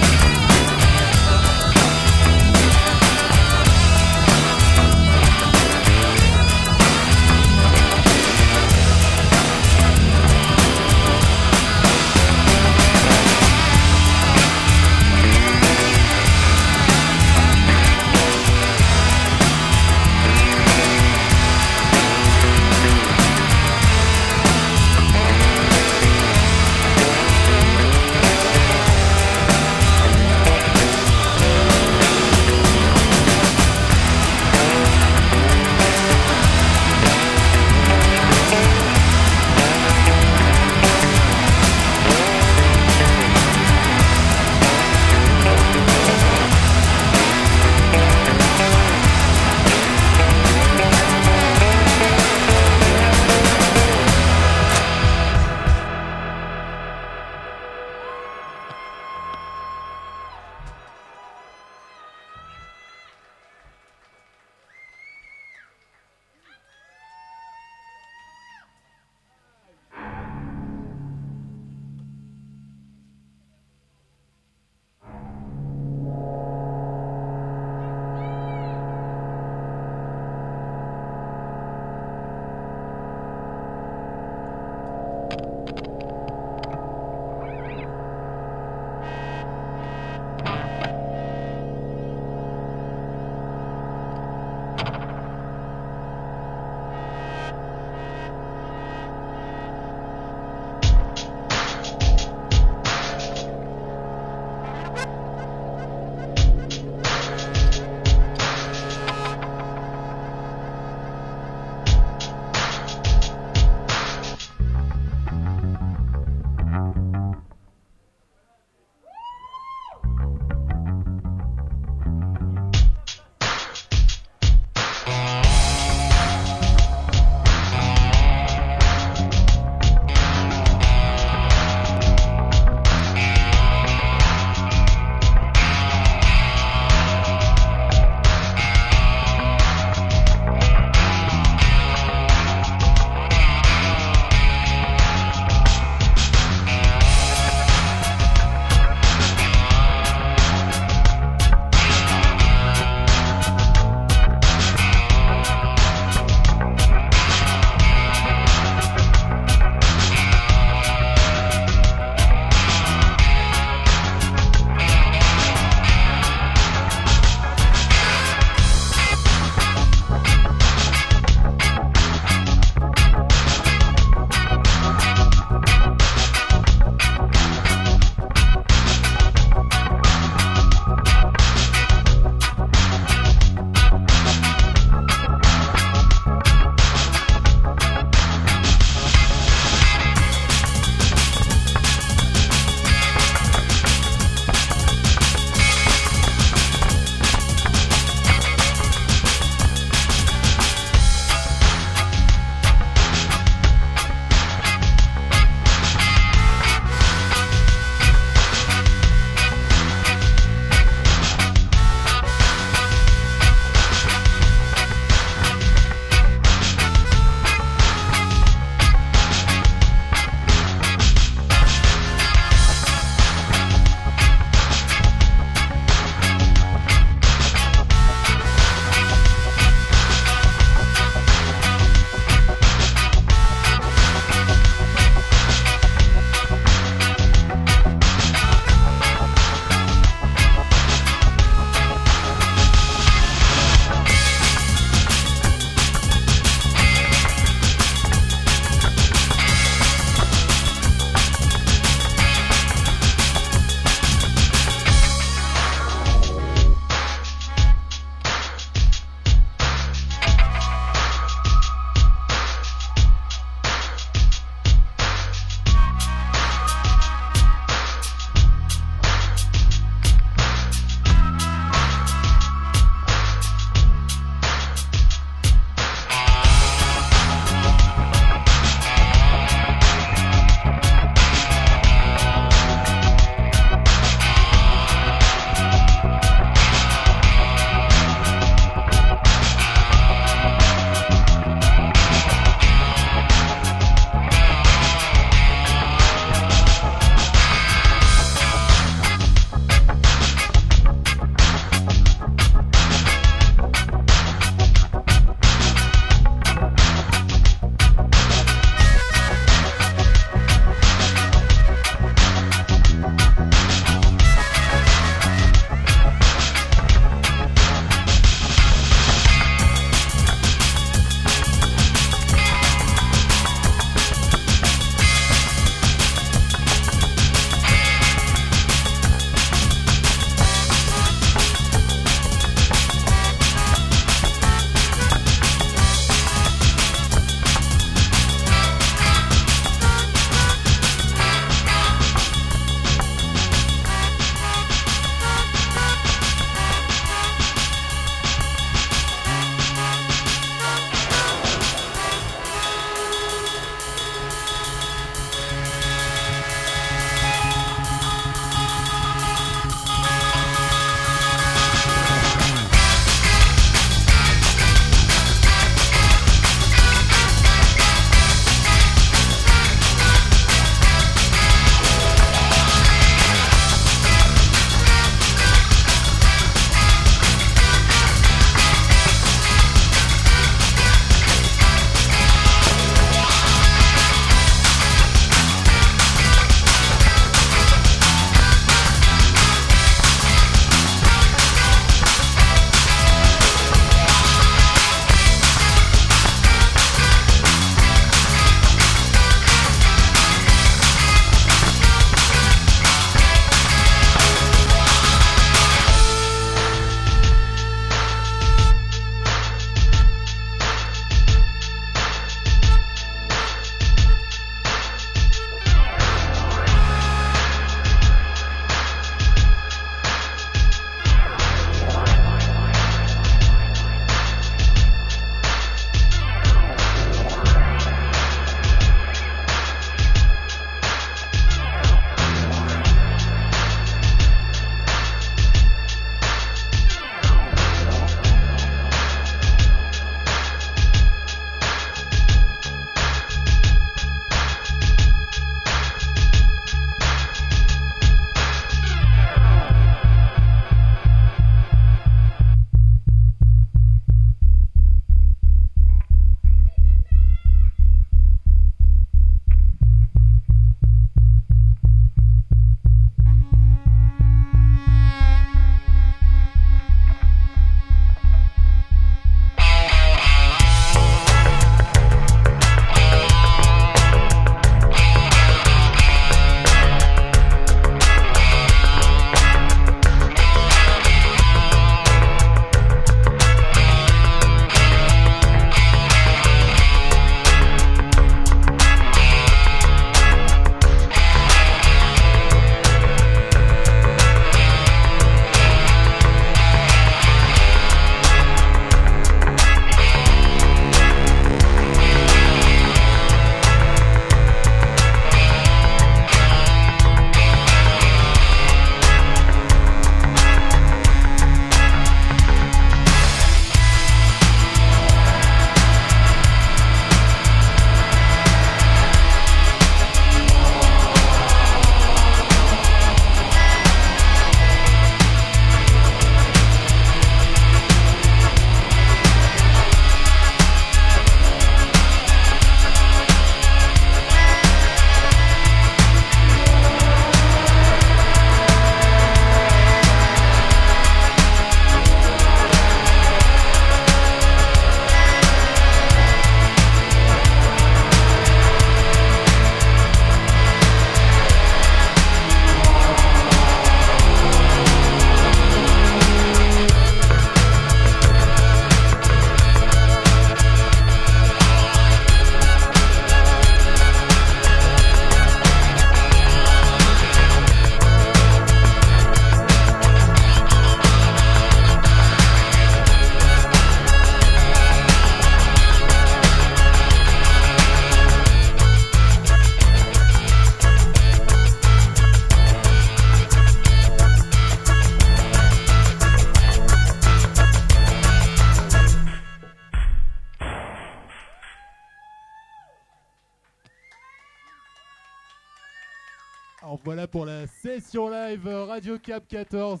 [599.12, 600.00] Radio Cap 14.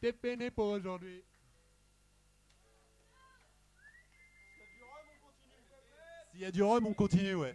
[0.00, 1.22] T'es peiné pour aujourd'hui.
[6.32, 7.54] S'il y a du rhum, on continue, ouais.